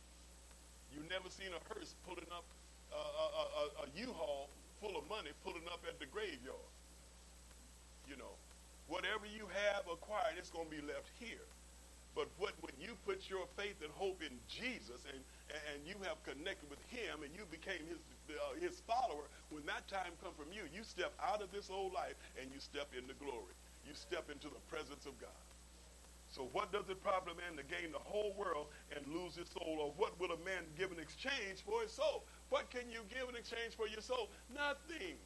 You've 0.93 1.09
never 1.09 1.33
seen 1.33 1.51
a 1.51 1.61
hearse 1.73 1.97
pulling 2.07 2.29
up 2.31 2.45
uh, 2.93 3.01
a, 3.01 3.27
a, 3.27 3.65
a 3.83 3.87
U-Haul 3.97 4.49
full 4.79 4.95
of 4.95 5.09
money 5.09 5.33
pulling 5.43 5.65
up 5.73 5.83
at 5.89 5.99
the 5.99 6.07
graveyard. 6.07 6.71
You 8.07 8.21
know, 8.21 8.37
whatever 8.87 9.27
you 9.27 9.49
have 9.51 9.89
acquired, 9.91 10.39
it's 10.39 10.53
going 10.53 10.69
to 10.69 10.75
be 10.77 10.85
left 10.85 11.11
here. 11.19 11.49
But 12.17 12.33
what, 12.41 12.57
when 12.65 12.73
you 12.81 12.97
put 13.05 13.29
your 13.29 13.45
faith 13.61 13.77
and 13.85 13.93
hope 13.93 14.25
in 14.25 14.33
Jesus 14.49 15.05
and, 15.13 15.21
and 15.53 15.85
you 15.85 16.01
have 16.09 16.17
connected 16.25 16.65
with 16.73 16.81
him 16.89 17.21
and 17.21 17.29
you 17.37 17.45
became 17.53 17.85
his 17.85 18.01
uh, 18.33 18.57
his 18.59 18.81
follower, 18.89 19.29
when 19.53 19.63
that 19.69 19.87
time 19.87 20.17
comes 20.25 20.35
from 20.35 20.51
you, 20.51 20.65
you 20.73 20.83
step 20.83 21.13
out 21.21 21.45
of 21.45 21.53
this 21.53 21.69
old 21.71 21.93
life 21.93 22.17
and 22.41 22.51
you 22.51 22.59
step 22.59 22.89
into 22.97 23.13
glory. 23.21 23.55
You 23.85 23.93
step 23.95 24.33
into 24.33 24.49
the 24.49 24.59
presence 24.73 25.05
of 25.05 25.15
God. 25.21 25.45
So 26.33 26.49
what 26.51 26.73
does 26.73 26.89
it 26.91 26.99
profit 27.05 27.33
a 27.33 27.37
man 27.39 27.55
to 27.61 27.63
gain 27.63 27.93
the 27.93 28.03
whole 28.03 28.35
world 28.35 28.73
and 28.91 29.07
lose 29.07 29.37
his 29.37 29.47
soul? 29.53 29.79
Or 29.79 29.93
what 29.95 30.19
will 30.19 30.33
a 30.33 30.41
man 30.43 30.67
give 30.77 30.91
in 30.91 30.99
exchange 30.99 31.63
for 31.63 31.83
his 31.83 31.93
soul? 31.93 32.25
What 32.49 32.71
can 32.73 32.91
you 32.91 33.05
give 33.13 33.29
in 33.29 33.37
exchange 33.37 33.77
for 33.77 33.87
your 33.87 34.01
soul? 34.01 34.33
Nothing. 34.51 35.21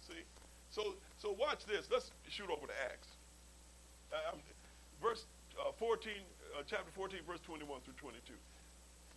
See? 0.00 0.24
So, 0.70 0.96
so 1.18 1.36
watch 1.38 1.64
this. 1.66 1.86
Let's 1.92 2.10
shoot 2.28 2.50
over 2.50 2.66
to 2.66 2.76
Acts. 2.90 3.08
Uh, 4.10 4.34
um, 4.34 4.40
verse 5.00 5.24
uh, 5.60 5.72
14, 5.78 6.12
uh, 6.56 6.62
chapter 6.66 6.90
14, 6.94 7.20
verse 7.26 7.40
21 7.40 7.80
through 7.82 7.94
22. 7.98 8.32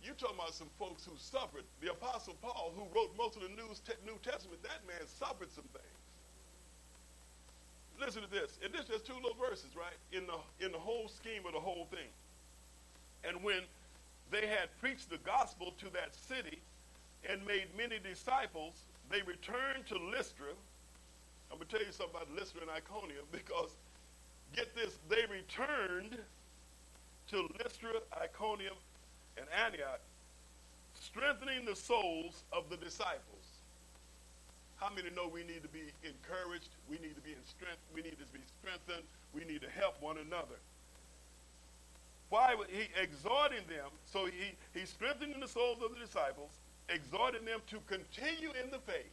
You're 0.02 0.14
talking 0.14 0.36
about 0.36 0.54
some 0.54 0.70
folks 0.78 1.04
who 1.04 1.12
suffered. 1.16 1.64
The 1.80 1.92
Apostle 1.92 2.36
Paul, 2.40 2.72
who 2.74 2.88
wrote 2.96 3.12
most 3.18 3.36
of 3.36 3.42
the 3.42 3.52
New, 3.52 3.68
New 4.06 4.18
Testament, 4.24 4.62
that 4.62 4.80
man 4.88 5.04
suffered 5.06 5.52
some 5.52 5.68
things. 5.76 6.00
Listen 8.00 8.22
to 8.22 8.30
this. 8.30 8.58
And 8.64 8.72
this 8.72 8.88
is 8.88 9.02
two 9.02 9.14
little 9.14 9.36
verses, 9.36 9.76
right? 9.76 9.96
In 10.12 10.24
the 10.24 10.40
in 10.64 10.72
the 10.72 10.78
whole 10.78 11.06
scheme 11.08 11.44
of 11.44 11.52
the 11.52 11.60
whole 11.60 11.86
thing. 11.92 12.08
And 13.24 13.44
when 13.44 13.60
they 14.30 14.46
had 14.46 14.72
preached 14.80 15.10
the 15.10 15.18
gospel 15.18 15.74
to 15.78 15.90
that 15.92 16.14
city 16.14 16.62
and 17.28 17.44
made 17.46 17.66
many 17.76 17.98
disciples, 17.98 18.86
they 19.10 19.20
returned 19.22 19.86
to 19.88 19.98
Lystra. 19.98 20.54
I'm 21.50 21.58
going 21.58 21.68
to 21.68 21.76
tell 21.76 21.84
you 21.84 21.92
something 21.92 22.14
about 22.14 22.30
Lystra 22.34 22.62
and 22.62 22.70
Iconium 22.70 23.26
because, 23.32 23.76
get 24.54 24.74
this, 24.74 24.98
they 25.08 25.22
returned 25.30 26.16
to 27.28 27.48
Lystra, 27.58 27.92
Iconium, 28.22 28.74
and 29.36 29.46
Antioch, 29.64 30.00
strengthening 30.94 31.64
the 31.64 31.76
souls 31.76 32.44
of 32.52 32.68
the 32.68 32.76
disciples. 32.76 33.46
How 34.76 34.88
many 34.94 35.10
know 35.10 35.28
we 35.28 35.44
need 35.44 35.62
to 35.62 35.68
be 35.68 35.92
encouraged? 36.02 36.70
We 36.88 36.96
need 36.98 37.14
to 37.14 37.20
be 37.20 37.32
in 37.32 37.44
strength. 37.44 37.80
We 37.94 38.02
need 38.02 38.16
to 38.18 38.26
be 38.32 38.40
strengthened. 38.60 39.06
We 39.34 39.44
need 39.44 39.60
to 39.60 39.70
help 39.70 40.00
one 40.00 40.16
another. 40.18 40.56
Why 42.30 42.54
he 42.68 42.88
exhorting 43.00 43.66
them? 43.68 43.90
So 44.04 44.26
he, 44.26 44.56
he 44.72 44.86
strengthening 44.86 45.40
the 45.40 45.48
souls 45.48 45.78
of 45.84 45.92
the 45.92 46.00
disciples, 46.00 46.50
exhorting 46.88 47.44
them 47.44 47.60
to 47.68 47.78
continue 47.86 48.50
in 48.62 48.70
the 48.70 48.78
faith. 48.78 49.12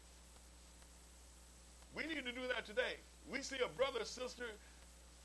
We 1.96 2.06
need 2.06 2.26
to 2.26 2.32
do 2.32 2.48
that 2.56 2.66
today. 2.66 2.98
We 3.30 3.42
see 3.42 3.58
a 3.66 3.68
brother 3.68 4.06
sister 4.06 4.46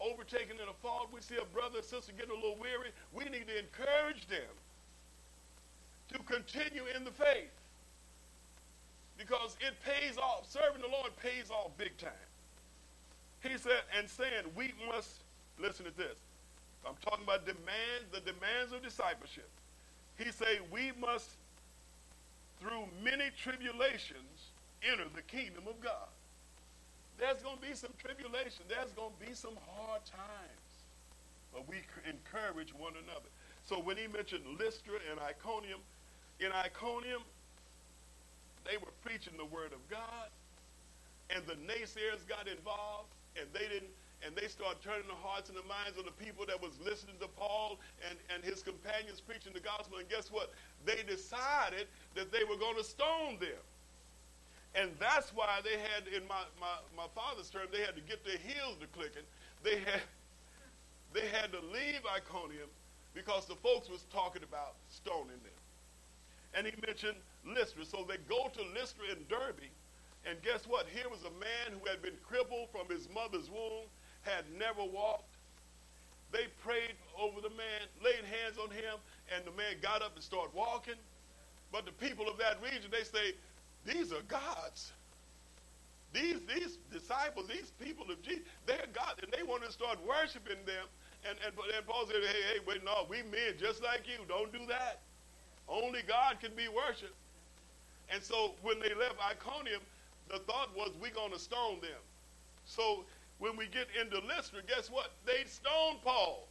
overtaken 0.02 0.56
in 0.56 0.68
a 0.68 0.76
fault. 0.82 1.08
We 1.12 1.20
see 1.20 1.36
a 1.36 1.44
brother 1.44 1.78
or 1.78 1.82
sister 1.82 2.12
getting 2.12 2.32
a 2.32 2.34
little 2.34 2.58
weary. 2.60 2.90
We 3.12 3.24
need 3.24 3.46
to 3.48 3.58
encourage 3.58 4.26
them 4.28 4.52
to 6.12 6.18
continue 6.24 6.84
in 6.94 7.04
the 7.04 7.10
faith. 7.10 7.52
Because 9.16 9.56
it 9.60 9.74
pays 9.84 10.18
off. 10.18 10.50
Serving 10.50 10.82
the 10.82 10.88
Lord 10.88 11.14
pays 11.16 11.50
off 11.50 11.70
big 11.78 11.96
time. 11.98 12.12
He 13.40 13.56
said, 13.58 13.82
and 13.96 14.08
saying, 14.08 14.44
we 14.56 14.72
must, 14.88 15.22
listen 15.60 15.84
to 15.84 15.96
this. 15.96 16.16
I'm 16.86 16.94
talking 17.04 17.24
about 17.24 17.46
demands, 17.46 18.10
the 18.12 18.20
demands 18.20 18.72
of 18.72 18.82
discipleship. 18.82 19.48
He 20.18 20.30
said, 20.30 20.60
we 20.70 20.92
must 21.00 21.30
through 22.60 22.86
many 23.02 23.30
tribulations 23.36 24.50
enter 24.82 25.04
the 25.14 25.22
kingdom 25.22 25.64
of 25.68 25.80
God. 25.80 26.08
There's 27.22 27.38
going 27.38 27.54
to 27.54 27.62
be 27.62 27.74
some 27.78 27.94
tribulation. 28.02 28.66
There's 28.66 28.90
going 28.98 29.14
to 29.14 29.20
be 29.22 29.32
some 29.32 29.54
hard 29.70 30.02
times. 30.04 30.70
But 31.54 31.68
we 31.70 31.78
encourage 32.02 32.74
one 32.74 32.98
another. 32.98 33.30
So 33.62 33.78
when 33.78 33.96
he 33.96 34.10
mentioned 34.10 34.42
Lystra 34.58 34.98
and 35.08 35.20
Iconium, 35.22 35.78
in 36.40 36.50
Iconium, 36.50 37.22
they 38.66 38.76
were 38.76 38.90
preaching 39.06 39.34
the 39.38 39.44
word 39.44 39.70
of 39.70 39.78
God, 39.86 40.34
and 41.30 41.46
the 41.46 41.54
naysayers 41.62 42.26
got 42.26 42.50
involved, 42.50 43.14
and 43.38 43.46
they 43.54 43.70
didn't, 43.70 43.94
and 44.26 44.34
they 44.34 44.50
started 44.50 44.82
turning 44.82 45.06
the 45.06 45.14
hearts 45.14 45.46
and 45.46 45.54
the 45.54 45.66
minds 45.70 45.94
of 45.94 46.04
the 46.04 46.18
people 46.18 46.42
that 46.50 46.58
was 46.58 46.74
listening 46.82 47.14
to 47.22 47.28
Paul 47.38 47.78
and, 48.02 48.18
and 48.34 48.42
his 48.42 48.66
companions 48.66 49.22
preaching 49.22 49.54
the 49.54 49.62
gospel. 49.62 49.98
And 49.98 50.08
guess 50.10 50.26
what? 50.34 50.50
They 50.84 51.06
decided 51.06 51.86
that 52.18 52.34
they 52.34 52.42
were 52.42 52.58
going 52.58 52.78
to 52.78 52.84
stone 52.84 53.38
them. 53.38 53.62
And 54.74 54.90
that's 54.98 55.30
why 55.34 55.60
they 55.62 55.76
had, 55.76 56.08
in 56.08 56.26
my, 56.26 56.44
my, 56.58 56.80
my 56.96 57.06
father's 57.14 57.50
term, 57.50 57.68
they 57.70 57.80
had 57.80 57.94
to 57.94 58.00
get 58.00 58.24
their 58.24 58.38
heels 58.38 58.76
to 58.80 58.86
clicking. 58.88 59.26
They 59.62 59.76
had, 59.80 60.00
they 61.12 61.28
had 61.28 61.52
to 61.52 61.60
leave 61.60 62.00
Iconium 62.08 62.68
because 63.12 63.46
the 63.46 63.56
folks 63.56 63.90
was 63.90 64.06
talking 64.12 64.42
about 64.42 64.74
stoning 64.88 65.40
them. 65.44 65.60
And 66.54 66.66
he 66.66 66.72
mentioned 66.86 67.16
Lystra. 67.44 67.84
So 67.84 68.06
they 68.08 68.16
go 68.28 68.48
to 68.48 68.62
Lystra 68.74 69.04
in 69.12 69.24
Derbe, 69.28 69.68
and 70.24 70.40
guess 70.42 70.66
what? 70.66 70.86
Here 70.88 71.08
was 71.08 71.20
a 71.24 71.34
man 71.36 71.76
who 71.76 71.88
had 71.88 72.00
been 72.00 72.16
crippled 72.26 72.68
from 72.72 72.88
his 72.88 73.08
mother's 73.12 73.50
womb, 73.50 73.88
had 74.22 74.44
never 74.56 74.84
walked. 74.84 75.36
They 76.32 76.46
prayed 76.64 76.96
over 77.18 77.40
the 77.42 77.50
man, 77.50 77.84
laid 78.02 78.24
hands 78.24 78.56
on 78.56 78.70
him, 78.70 78.96
and 79.34 79.44
the 79.44 79.52
man 79.52 79.76
got 79.82 80.00
up 80.00 80.14
and 80.14 80.24
started 80.24 80.54
walking. 80.54 80.96
But 81.70 81.84
the 81.84 81.92
people 81.92 82.28
of 82.28 82.38
that 82.38 82.56
region, 82.62 82.90
they 82.90 83.04
say, 83.04 83.34
these 83.84 84.12
are 84.12 84.22
gods. 84.28 84.92
These, 86.12 86.40
these 86.46 86.78
disciples, 86.92 87.48
these 87.48 87.72
people 87.82 88.10
of 88.10 88.20
Jesus, 88.22 88.42
they're 88.66 88.86
gods, 88.92 89.20
and 89.22 89.32
they 89.32 89.42
want 89.42 89.64
to 89.64 89.72
start 89.72 89.98
worshiping 90.06 90.58
them. 90.66 90.84
And, 91.28 91.38
and, 91.44 91.54
and 91.76 91.86
Paul 91.86 92.06
said, 92.06 92.22
hey, 92.22 92.42
hey, 92.52 92.58
wait, 92.66 92.84
no, 92.84 93.06
we 93.08 93.22
men 93.22 93.54
just 93.58 93.82
like 93.82 94.02
you. 94.06 94.24
Don't 94.28 94.52
do 94.52 94.66
that. 94.68 95.00
Only 95.68 96.00
God 96.06 96.38
can 96.40 96.54
be 96.54 96.68
worshiped. 96.68 97.14
And 98.10 98.22
so 98.22 98.54
when 98.62 98.78
they 98.80 98.92
left 98.94 99.16
Iconium, 99.24 99.80
the 100.28 100.38
thought 100.40 100.74
was 100.76 100.90
we're 101.00 101.12
going 101.12 101.32
to 101.32 101.38
stone 101.38 101.80
them. 101.80 102.00
So 102.64 103.04
when 103.38 103.56
we 103.56 103.66
get 103.66 103.88
into 103.98 104.18
Lystra, 104.26 104.60
guess 104.66 104.90
what? 104.90 105.12
They 105.24 105.44
stoned 105.46 105.98
Paul. 106.04 106.48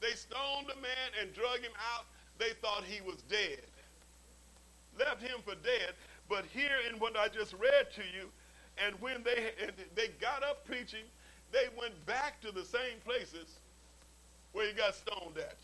They 0.00 0.12
stoned 0.12 0.66
the 0.68 0.80
man 0.80 1.10
and 1.20 1.32
drug 1.34 1.60
him 1.60 1.72
out. 1.94 2.06
They 2.38 2.50
thought 2.62 2.84
he 2.84 3.00
was 3.02 3.22
dead. 3.22 3.62
Left 4.98 5.20
him 5.20 5.40
for 5.44 5.54
dead. 5.56 5.92
But 6.28 6.44
here 6.52 6.78
in 6.90 6.98
what 6.98 7.16
I 7.16 7.28
just 7.28 7.52
read 7.54 7.92
to 7.94 8.02
you, 8.02 8.28
and 8.84 8.94
when 9.00 9.22
they, 9.22 9.52
and 9.62 9.72
they 9.94 10.08
got 10.20 10.42
up 10.42 10.64
preaching, 10.66 11.04
they 11.52 11.66
went 11.78 11.94
back 12.06 12.40
to 12.42 12.52
the 12.52 12.64
same 12.64 12.98
places 13.04 13.60
where 14.52 14.66
he 14.66 14.72
got 14.72 14.94
stoned 14.94 15.38
at. 15.38 15.56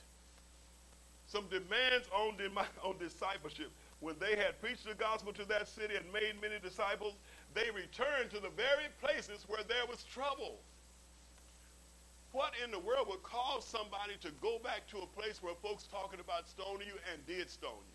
Some 1.27 1.47
demands 1.49 2.09
on, 2.15 2.37
on 2.83 2.99
discipleship. 2.99 3.71
When 4.01 4.17
they 4.19 4.37
had 4.37 4.61
preached 4.61 4.87
the 4.87 4.95
gospel 4.95 5.33
to 5.35 5.45
that 5.47 5.69
city 5.69 5.95
and 5.97 6.05
made 6.13 6.41
many 6.41 6.59
disciples, 6.63 7.15
they 7.55 7.71
returned 7.71 8.31
to 8.31 8.41
the 8.41 8.51
very 8.51 8.89
places 9.01 9.45
where 9.49 9.63
there 9.65 9.87
was 9.89 10.05
trouble. 10.05 10.59
What 12.33 12.53
in 12.65 12.71
the 12.71 12.79
world 12.79 13.09
would 13.09 13.23
cause 13.23 13.65
somebody 13.65 14.15
to 14.21 14.31
go 14.41 14.59
back 14.63 14.87
to 14.89 14.99
a 14.99 15.07
place 15.07 15.43
where 15.43 15.55
folks 15.63 15.85
talking 15.85 16.21
about 16.21 16.49
stoning 16.49 16.87
you 16.87 16.95
and 17.13 17.25
did 17.27 17.51
stone 17.51 17.85
you 17.89 17.92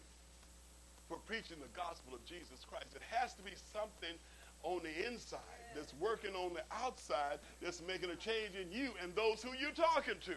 for 1.07 1.17
preaching 1.17 1.57
the 1.61 1.79
gospel 1.79 2.13
of 2.13 2.23
Jesus 2.25 2.65
Christ? 2.67 2.95
It 2.95 3.01
has 3.09 3.33
to 3.35 3.43
be 3.43 3.53
something 3.73 4.15
on 4.63 4.81
the 4.83 5.07
inside 5.07 5.39
that's 5.75 5.93
working 5.99 6.35
on 6.35 6.53
the 6.53 6.63
outside 6.71 7.39
that's 7.61 7.81
making 7.87 8.09
a 8.09 8.15
change 8.15 8.55
in 8.59 8.71
you 8.71 8.91
and 9.01 9.15
those 9.15 9.41
who 9.43 9.49
you're 9.59 9.71
talking 9.71 10.15
to. 10.25 10.35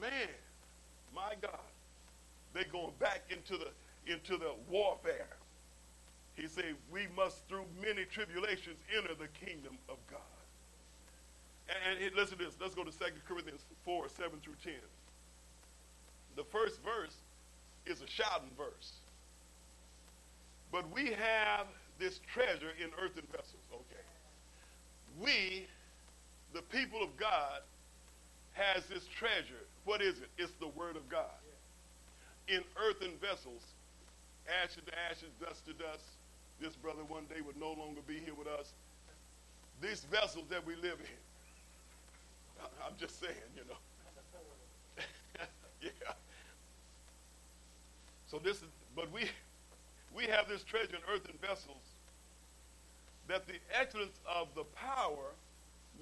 Man, 0.00 0.28
my 1.14 1.34
God 1.40 1.58
they're 2.52 2.64
going 2.70 2.92
back 2.98 3.22
into 3.30 3.56
the 3.56 3.68
into 4.12 4.36
the 4.36 4.52
warfare. 4.68 5.36
He 6.34 6.48
said, 6.48 6.74
we 6.90 7.06
must 7.14 7.46
through 7.46 7.64
many 7.80 8.04
tribulations 8.04 8.78
enter 8.96 9.14
the 9.14 9.28
kingdom 9.46 9.78
of 9.88 9.96
God. 10.10 10.20
And, 11.68 12.02
and 12.02 12.16
listen 12.16 12.38
to 12.38 12.44
this. 12.44 12.56
Let's 12.60 12.74
go 12.74 12.82
to 12.84 12.90
2 12.90 13.04
Corinthians 13.28 13.60
4, 13.84 14.08
7 14.08 14.40
through 14.42 14.56
10. 14.64 14.72
The 16.34 16.42
first 16.44 16.82
verse 16.82 17.14
is 17.86 18.02
a 18.02 18.06
shouting 18.06 18.50
verse. 18.56 18.92
But 20.70 20.90
we 20.92 21.06
have 21.12 21.66
this 21.98 22.20
treasure 22.32 22.72
in 22.82 22.90
earthen 23.02 23.24
vessels. 23.30 23.62
Okay. 23.72 24.04
We, 25.20 25.66
the 26.54 26.62
people 26.62 27.02
of 27.02 27.16
God, 27.16 27.60
has 28.52 28.86
this 28.86 29.06
treasure. 29.06 29.64
What 29.84 30.00
is 30.02 30.18
it? 30.18 30.28
It's 30.38 30.52
the 30.60 30.68
word 30.68 30.96
of 30.96 31.08
God 31.08 31.30
in 32.48 32.62
earthen 32.76 33.12
vessels, 33.20 33.62
ashes 34.62 34.82
to 34.86 34.92
ashes, 35.10 35.30
dust 35.40 35.66
to 35.66 35.72
dust. 35.72 36.04
This 36.60 36.74
brother 36.76 37.02
one 37.08 37.24
day 37.26 37.40
would 37.40 37.58
no 37.58 37.72
longer 37.72 38.00
be 38.06 38.18
here 38.18 38.34
with 38.34 38.46
us. 38.48 38.72
These 39.80 40.04
vessels 40.10 40.44
that 40.50 40.64
we 40.64 40.76
live 40.76 40.98
in. 41.00 42.64
I'm 42.86 42.94
just 42.98 43.20
saying, 43.20 43.34
you 43.56 43.62
know. 43.68 43.78
yeah. 45.82 46.12
So 48.32 48.38
this 48.38 48.56
is, 48.56 48.68
but 48.96 49.12
we, 49.12 49.28
we 50.16 50.24
have 50.24 50.48
this 50.48 50.64
treasure 50.64 50.96
in 50.96 51.02
earthen 51.14 51.36
vessels 51.38 51.84
that 53.28 53.46
the 53.46 53.56
excellence 53.78 54.18
of 54.26 54.48
the 54.54 54.64
power 54.64 55.34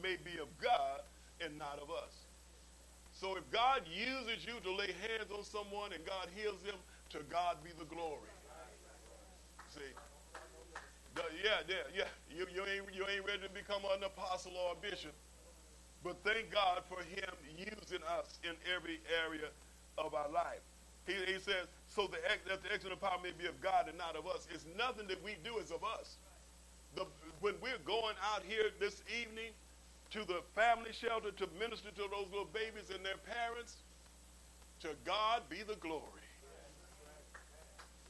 may 0.01 0.15
be 0.15 0.39
of 0.39 0.47
God 0.63 1.01
and 1.41 1.59
not 1.59 1.81
of 1.83 1.91
us. 1.91 2.15
So 3.13 3.37
if 3.37 3.51
God 3.51 3.83
uses 3.93 4.47
you 4.47 4.61
to 4.63 4.71
lay 4.73 4.95
hands 5.03 5.33
on 5.37 5.43
someone 5.43 5.93
and 5.93 6.07
God 6.07 6.29
heals 6.37 6.63
them, 6.63 6.77
to 7.09 7.19
God 7.29 7.57
be 7.65 7.71
the 7.77 7.85
glory. 7.85 8.31
See? 9.75 9.81
The, 11.17 11.23
yeah, 11.43 11.67
yeah, 11.69 11.75
yeah. 11.93 12.05
You, 12.31 12.47
you, 12.55 12.63
ain't, 12.63 12.95
you 12.95 13.07
ain't 13.13 13.27
ready 13.27 13.43
to 13.43 13.51
become 13.53 13.83
an 13.97 14.05
apostle 14.05 14.53
or 14.57 14.77
a 14.79 14.91
bishop. 14.91 15.15
But 16.05 16.23
thank 16.23 16.53
God 16.53 16.83
for 16.89 17.03
him 17.03 17.35
using 17.59 18.05
us 18.07 18.39
in 18.45 18.55
every 18.73 19.01
area 19.27 19.49
of 19.99 20.15
our 20.15 20.31
life. 20.31 20.63
He, 21.11 21.33
he 21.33 21.39
says, 21.39 21.67
so 21.89 22.07
the, 22.07 22.19
that 22.49 22.63
the 22.63 22.73
excellent 22.73 23.01
power 23.01 23.19
may 23.23 23.33
be 23.33 23.47
of 23.47 23.61
God 23.61 23.89
and 23.89 23.99
not 23.99 24.17
of 24.17 24.27
us. 24.27 24.47
It's 24.53 24.67
nothing 24.79 25.09
that 25.09 25.23
we 25.25 25.37
do 25.43 25.59
is 25.59 25.71
of 25.71 25.83
us. 25.83 26.17
The, 26.95 27.07
when 27.41 27.55
we're 27.61 27.83
going 27.85 28.15
out 28.33 28.43
here 28.47 28.71
this 28.79 29.03
evening, 29.21 29.53
to 30.11 30.25
the 30.25 30.43
family 30.55 30.91
shelter 30.93 31.31
to 31.31 31.49
minister 31.59 31.91
to 31.91 32.03
those 32.11 32.27
little 32.31 32.49
babies 32.53 32.91
and 32.95 33.05
their 33.05 33.17
parents. 33.17 33.77
To 34.81 34.89
God 35.05 35.43
be 35.49 35.63
the 35.63 35.77
glory. 35.77 36.03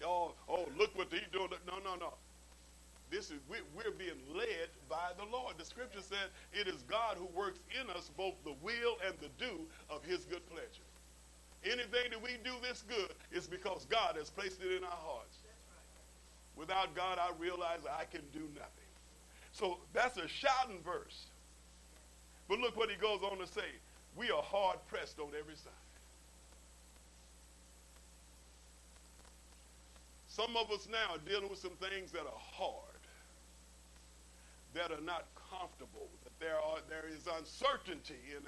Oh, 0.05 0.33
oh, 0.49 0.67
look 0.79 0.97
what 0.97 1.09
he's 1.13 1.29
doing. 1.33 1.51
No, 1.67 1.79
no, 1.85 1.95
no. 1.97 2.15
This 3.11 3.31
is 3.31 3.41
we, 3.51 3.57
we're 3.77 3.91
being 3.91 4.21
led 4.35 4.71
by 4.89 5.11
the 5.19 5.25
Lord. 5.25 5.59
The 5.59 5.65
scripture 5.65 6.01
said 6.01 6.31
it 6.53 6.69
is 6.69 6.83
God 6.89 7.17
who 7.19 7.27
works 7.37 7.59
in 7.79 7.91
us 7.91 8.11
both 8.17 8.35
the 8.45 8.55
will 8.63 8.97
and 9.05 9.15
the 9.21 9.29
do 9.39 9.67
of 9.91 10.05
his 10.05 10.25
good 10.25 10.49
pleasure. 10.49 10.87
Anything 11.65 12.11
that 12.11 12.23
we 12.23 12.39
do 12.43 12.53
this 12.63 12.83
good 12.89 13.13
is 13.31 13.47
because 13.47 13.85
God 13.87 14.17
has 14.17 14.31
placed 14.31 14.63
it 14.63 14.77
in 14.77 14.85
our 14.85 14.91
hearts. 14.91 15.39
Without 16.57 16.95
God, 16.95 17.19
I 17.19 17.31
realize 17.39 17.81
I 17.91 18.05
can 18.05 18.23
do 18.33 18.41
nothing. 18.55 18.91
So 19.53 19.79
that's 19.93 20.17
a 20.17 20.29
shouting 20.29 20.81
verse. 20.85 21.27
But 22.49 22.59
look 22.61 22.77
what 22.77 22.91
he 22.91 22.97
goes 22.97 23.21
on 23.23 23.39
to 23.39 23.47
say. 23.47 23.79
We 24.17 24.31
are 24.31 24.43
hard 24.43 24.79
pressed 24.89 25.19
on 25.21 25.29
every 25.39 25.55
side. 25.55 25.73
Some 30.27 30.57
of 30.57 30.71
us 30.71 30.89
now 30.91 31.15
are 31.15 31.29
dealing 31.29 31.51
with 31.51 31.59
some 31.59 31.77
things 31.81 32.13
that 32.13 32.23
are 32.23 32.43
hard, 32.57 33.03
that 34.75 34.91
are 34.91 35.03
not 35.05 35.27
comfortable, 35.51 36.09
that 36.25 36.33
there 36.39 36.57
are 36.57 36.79
there 36.89 37.05
is 37.09 37.27
uncertainty 37.39 38.21
in 38.31 38.43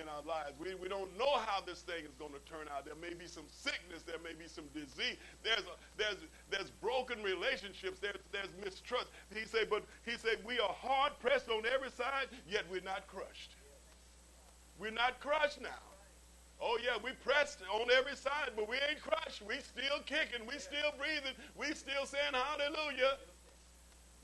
in 0.00 0.08
our 0.08 0.22
lives. 0.22 0.52
We, 0.58 0.74
we 0.74 0.88
don't 0.88 1.10
know 1.18 1.38
how 1.44 1.60
this 1.60 1.80
thing 1.80 2.04
is 2.04 2.14
going 2.18 2.32
to 2.32 2.44
turn 2.44 2.68
out. 2.72 2.84
There 2.84 2.98
may 3.00 3.14
be 3.14 3.26
some 3.26 3.48
sickness. 3.50 4.02
There 4.02 4.20
may 4.22 4.32
be 4.32 4.48
some 4.48 4.64
disease. 4.72 5.16
There's, 5.42 5.64
a, 5.64 5.74
there's, 5.96 6.20
there's 6.50 6.70
broken 6.80 7.22
relationships. 7.22 7.98
There's, 7.98 8.20
there's 8.32 8.52
mistrust. 8.62 9.08
He 9.34 9.44
said, 9.44 9.68
but 9.70 9.84
he 10.04 10.16
said, 10.16 10.38
we 10.46 10.60
are 10.60 10.72
hard 10.72 11.12
pressed 11.20 11.48
on 11.48 11.64
every 11.66 11.90
side, 11.90 12.28
yet 12.48 12.64
we're 12.70 12.84
not 12.84 13.06
crushed. 13.06 13.56
We're 14.78 14.92
not 14.92 15.20
crushed 15.20 15.60
now. 15.60 15.82
Oh, 16.60 16.78
yeah, 16.82 16.96
we 17.02 17.12
pressed 17.24 17.60
on 17.72 17.88
every 17.96 18.16
side, 18.16 18.56
but 18.56 18.68
we 18.68 18.76
ain't 18.88 19.00
crushed. 19.00 19.42
We 19.42 19.60
still 19.60 20.00
kicking. 20.06 20.46
We 20.48 20.58
still 20.58 20.92
breathing. 20.96 21.36
We 21.56 21.74
still 21.74 22.06
saying 22.06 22.32
hallelujah. 22.32 23.20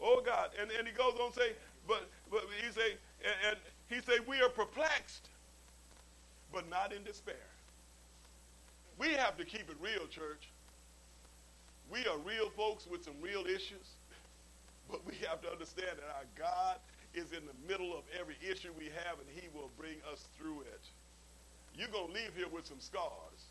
Oh, 0.01 0.23
God. 0.25 0.51
And, 0.61 0.71
and 0.71 0.89
he 0.89 0.95
goes 0.95 1.15
on 1.21 1.33
to 1.33 1.37
say, 1.37 1.53
but, 1.87 2.09
but 2.31 2.45
he 2.65 2.73
say, 2.73 2.97
and, 3.21 3.37
and 3.53 3.57
he 3.89 4.01
say, 4.01 4.19
we 4.27 4.41
are 4.41 4.49
but 4.49 4.72
not 6.83 6.93
in 6.93 7.05
despair. 7.05 7.47
We 8.99 9.09
have 9.15 9.37
to 9.37 9.45
keep 9.45 9.71
it 9.71 9.77
real, 9.81 10.07
church. 10.09 10.49
We 11.91 12.01
are 12.07 12.19
real 12.19 12.51
folks 12.51 12.87
with 12.87 13.05
some 13.05 13.15
real 13.21 13.45
issues, 13.47 13.95
but 14.91 15.05
we 15.07 15.15
have 15.29 15.41
to 15.43 15.51
understand 15.51 15.99
that 15.99 16.11
our 16.17 16.27
God 16.37 16.77
is 17.15 17.33
in 17.33 17.43
the 17.47 17.55
middle 17.69 17.97
of 17.97 18.03
every 18.19 18.37
issue 18.43 18.71
we 18.79 18.87
have, 19.05 19.19
and 19.19 19.29
he 19.33 19.49
will 19.55 19.71
bring 19.79 19.97
us 20.13 20.27
through 20.39 20.63
it. 20.63 20.81
You're 21.77 21.89
going 21.89 22.09
to 22.09 22.15
leave 22.15 22.33
here 22.37 22.49
with 22.53 22.67
some 22.67 22.81
scars. 22.81 23.47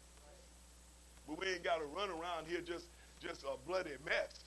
But 1.27 1.39
we 1.39 1.47
ain't 1.47 1.63
got 1.63 1.77
to 1.77 1.85
run 1.85 2.09
around 2.09 2.47
here 2.47 2.61
just, 2.61 2.87
just 3.21 3.43
a 3.43 3.55
bloody 3.67 3.91
mess. 4.05 4.43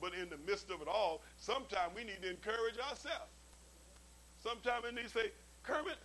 But 0.00 0.14
in 0.14 0.28
the 0.30 0.38
midst 0.46 0.70
of 0.70 0.80
it 0.80 0.88
all, 0.88 1.22
sometimes 1.38 1.92
we 1.94 2.04
need 2.04 2.22
to 2.22 2.30
encourage 2.30 2.78
ourselves. 2.78 3.30
Sometimes 4.42 4.84
we 4.84 4.92
need 4.96 5.04
to 5.04 5.10
say, 5.10 5.30
Kermit, 5.62 5.98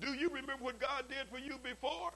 do 0.00 0.12
you 0.12 0.28
remember 0.28 0.60
what 0.60 0.78
God 0.78 1.04
did 1.08 1.28
for 1.30 1.38
you 1.38 1.58
before? 1.62 2.12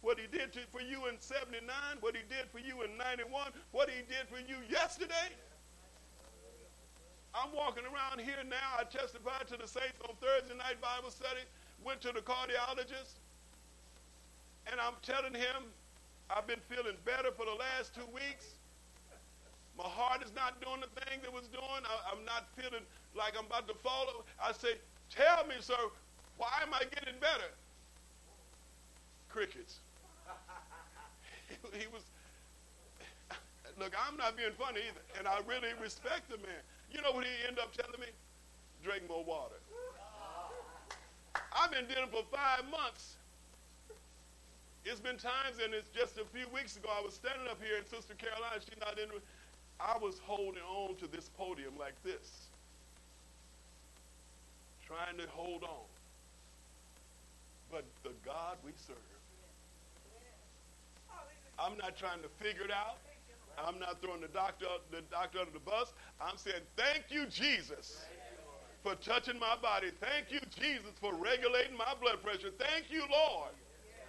What 0.00 0.18
he 0.18 0.26
did 0.26 0.52
to, 0.54 0.60
for 0.72 0.80
you 0.80 1.08
in 1.12 1.20
79, 1.20 1.60
what 2.00 2.16
he 2.16 2.22
did 2.24 2.48
for 2.50 2.58
you 2.58 2.82
in 2.82 2.96
91, 2.96 3.52
what 3.72 3.90
he 3.90 4.00
did 4.08 4.24
for 4.32 4.40
you 4.40 4.56
yesterday? 4.68 5.36
I'm 7.34 7.52
walking 7.54 7.84
around 7.84 8.24
here 8.24 8.40
now. 8.48 8.80
I 8.80 8.84
testified 8.84 9.46
to 9.48 9.56
the 9.60 9.68
saints 9.68 10.00
on 10.08 10.16
Thursday 10.18 10.56
night 10.56 10.80
Bible 10.80 11.10
study, 11.10 11.44
went 11.84 12.00
to 12.02 12.12
the 12.12 12.24
cardiologist, 12.24 13.20
and 14.66 14.80
I'm 14.80 14.96
telling 15.02 15.34
him 15.34 15.68
I've 16.32 16.46
been 16.46 16.64
feeling 16.66 16.96
better 17.04 17.30
for 17.36 17.44
the 17.44 17.54
last 17.54 17.94
two 17.94 18.08
weeks. 18.14 18.56
My 19.76 19.84
heart 19.84 20.24
is 20.24 20.32
not 20.34 20.60
doing 20.60 20.80
the 20.80 20.92
thing 21.04 21.20
that 21.22 21.32
was 21.32 21.46
doing. 21.48 21.82
I, 21.84 22.16
am 22.16 22.24
not 22.24 22.48
feeling 22.56 22.82
like 23.14 23.34
I'm 23.38 23.46
about 23.46 23.68
to 23.68 23.74
fall. 23.74 24.24
I 24.42 24.52
say, 24.52 24.80
Tell 25.10 25.46
me, 25.46 25.56
sir, 25.58 25.74
why 26.40 26.64
am 26.64 26.72
I 26.72 26.88
getting 26.88 27.20
better? 27.20 27.52
Crickets. 29.28 29.84
he 31.76 31.84
was, 31.92 32.00
look, 33.78 33.92
I'm 33.92 34.16
not 34.16 34.40
being 34.40 34.56
funny 34.56 34.80
either, 34.88 35.04
and 35.20 35.28
I 35.28 35.44
really 35.44 35.68
respect 35.76 36.32
the 36.32 36.40
man. 36.40 36.64
You 36.90 37.04
know 37.04 37.12
what 37.12 37.28
he 37.28 37.30
ended 37.44 37.60
up 37.60 37.76
telling 37.76 38.00
me? 38.00 38.08
Drink 38.82 39.04
more 39.06 39.22
water. 39.22 39.60
I've 41.52 41.70
been 41.70 41.84
dealing 41.84 42.08
for 42.08 42.24
five 42.32 42.64
months. 42.70 43.20
It's 44.86 44.98
been 44.98 45.20
times, 45.20 45.60
and 45.62 45.74
it's 45.74 45.92
just 45.92 46.16
a 46.16 46.24
few 46.24 46.48
weeks 46.48 46.80
ago, 46.80 46.88
I 46.88 47.04
was 47.04 47.12
standing 47.12 47.52
up 47.52 47.60
here, 47.60 47.76
and 47.76 47.84
Sister 47.84 48.16
Caroline, 48.16 48.64
she's 48.64 48.80
not 48.80 48.96
in. 48.98 49.12
I 49.76 50.00
was 50.00 50.18
holding 50.24 50.64
on 50.64 50.96
to 50.96 51.06
this 51.06 51.28
podium 51.36 51.76
like 51.78 52.00
this, 52.02 52.48
trying 54.88 55.18
to 55.18 55.28
hold 55.36 55.64
on. 55.64 55.84
But 57.70 57.84
the 58.02 58.10
God 58.24 58.56
we 58.64 58.72
serve, 58.76 58.96
I'm 61.58 61.76
not 61.78 61.96
trying 61.96 62.22
to 62.22 62.28
figure 62.42 62.64
it 62.64 62.72
out. 62.72 62.98
I'm 63.58 63.78
not 63.78 64.00
throwing 64.00 64.22
the 64.22 64.28
doctor, 64.28 64.66
the 64.90 65.02
doctor 65.10 65.40
under 65.40 65.52
the 65.52 65.60
bus. 65.60 65.92
I'm 66.20 66.36
saying, 66.36 66.62
thank 66.76 67.04
you, 67.10 67.26
Jesus, 67.26 68.04
for 68.82 68.94
touching 68.96 69.38
my 69.38 69.56
body. 69.60 69.90
Thank 70.00 70.30
you, 70.30 70.40
Jesus, 70.58 70.92
for 71.00 71.14
regulating 71.14 71.76
my 71.76 71.92
blood 72.00 72.22
pressure. 72.22 72.50
Thank 72.58 72.90
you, 72.90 73.02
Lord. 73.10 73.52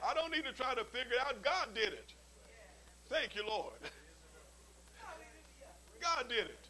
I 0.03 0.13
don't 0.13 0.31
need 0.31 0.45
to 0.45 0.53
try 0.53 0.73
to 0.73 0.85
figure 0.85 1.13
it 1.13 1.27
out. 1.27 1.43
God 1.43 1.75
did 1.75 1.93
it. 1.93 2.13
Thank 3.09 3.35
you, 3.35 3.45
Lord. 3.47 3.73
God 6.01 6.29
did 6.29 6.45
it. 6.45 6.69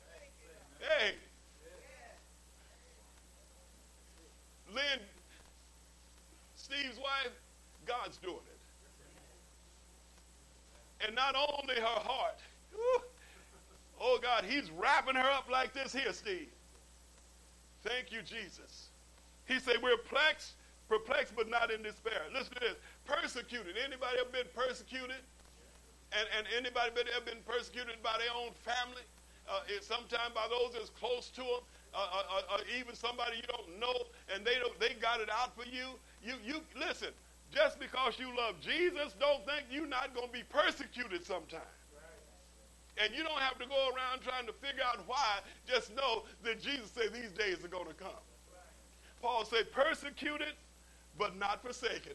Hey. 0.79 1.13
Lynn, 4.73 4.99
Steve's 6.71 6.97
wife, 6.97 7.33
God's 7.85 8.17
doing 8.17 8.35
it. 8.35 8.59
And 11.05 11.15
not 11.15 11.35
only 11.35 11.75
her 11.75 11.81
heart, 11.81 12.39
Oh, 14.03 14.17
God, 14.19 14.45
he's 14.45 14.71
wrapping 14.71 15.13
her 15.13 15.29
up 15.29 15.47
like 15.49 15.73
this 15.73 15.93
here, 15.93 16.11
Steve. 16.11 16.49
Thank 17.83 18.11
you, 18.11 18.23
Jesus. 18.23 18.89
He 19.45 19.59
said, 19.59 19.75
we're 19.83 19.97
perplexed, 19.97 20.53
perplexed, 20.89 21.35
but 21.35 21.47
not 21.47 21.69
in 21.69 21.83
despair. 21.83 22.25
Listen 22.33 22.53
to 22.55 22.59
this. 22.61 22.77
Persecuted. 23.05 23.77
Anybody 23.77 24.17
ever 24.19 24.29
been 24.31 24.49
persecuted? 24.55 25.21
And, 26.17 26.25
and 26.35 26.47
anybody 26.57 26.89
ever 27.15 27.25
been 27.25 27.45
persecuted 27.45 28.01
by 28.01 28.17
their 28.17 28.33
own 28.33 28.57
family? 28.65 29.05
Uh, 29.47 29.61
sometimes 29.81 30.33
by 30.33 30.47
those 30.49 30.73
that's 30.73 30.89
close 30.89 31.29
to 31.37 31.41
them, 31.41 31.61
uh, 31.93 31.97
uh, 31.97 32.57
uh, 32.57 32.79
even 32.79 32.95
somebody 32.95 33.37
you 33.37 33.47
don't 33.53 33.79
know, 33.79 33.93
and 34.33 34.45
they 34.45 34.57
don't, 34.57 34.73
they 34.79 34.95
got 34.99 35.21
it 35.21 35.29
out 35.29 35.53
for 35.55 35.67
you. 35.69 35.93
You, 36.23 36.33
you 36.43 36.61
listen. 36.79 37.09
Just 37.51 37.79
because 37.79 38.17
you 38.17 38.27
love 38.37 38.55
Jesus, 38.61 39.13
don't 39.19 39.45
think 39.45 39.65
you're 39.69 39.87
not 39.87 40.15
going 40.15 40.27
to 40.27 40.33
be 40.33 40.43
persecuted 40.43 41.25
sometime. 41.25 41.59
And 42.97 43.13
you 43.15 43.23
don't 43.23 43.39
have 43.39 43.57
to 43.59 43.65
go 43.65 43.89
around 43.95 44.21
trying 44.21 44.45
to 44.47 44.53
figure 44.53 44.83
out 44.85 44.99
why. 45.07 45.39
Just 45.67 45.95
know 45.95 46.23
that 46.43 46.61
Jesus 46.61 46.91
said 46.91 47.13
these 47.13 47.31
days 47.31 47.63
are 47.63 47.67
going 47.67 47.87
to 47.87 47.93
come. 47.93 48.23
Paul 49.21 49.45
said, 49.45 49.71
persecuted, 49.71 50.53
but 51.17 51.37
not 51.37 51.61
forsaken. 51.61 52.13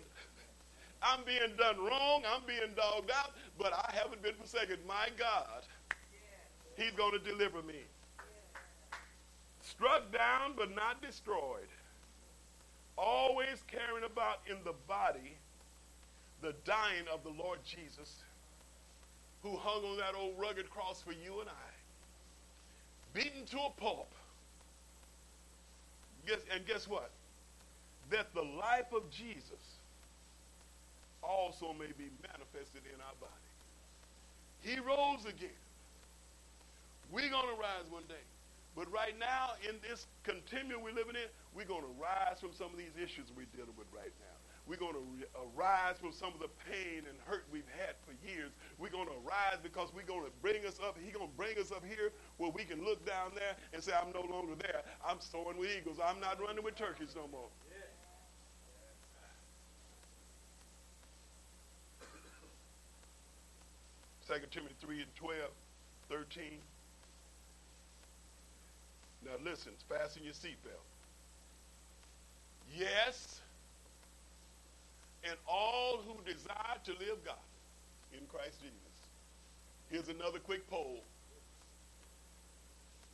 I'm 1.03 1.21
being 1.25 1.57
done 1.59 1.79
wrong. 1.79 2.23
I'm 2.27 2.42
being 2.47 2.73
dogged 2.75 3.11
out, 3.11 3.33
but 3.59 3.73
I 3.73 3.95
haven't 3.95 4.23
been 4.23 4.35
forsaken. 4.35 4.79
My 4.88 5.09
God, 5.19 5.62
He's 6.77 6.92
going 6.92 7.12
to 7.12 7.19
deliver 7.19 7.62
me. 7.62 7.85
Struck 9.61 10.12
down, 10.12 10.55
but 10.57 10.75
not 10.75 11.03
destroyed. 11.03 11.69
Always 12.97 13.63
carrying 13.69 14.05
about 14.05 14.41
in 14.49 14.57
the 14.65 14.75
body 14.89 15.37
the 16.43 16.55
dying 16.65 17.05
of 17.13 17.23
the 17.23 17.31
Lord 17.31 17.59
Jesus 17.65 18.23
who 19.43 19.57
hung 19.57 19.85
on 19.85 19.97
that 19.99 20.15
old 20.17 20.35
rugged 20.39 20.69
cross 20.71 21.03
for 21.03 21.13
you 21.13 21.41
and 21.41 21.49
I, 21.49 21.73
beaten 23.15 23.45
to 23.47 23.59
a 23.59 23.71
pulp. 23.77 24.11
Guess, 26.27 26.41
and 26.53 26.67
guess 26.67 26.89
what? 26.89 27.11
That 28.11 28.35
the 28.35 28.43
life 28.43 28.93
of 28.93 29.09
Jesus 29.11 29.79
also 31.23 31.73
may 31.73 31.93
be 31.99 32.11
manifested 32.23 32.83
in 32.93 33.01
our 33.01 33.15
body. 33.21 33.33
He 34.63 34.79
rose 34.81 35.25
again. 35.25 35.51
We're 37.13 37.31
going 37.31 37.55
to 37.55 37.61
rise 37.61 37.89
one 37.91 38.03
day. 38.09 38.15
But 38.77 38.93
right 38.93 39.19
now, 39.19 39.57
in 39.65 39.81
this 39.81 40.07
continuum 40.23 40.85
we're 40.85 40.93
living 40.93 41.17
in, 41.17 41.33
we're 41.57 41.65
going 41.65 41.81
to 41.81 41.94
rise 41.96 42.38
from 42.38 42.53
some 42.53 42.69
of 42.69 42.77
these 42.77 42.92
issues 43.00 43.33
we're 43.33 43.48
dealing 43.57 43.73
with 43.73 43.88
right 43.88 44.13
now. 44.21 44.37
We're 44.69 44.77
going 44.77 44.92
to 44.92 45.07
arise 45.57 45.96
uh, 45.96 46.03
from 46.03 46.13
some 46.13 46.35
of 46.35 46.40
the 46.40 46.53
pain 46.69 47.07
and 47.09 47.17
hurt 47.25 47.46
we've 47.53 47.71
had 47.79 47.94
for 48.05 48.13
years. 48.27 48.50
We're 48.77 48.90
going 48.90 49.07
to 49.07 49.15
arise 49.25 49.63
because 49.63 49.94
we're 49.94 50.05
going 50.05 50.25
to 50.27 50.35
bring 50.42 50.67
us 50.67 50.77
up. 50.85 50.98
He's 51.00 51.15
going 51.15 51.31
to 51.31 51.37
bring 51.38 51.57
us 51.57 51.71
up 51.73 51.85
here 51.87 52.13
where 52.37 52.50
we 52.50 52.65
can 52.65 52.85
look 52.85 53.07
down 53.07 53.31
there 53.33 53.57
and 53.73 53.83
say, 53.83 53.92
I'm 53.94 54.13
no 54.13 54.27
longer 54.29 54.55
there. 54.59 54.83
I'm 55.07 55.21
soaring 55.21 55.57
with 55.57 55.71
eagles. 55.71 55.98
I'm 56.03 56.21
not 56.21 56.42
running 56.42 56.65
with 56.65 56.75
turkeys 56.75 57.15
no 57.15 57.29
more. 57.31 57.48
Second 64.27 64.50
Timothy 64.50 64.75
3 64.83 65.03
and 65.03 65.15
12, 65.15 65.38
13. 66.11 66.59
Now 69.27 69.33
listen, 69.44 69.72
fasten 69.88 70.22
your 70.22 70.35
seatbelt. 70.35 70.87
Yes, 72.77 73.40
and 75.24 75.37
all 75.48 75.98
who 76.06 76.14
desire 76.24 76.79
to 76.85 76.92
live 76.92 77.18
God 77.24 77.35
in 78.12 78.24
Christ 78.27 78.60
Jesus. 78.60 78.96
Here's 79.90 80.08
another 80.08 80.38
quick 80.38 80.68
poll. 80.70 81.00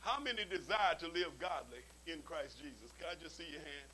How 0.01 0.19
many 0.19 0.43
desire 0.45 0.95
to 0.99 1.07
live 1.07 1.31
godly 1.39 1.81
in 2.07 2.21
Christ 2.21 2.57
Jesus? 2.57 2.91
Can 2.99 3.07
I 3.09 3.23
just 3.23 3.37
see 3.37 3.47
your 3.49 3.61
hand? 3.61 3.89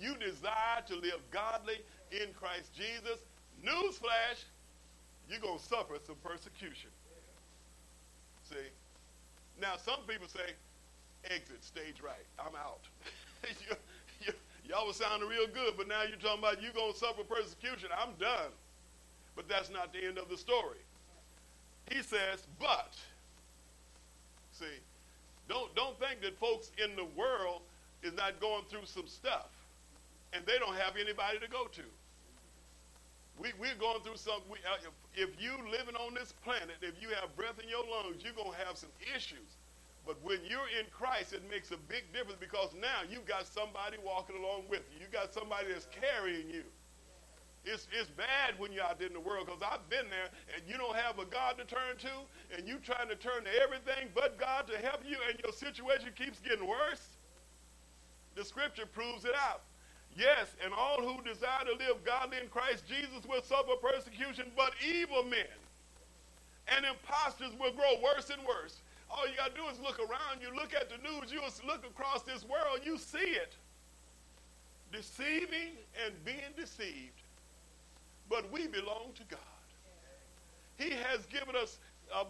You 0.00 0.16
desire 0.16 0.80
to 0.88 0.94
live 0.94 1.20
godly 1.30 1.82
in 2.12 2.32
Christ 2.38 2.72
Jesus. 2.74 3.18
Newsflash, 3.64 4.44
you're 5.28 5.40
going 5.40 5.58
to 5.58 5.64
suffer 5.64 5.94
some 6.06 6.16
persecution. 6.24 6.90
See? 8.48 8.70
Now, 9.60 9.76
some 9.76 10.00
people 10.08 10.28
say, 10.28 10.54
exit, 11.24 11.62
stage 11.64 12.00
right. 12.02 12.26
I'm 12.38 12.54
out. 12.56 12.80
Y'all 14.68 14.86
was 14.86 14.96
sounding 14.96 15.28
real 15.28 15.46
good, 15.48 15.74
but 15.76 15.88
now 15.88 16.02
you're 16.02 16.16
talking 16.18 16.38
about 16.38 16.62
you're 16.62 16.72
going 16.72 16.92
to 16.92 16.98
suffer 16.98 17.24
persecution. 17.24 17.88
I'm 17.90 18.14
done. 18.20 18.52
But 19.34 19.48
that's 19.48 19.70
not 19.70 19.92
the 19.92 20.04
end 20.04 20.18
of 20.18 20.28
the 20.28 20.36
story. 20.36 20.78
He 21.90 22.02
says, 22.02 22.46
but, 22.60 22.94
see, 24.52 24.78
don't, 25.48 25.74
don't 25.74 25.98
think 25.98 26.20
that 26.22 26.38
folks 26.38 26.70
in 26.82 26.94
the 26.94 27.06
world 27.16 27.62
is 28.02 28.12
not 28.14 28.40
going 28.40 28.62
through 28.70 28.86
some 28.86 29.08
stuff 29.08 29.50
and 30.32 30.44
they 30.46 30.58
don't 30.58 30.76
have 30.76 30.94
anybody 30.96 31.38
to 31.38 31.48
go 31.48 31.66
to. 31.66 31.82
We, 33.40 33.50
we're 33.58 33.74
going 33.80 34.02
through 34.02 34.16
some, 34.16 34.42
we, 34.50 34.58
uh, 34.68 34.76
if, 35.16 35.30
if 35.30 35.42
you 35.42 35.56
living 35.70 35.96
on 35.96 36.14
this 36.14 36.32
planet, 36.44 36.76
if 36.82 36.94
you 37.00 37.08
have 37.20 37.34
breath 37.34 37.58
in 37.62 37.68
your 37.68 37.82
lungs, 37.82 38.22
you're 38.22 38.36
going 38.36 38.52
to 38.52 38.64
have 38.66 38.76
some 38.76 38.90
issues. 39.16 39.56
But 40.10 40.18
when 40.26 40.40
you're 40.42 40.66
in 40.74 40.90
Christ, 40.90 41.32
it 41.34 41.48
makes 41.48 41.70
a 41.70 41.76
big 41.76 42.02
difference 42.12 42.34
because 42.40 42.74
now 42.74 43.06
you've 43.08 43.26
got 43.26 43.46
somebody 43.46 43.96
walking 44.04 44.34
along 44.34 44.64
with 44.68 44.82
you. 44.90 44.98
You've 45.02 45.12
got 45.12 45.32
somebody 45.32 45.70
that's 45.70 45.86
carrying 45.86 46.50
you. 46.50 46.64
It's, 47.64 47.86
it's 47.94 48.10
bad 48.10 48.58
when 48.58 48.72
you're 48.72 48.82
out 48.82 48.98
there 48.98 49.06
in 49.06 49.14
the 49.14 49.20
world 49.20 49.46
because 49.46 49.62
I've 49.62 49.88
been 49.88 50.10
there 50.10 50.26
and 50.50 50.66
you 50.66 50.76
don't 50.78 50.96
have 50.96 51.20
a 51.20 51.26
God 51.26 51.58
to 51.58 51.64
turn 51.64 51.94
to 51.98 52.10
and 52.58 52.66
you 52.66 52.78
trying 52.82 53.06
to 53.06 53.14
turn 53.14 53.44
to 53.44 53.54
everything 53.62 54.10
but 54.12 54.36
God 54.36 54.66
to 54.66 54.78
help 54.78 55.06
you 55.06 55.16
and 55.30 55.38
your 55.44 55.52
situation 55.52 56.10
keeps 56.16 56.40
getting 56.40 56.66
worse. 56.66 57.14
The 58.34 58.44
scripture 58.44 58.86
proves 58.86 59.24
it 59.24 59.36
out. 59.38 59.62
Yes, 60.16 60.56
and 60.64 60.74
all 60.74 60.98
who 60.98 61.22
desire 61.22 61.70
to 61.70 61.86
live 61.86 62.02
godly 62.02 62.38
in 62.42 62.48
Christ 62.48 62.82
Jesus 62.84 63.22
will 63.28 63.42
suffer 63.42 63.78
persecution, 63.80 64.50
but 64.56 64.72
evil 64.82 65.22
men 65.22 65.46
and 66.66 66.84
impostors 66.84 67.52
will 67.60 67.70
grow 67.70 67.94
worse 68.02 68.30
and 68.30 68.42
worse. 68.42 68.82
All 69.10 69.28
you 69.28 69.36
got 69.36 69.54
to 69.54 69.60
do 69.60 69.66
is 69.68 69.78
look 69.80 69.98
around. 69.98 70.40
You 70.40 70.54
look 70.54 70.72
at 70.74 70.88
the 70.88 70.98
news, 70.98 71.32
you 71.32 71.40
look 71.66 71.84
across 71.84 72.22
this 72.22 72.44
world, 72.44 72.80
you 72.84 72.96
see 72.98 73.18
it. 73.18 73.56
Deceiving 74.92 75.76
and 76.04 76.14
being 76.24 76.52
deceived 76.56 77.20
but 78.30 78.50
we 78.52 78.68
belong 78.68 79.10
to 79.16 79.24
God. 79.28 79.40
He 80.78 80.90
has 80.90 81.26
given 81.26 81.56
us 81.56 81.78
uh, 82.14 82.24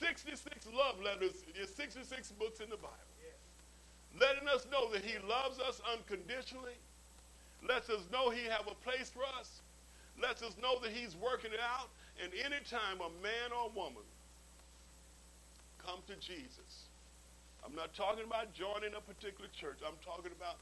66 0.00 0.66
love 0.74 1.00
letters, 1.00 1.44
66 1.76 2.32
books 2.32 2.58
in 2.58 2.70
the 2.70 2.76
Bible, 2.76 2.90
letting 4.18 4.48
us 4.48 4.66
know 4.72 4.90
that 4.90 5.04
He 5.04 5.14
loves 5.28 5.60
us 5.60 5.80
unconditionally, 5.92 6.74
lets 7.68 7.90
us 7.90 8.00
know 8.10 8.30
He 8.30 8.44
have 8.46 8.66
a 8.66 8.74
place 8.82 9.10
for 9.10 9.22
us, 9.38 9.60
lets 10.20 10.42
us 10.42 10.56
know 10.60 10.80
that 10.80 10.90
He's 10.90 11.14
working 11.14 11.52
it 11.52 11.60
out, 11.60 11.90
and 12.20 12.32
anytime 12.34 12.98
a 12.98 13.10
man 13.22 13.52
or 13.54 13.70
woman 13.76 14.02
come 15.86 16.00
to 16.08 16.16
Jesus, 16.16 16.90
I'm 17.64 17.74
not 17.74 17.94
talking 17.94 18.24
about 18.24 18.54
joining 18.54 18.94
a 18.94 19.02
particular 19.02 19.50
church. 19.54 19.78
I'm 19.86 19.98
talking 20.04 20.32
about 20.34 20.58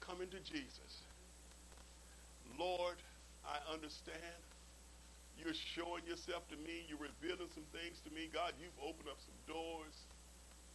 coming 0.00 0.28
to 0.30 0.40
Jesus. 0.42 1.02
Lord, 2.58 2.96
I 3.42 3.58
understand. 3.72 4.38
You're 5.38 5.54
showing 5.54 6.06
yourself 6.06 6.46
to 6.50 6.56
me. 6.62 6.86
You're 6.86 7.02
revealing 7.02 7.50
some 7.50 7.66
things 7.74 7.98
to 8.06 8.10
me. 8.14 8.30
God, 8.30 8.54
you've 8.62 8.78
opened 8.78 9.10
up 9.10 9.18
some 9.18 9.38
doors. 9.50 9.94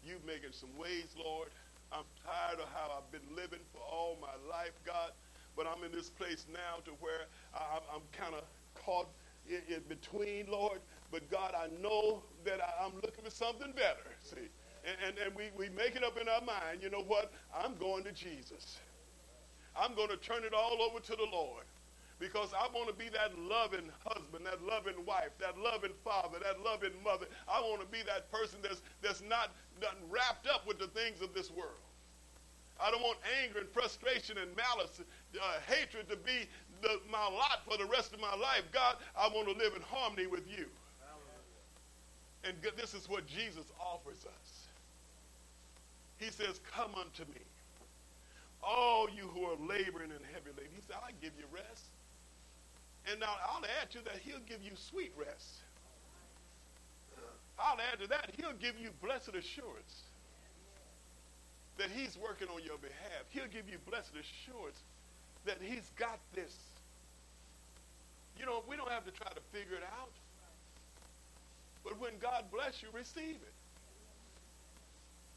You've 0.03 0.23
making 0.25 0.51
some 0.51 0.71
ways, 0.75 1.15
Lord. 1.15 1.47
I'm 1.91 2.05
tired 2.23 2.59
of 2.59 2.67
how 2.75 2.99
I've 2.99 3.09
been 3.11 3.25
living 3.35 3.63
for 3.73 3.81
all 3.81 4.17
my 4.21 4.35
life, 4.51 4.75
God. 4.85 5.11
But 5.55 5.65
I'm 5.67 5.83
in 5.83 5.91
this 5.91 6.09
place 6.09 6.45
now 6.51 6.83
to 6.85 6.91
where 6.99 7.27
I, 7.55 7.79
am 7.95 8.03
kind 8.11 8.35
of 8.35 8.43
caught 8.75 9.07
in, 9.49 9.61
in, 9.73 9.81
between, 9.87 10.45
Lord. 10.51 10.79
But 11.12 11.30
God, 11.30 11.53
I 11.57 11.68
know 11.82 12.24
that 12.45 12.60
I, 12.62 12.86
am 12.86 12.93
looking 12.95 13.24
for 13.24 13.32
something 13.32 13.72
better. 13.72 14.05
See, 14.20 14.49
and, 14.86 14.95
and, 15.07 15.18
and 15.18 15.36
we, 15.36 15.49
we 15.57 15.70
make 15.76 15.95
it 15.95 16.03
up 16.03 16.20
in 16.20 16.28
our 16.30 16.41
mind. 16.41 16.82
You 16.82 16.89
know 16.89 17.03
what? 17.03 17.32
I'm 17.53 17.76
going 17.76 18.03
to 18.03 18.12
Jesus. 18.12 18.78
I'm 19.76 19.95
going 19.95 20.10
to 20.10 20.18
turn 20.18 20.43
it 20.43 20.53
all 20.53 20.82
over 20.82 20.99
to 20.99 21.16
the 21.16 21.28
Lord 21.32 21.66
because 22.20 22.49
I 22.53 22.68
want 22.76 22.89
to 22.89 22.93
be 22.93 23.10
that 23.10 23.38
loving 23.39 23.89
husband, 24.05 24.45
that 24.45 24.62
loving 24.62 25.05
wife, 25.05 25.32
that 25.39 25.57
loving 25.57 25.93
father, 26.03 26.38
that 26.43 26.62
loving 26.62 26.91
mother. 27.03 27.26
I 27.47 27.62
want 27.62 27.82
to 27.82 27.88
be 27.88 28.03
that 28.05 28.32
person 28.32 28.60
that's, 28.62 28.82
that's 29.01 29.22
not, 29.22 29.51
not 29.82 29.95
wrapped 30.10 30.47
up 30.47 30.68
with 30.68 30.80
the 30.80 30.88
things 30.88 31.22
of 31.22 31.34
this 31.34 31.49
world. 31.49 31.80
I 32.80 32.91
don't 32.91 33.01
want 33.01 33.20
anger 33.43 33.60
and 33.60 33.70
frustration 33.70 34.38
and 34.38 34.55
malice, 34.55 35.01
uh, 35.01 35.60
hatred 35.68 36.10
to 36.10 36.16
be 36.16 36.47
the, 36.82 36.99
my 37.12 37.24
lot 37.24 37.62
for 37.70 37.78
the 37.78 37.86
rest 37.86 38.14
of 38.14 38.22
my 38.22 38.36
life. 38.36 38.64
God, 38.72 38.95
I 39.18 39.28
want 39.28 39.47
to 39.47 39.53
live 39.53 39.76
in 39.76 39.82
harmony 39.82 40.28
with 40.28 40.47
you. 40.47 40.68
And 42.43 42.55
this 42.77 42.93
is 42.93 43.09
what 43.09 43.27
Jesus 43.27 43.65
offers 43.79 44.25
us. 44.25 44.67
He 46.17 46.31
says, 46.31 46.59
Come 46.71 46.91
unto 46.95 47.23
me, 47.31 47.41
all 48.63 49.09
you 49.09 49.23
who 49.23 49.43
are 49.43 49.57
laboring 49.59 50.11
and 50.11 50.23
heavy 50.33 50.51
laden. 50.55 50.71
He 50.73 50.81
said, 50.87 50.97
I'll 51.01 51.15
give 51.21 51.31
you 51.37 51.45
rest. 51.51 51.85
And 53.09 53.19
now 53.19 53.35
I'll 53.47 53.63
add 53.81 53.89
to 53.91 54.03
that, 54.05 54.19
he'll 54.23 54.43
give 54.47 54.61
you 54.63 54.71
sweet 54.75 55.11
rest. 55.17 55.63
I'll 57.57 57.79
add 57.91 57.99
to 57.99 58.07
that, 58.07 58.31
he'll 58.37 58.55
give 58.59 58.79
you 58.79 58.89
blessed 59.01 59.35
assurance 59.35 60.03
that 61.77 61.89
he's 61.95 62.17
working 62.17 62.47
on 62.49 62.63
your 62.63 62.77
behalf. 62.77 63.23
He'll 63.29 63.47
give 63.47 63.69
you 63.69 63.77
blessed 63.89 64.11
assurance 64.11 64.79
that 65.45 65.57
he's 65.61 65.91
got 65.97 66.19
this. 66.35 66.55
You 68.37 68.45
know, 68.45 68.63
we 68.67 68.75
don't 68.75 68.91
have 68.91 69.05
to 69.05 69.11
try 69.11 69.31
to 69.31 69.41
figure 69.51 69.75
it 69.75 69.83
out. 69.83 70.11
But 71.89 71.99
when 71.99 72.19
God 72.21 72.45
bless 72.53 72.83
you, 72.83 72.89
receive 72.93 73.41
it. 73.41 73.53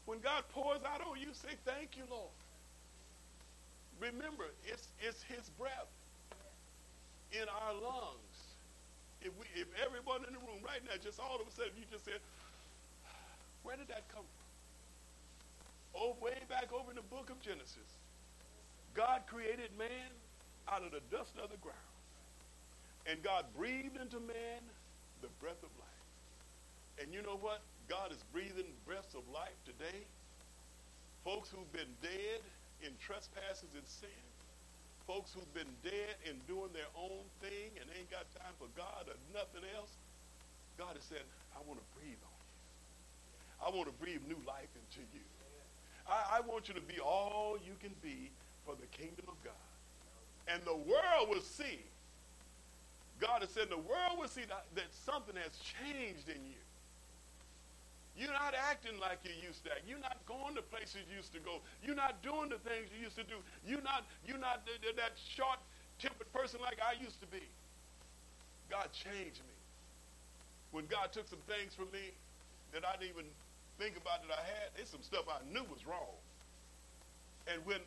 When 0.05 0.19
God 0.19 0.43
pours 0.53 0.81
out 0.85 1.01
on 1.01 1.19
you, 1.19 1.33
say, 1.33 1.57
thank 1.65 1.97
you, 1.97 2.03
Lord. 2.11 2.29
Remember, 3.99 4.45
it's, 4.63 4.89
it's 5.01 5.23
his 5.23 5.49
breath 5.57 5.89
in 7.31 7.49
our 7.49 7.73
lungs. 7.73 8.37
If, 9.23 9.31
we, 9.39 9.45
if 9.59 9.65
everyone 9.83 10.25
in 10.27 10.33
the 10.33 10.39
room 10.39 10.61
right 10.63 10.81
now, 10.85 10.91
just 11.01 11.19
all 11.19 11.41
of 11.41 11.47
a 11.47 11.51
sudden, 11.51 11.71
you 11.75 11.85
just 11.91 12.05
said, 12.05 12.21
where 13.63 13.75
did 13.75 13.87
that 13.87 14.03
come 14.13 14.21
from? 14.21 16.01
Oh, 16.01 16.15
way 16.21 16.37
back 16.49 16.71
over 16.71 16.91
in 16.91 16.97
the 16.97 17.09
book 17.09 17.31
of 17.31 17.41
Genesis. 17.41 17.97
God 18.93 19.23
created 19.25 19.71
man 19.79 20.13
out 20.69 20.83
of 20.83 20.91
the 20.91 21.01
dust 21.09 21.33
of 21.41 21.49
the 21.49 21.57
ground. 21.57 21.77
And 23.09 23.23
God 23.23 23.45
breathed 23.57 23.97
into 23.99 24.19
man 24.19 24.61
the 25.23 25.29
breath 25.41 25.63
of 25.63 25.69
life. 25.79 25.82
And 27.01 27.13
you 27.13 27.21
know 27.21 27.37
what? 27.41 27.61
God 27.89 28.11
is 28.11 28.23
breathing 28.31 28.69
breaths 28.85 29.13
of 29.13 29.23
life 29.33 29.57
today. 29.65 30.05
Folks 31.25 31.49
who've 31.49 31.71
been 31.73 31.89
dead 32.01 32.41
in 32.81 32.91
trespasses 32.99 33.69
and 33.75 33.87
sin 33.87 34.09
folks 35.07 35.33
who've 35.33 35.53
been 35.53 35.71
dead 35.83 36.15
and 36.27 36.39
doing 36.47 36.71
their 36.71 36.89
own 36.95 37.23
thing 37.43 37.75
and 37.79 37.85
ain't 37.97 38.09
got 38.09 38.23
time 38.39 38.55
for 38.59 38.67
God 38.75 39.07
or 39.07 39.17
nothing 39.35 39.67
else, 39.75 39.91
God 40.77 40.95
has 40.95 41.03
said, 41.03 41.23
I 41.55 41.59
want 41.67 41.79
to 41.79 41.87
breathe 41.99 42.19
on 42.23 42.39
you. 42.39 42.51
I 43.59 43.67
want 43.75 43.87
to 43.87 43.95
breathe 43.99 44.23
new 44.27 44.39
life 44.47 44.71
into 44.71 45.03
you. 45.13 45.23
I, 46.07 46.39
I 46.39 46.41
want 46.41 46.67
you 46.67 46.73
to 46.75 46.83
be 46.83 46.99
all 46.99 47.57
you 47.63 47.75
can 47.79 47.91
be 48.01 48.31
for 48.65 48.75
the 48.75 48.87
kingdom 48.95 49.27
of 49.27 49.39
God. 49.43 49.67
And 50.47 50.63
the 50.63 50.75
world 50.75 51.29
will 51.29 51.43
see. 51.43 51.79
God 53.19 53.41
has 53.41 53.51
said 53.51 53.69
the 53.69 53.77
world 53.77 54.19
will 54.19 54.27
see 54.27 54.43
that, 54.49 54.65
that 54.75 54.91
something 54.91 55.35
has 55.35 55.55
changed 55.59 56.27
in 56.27 56.43
you. 56.43 56.62
You're 58.13 58.33
not 58.33 58.53
acting 58.53 58.99
like 59.01 59.19
you 59.25 59.33
used 59.41 59.65
to 59.65 59.73
act. 59.73 59.89
You're 59.89 60.01
not 60.01 60.21
going 60.29 60.53
to 60.55 60.61
places 60.61 61.01
you 61.09 61.17
used 61.17 61.33
to 61.33 61.41
go. 61.41 61.65
You're 61.81 61.97
not 61.97 62.21
doing 62.21 62.49
the 62.49 62.61
things 62.61 62.93
you 62.93 63.01
used 63.01 63.17
to 63.17 63.25
do. 63.25 63.41
You're 63.65 63.81
not, 63.81 64.05
you're 64.25 64.37
not 64.37 64.61
that 64.69 65.13
short-tempered 65.17 66.29
person 66.29 66.61
like 66.61 66.77
I 66.77 66.93
used 67.01 67.17
to 67.21 67.27
be. 67.33 67.41
God 68.69 68.93
changed 68.93 69.41
me. 69.41 69.57
When 70.69 70.85
God 70.85 71.09
took 71.13 71.25
some 71.25 71.41
things 71.49 71.73
from 71.73 71.89
me 71.89 72.13
that 72.73 72.85
I 72.85 72.97
didn't 72.97 73.17
even 73.17 73.29
think 73.81 73.97
about 73.97 74.21
that 74.25 74.33
I 74.33 74.41
had, 74.45 74.73
there's 74.77 74.89
some 74.89 75.01
stuff 75.01 75.25
I 75.25 75.41
knew 75.49 75.65
was 75.69 75.85
wrong. 75.85 76.13
And 77.49 77.65
when 77.65 77.81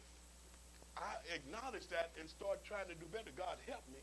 I 0.99 1.19
acknowledged 1.31 1.91
that 1.91 2.11
and 2.19 2.27
started 2.27 2.63
trying 2.67 2.91
to 2.91 2.99
do 2.99 3.07
better, 3.15 3.31
God 3.39 3.59
helped 3.67 3.89
me. 3.91 4.03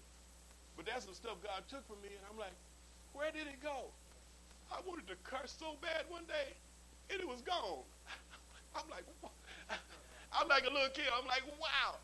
But 0.75 0.87
that's 0.87 1.05
the 1.05 1.15
stuff 1.15 1.37
God 1.43 1.63
took 1.69 1.85
from 1.87 2.01
me, 2.01 2.09
and 2.15 2.23
I'm 2.31 2.39
like, 2.39 2.55
where 3.13 3.31
did 3.31 3.45
it 3.45 3.61
go? 3.61 3.93
I 4.73 4.81
wanted 4.87 5.07
to 5.07 5.15
curse 5.23 5.55
so 5.57 5.77
bad 5.81 6.05
one 6.09 6.25
day, 6.25 6.53
and 7.11 7.21
it 7.21 7.27
was 7.27 7.41
gone. 7.41 7.83
I'm 8.75 8.89
like, 8.89 9.05
I'm 10.33 10.47
like 10.47 10.63
a 10.65 10.73
little 10.73 10.89
kid. 10.89 11.05
I'm 11.15 11.27
like, 11.27 11.43
wow, 11.61 11.95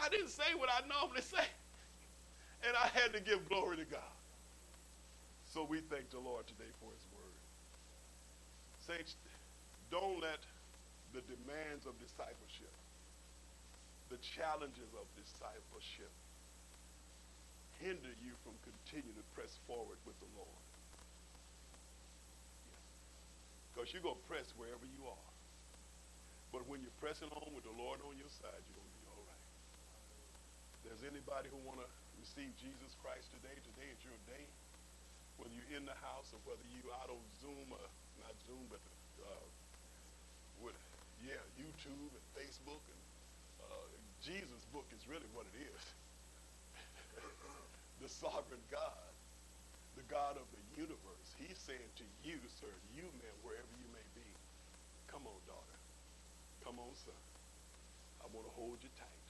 I 0.00 0.08
didn't 0.10 0.28
say 0.28 0.54
what 0.54 0.68
I 0.68 0.86
normally 0.86 1.22
say. 1.34 1.46
And 2.66 2.76
I 2.76 2.88
had 2.88 3.12
to 3.14 3.20
give 3.20 3.48
glory 3.48 3.78
to 3.78 3.84
God. 3.84 4.12
So 5.44 5.64
we 5.64 5.80
thank 5.80 6.10
the 6.10 6.18
Lord 6.18 6.46
today 6.46 6.68
for 6.80 6.92
his 6.92 7.06
word. 7.16 7.40
Saints, 8.78 9.16
don't 9.90 10.20
let 10.20 10.40
the 11.14 11.22
demands 11.22 11.86
of 11.86 11.98
discipleship, 11.98 12.72
the 14.10 14.18
challenges 14.18 14.92
of 15.00 15.06
discipleship, 15.16 16.12
hinder 17.80 18.12
you 18.20 18.32
from 18.44 18.52
continuing 18.62 19.16
to 19.16 19.24
press 19.34 19.58
forward 19.66 19.96
with 20.04 20.18
the 20.20 20.28
Lord. 20.36 20.75
Because 23.76 23.92
you're 23.92 24.00
going 24.00 24.16
to 24.16 24.24
press 24.24 24.56
wherever 24.56 24.88
you 24.88 25.04
are. 25.04 25.28
But 26.48 26.64
when 26.64 26.80
you're 26.80 26.96
pressing 26.96 27.28
on 27.28 27.52
with 27.52 27.68
the 27.68 27.76
Lord 27.76 28.00
on 28.08 28.16
your 28.16 28.32
side, 28.32 28.56
you're 28.56 28.80
going 28.80 28.88
to 28.88 28.96
be 28.96 29.06
all 29.12 29.20
right. 29.28 29.44
If 30.72 30.80
there's 30.88 31.04
anybody 31.04 31.52
who 31.52 31.60
want 31.60 31.84
to 31.84 31.88
receive 32.16 32.48
Jesus 32.56 32.96
Christ 33.04 33.28
today, 33.36 33.52
today 33.60 33.84
is 33.92 34.00
your 34.00 34.16
day. 34.32 34.48
Whether 35.36 35.52
you're 35.52 35.76
in 35.76 35.84
the 35.84 35.92
house 36.00 36.32
or 36.32 36.40
whether 36.48 36.64
you're 36.72 36.88
out 36.96 37.12
on 37.12 37.20
Zoom, 37.44 37.68
or 37.68 37.84
not 38.24 38.32
Zoom, 38.48 38.64
but 38.72 38.80
uh, 39.28 39.44
with, 40.64 40.80
yeah, 41.20 41.44
YouTube 41.60 42.16
and 42.16 42.26
Facebook. 42.32 42.80
And 42.80 43.02
uh, 43.60 43.92
Jesus' 44.24 44.64
book 44.72 44.88
is 44.96 45.04
really 45.04 45.28
what 45.36 45.44
it 45.52 45.68
is. 45.68 45.82
the 48.00 48.08
sovereign 48.08 48.64
God, 48.72 49.12
the 49.96 50.04
God 50.12 50.36
of 50.36 50.46
the 50.52 50.62
universe 50.76 51.28
He's 51.40 51.56
saying 51.56 51.90
to 52.00 52.06
you, 52.24 52.36
sir, 52.60 52.70
you 52.96 53.08
man, 53.20 53.36
wherever 53.44 53.72
you 53.80 53.88
may 53.92 54.04
be, 54.16 54.28
come 55.08 55.24
on, 55.24 55.40
daughter. 55.48 55.78
Come 56.64 56.80
on, 56.80 56.92
son. 56.96 57.16
I 58.20 58.28
want 58.32 58.48
to 58.48 58.54
hold 58.56 58.80
you 58.80 58.92
tight. 58.96 59.26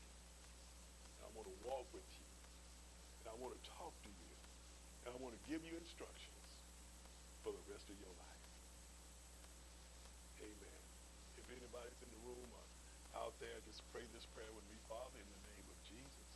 I 1.22 1.28
want 1.34 1.50
to 1.50 1.56
walk 1.66 1.86
with 1.90 2.06
you. 2.16 2.28
And 3.22 3.26
I 3.30 3.34
want 3.42 3.58
to 3.58 3.62
talk 3.78 3.92
to 3.92 4.10
you. 4.10 4.32
And 5.06 5.14
I 5.14 5.18
want 5.18 5.34
to 5.34 5.42
give 5.50 5.62
you 5.66 5.74
instructions 5.78 6.50
for 7.42 7.50
the 7.50 7.64
rest 7.70 7.86
of 7.90 7.96
your 7.98 8.14
life. 8.16 8.46
Amen. 10.42 10.82
If 11.38 11.46
anybody's 11.50 12.00
in 12.02 12.10
the 12.10 12.22
room 12.24 12.48
or 12.54 12.64
out 13.20 13.34
there, 13.42 13.58
just 13.66 13.82
pray 13.90 14.06
this 14.14 14.26
prayer 14.32 14.50
with 14.54 14.66
me. 14.70 14.78
Father, 14.86 15.18
in 15.18 15.28
the 15.28 15.42
name 15.50 15.66
of 15.66 15.78
Jesus. 15.84 16.30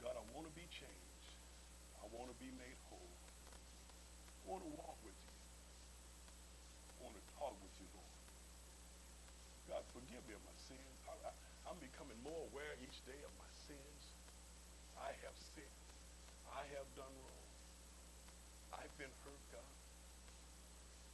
God, 0.00 0.14
I 0.16 0.22
want 0.32 0.48
to 0.48 0.54
be 0.56 0.64
changed. 0.72 1.09
Want 2.10 2.28
to 2.30 2.36
be 2.42 2.50
made 2.58 2.78
whole. 2.90 3.00
I 3.06 4.42
want 4.50 4.62
to 4.66 4.72
walk 4.74 4.98
with 5.06 5.14
you. 5.14 5.34
I 6.90 6.96
want 7.06 7.14
to 7.16 7.24
talk 7.38 7.54
with 7.62 7.74
you, 7.78 7.86
Lord. 7.94 8.18
God, 9.70 9.82
forgive 9.94 10.22
me 10.26 10.34
of 10.34 10.42
my 10.42 10.58
sins. 10.66 10.96
I, 11.06 11.14
I, 11.22 11.32
I'm 11.70 11.78
becoming 11.78 12.18
more 12.26 12.50
aware 12.50 12.74
each 12.82 12.98
day 13.06 13.18
of 13.22 13.32
my 13.38 13.50
sins. 13.70 14.02
I 14.98 15.14
have 15.22 15.36
sinned. 15.54 15.80
I 16.50 16.66
have 16.76 16.88
done 16.98 17.14
wrong. 17.22 17.46
I've 18.74 18.92
been 18.98 19.12
hurt, 19.24 19.44
God. 19.54 19.72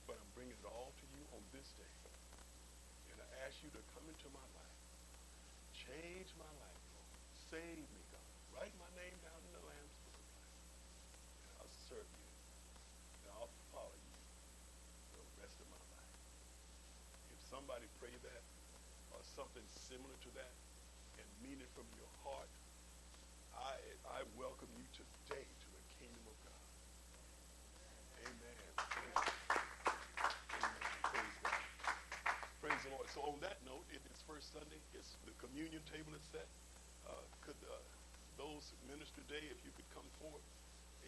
But 0.08 0.18
I'm 0.18 0.30
bringing 0.32 0.56
it 0.56 0.66
all 0.66 0.90
to 0.90 1.04
you 1.12 1.22
on 1.36 1.42
this 1.52 1.68
day. 1.76 1.94
And 3.12 3.18
I 3.20 3.28
ask 3.46 3.60
you 3.62 3.70
to 3.70 3.82
come 3.94 4.06
into 4.08 4.28
my 4.32 4.46
life. 4.56 4.80
Change 5.76 6.32
my 6.40 6.50
life, 6.58 6.82
Lord. 6.96 7.12
Save 7.52 7.86
me, 7.86 8.02
God. 8.10 8.26
Write 8.58 8.74
my 8.80 8.90
name 8.98 9.14
down 9.22 9.38
in 9.38 9.52
the 9.54 9.62
Lamb's 9.62 9.96
Book 10.02 10.18
of 10.18 10.26
Life. 10.34 10.56
And 11.46 11.52
I'll 11.62 11.76
serve 11.86 12.08
you. 12.10 12.28
And 13.22 13.28
I'll 13.38 13.54
follow 13.70 13.94
you 13.94 14.16
the 15.14 15.22
rest 15.38 15.56
of 15.62 15.68
my 15.70 15.82
life. 15.94 16.14
If 17.30 17.40
somebody 17.56 17.88
pray 17.96 18.12
that 18.20 18.44
or 19.16 19.20
something 19.32 19.64
similar 19.88 20.12
to 20.20 20.28
that 20.36 20.52
and 21.16 21.24
mean 21.40 21.56
it 21.56 21.70
from 21.72 21.88
your 21.96 22.12
heart, 22.20 22.52
I, 23.56 23.80
I 24.12 24.28
welcome 24.36 24.68
you 24.76 24.84
today 24.92 25.40
to 25.40 25.66
the 25.72 25.82
kingdom 25.96 26.20
of 26.28 26.36
God. 26.44 26.64
Amen. 28.28 28.60
Amen. 30.52 30.84
Praise 31.08 31.36
God. 31.40 31.64
Praise 32.60 32.80
the 32.84 32.92
Lord. 32.92 33.08
So 33.16 33.24
on 33.24 33.40
that 33.40 33.56
note, 33.64 33.88
it 33.88 34.04
is 34.04 34.20
first 34.28 34.52
Sunday. 34.52 34.76
It's 34.92 35.16
the 35.24 35.32
communion 35.40 35.80
table 35.88 36.12
is 36.12 36.28
set. 36.28 36.44
Uh, 37.08 37.24
could 37.40 37.56
uh, 37.72 37.80
those 38.36 38.68
minister 38.84 39.24
today, 39.32 39.48
if 39.48 39.56
you 39.64 39.72
could 39.72 39.88
come 39.96 40.04
forward, 40.20 40.44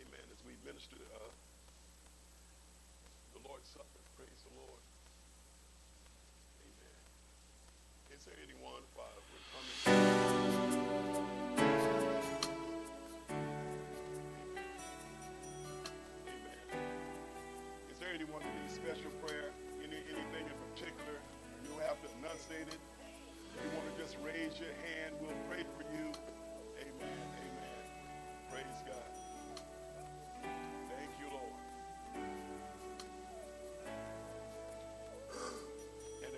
Amen. 0.00 0.24
As 0.32 0.40
we 0.48 0.56
minister 0.64 0.96
uh, 1.12 1.28
the 3.36 3.40
Lord's 3.44 3.68
Supper, 3.68 4.00
praise 4.16 4.40
the 4.48 4.54
Lord. 4.56 4.77
it's 8.18 8.26
81 8.26 8.82
5. 8.96 9.04
We're 9.86 9.94
coming. 9.94 10.37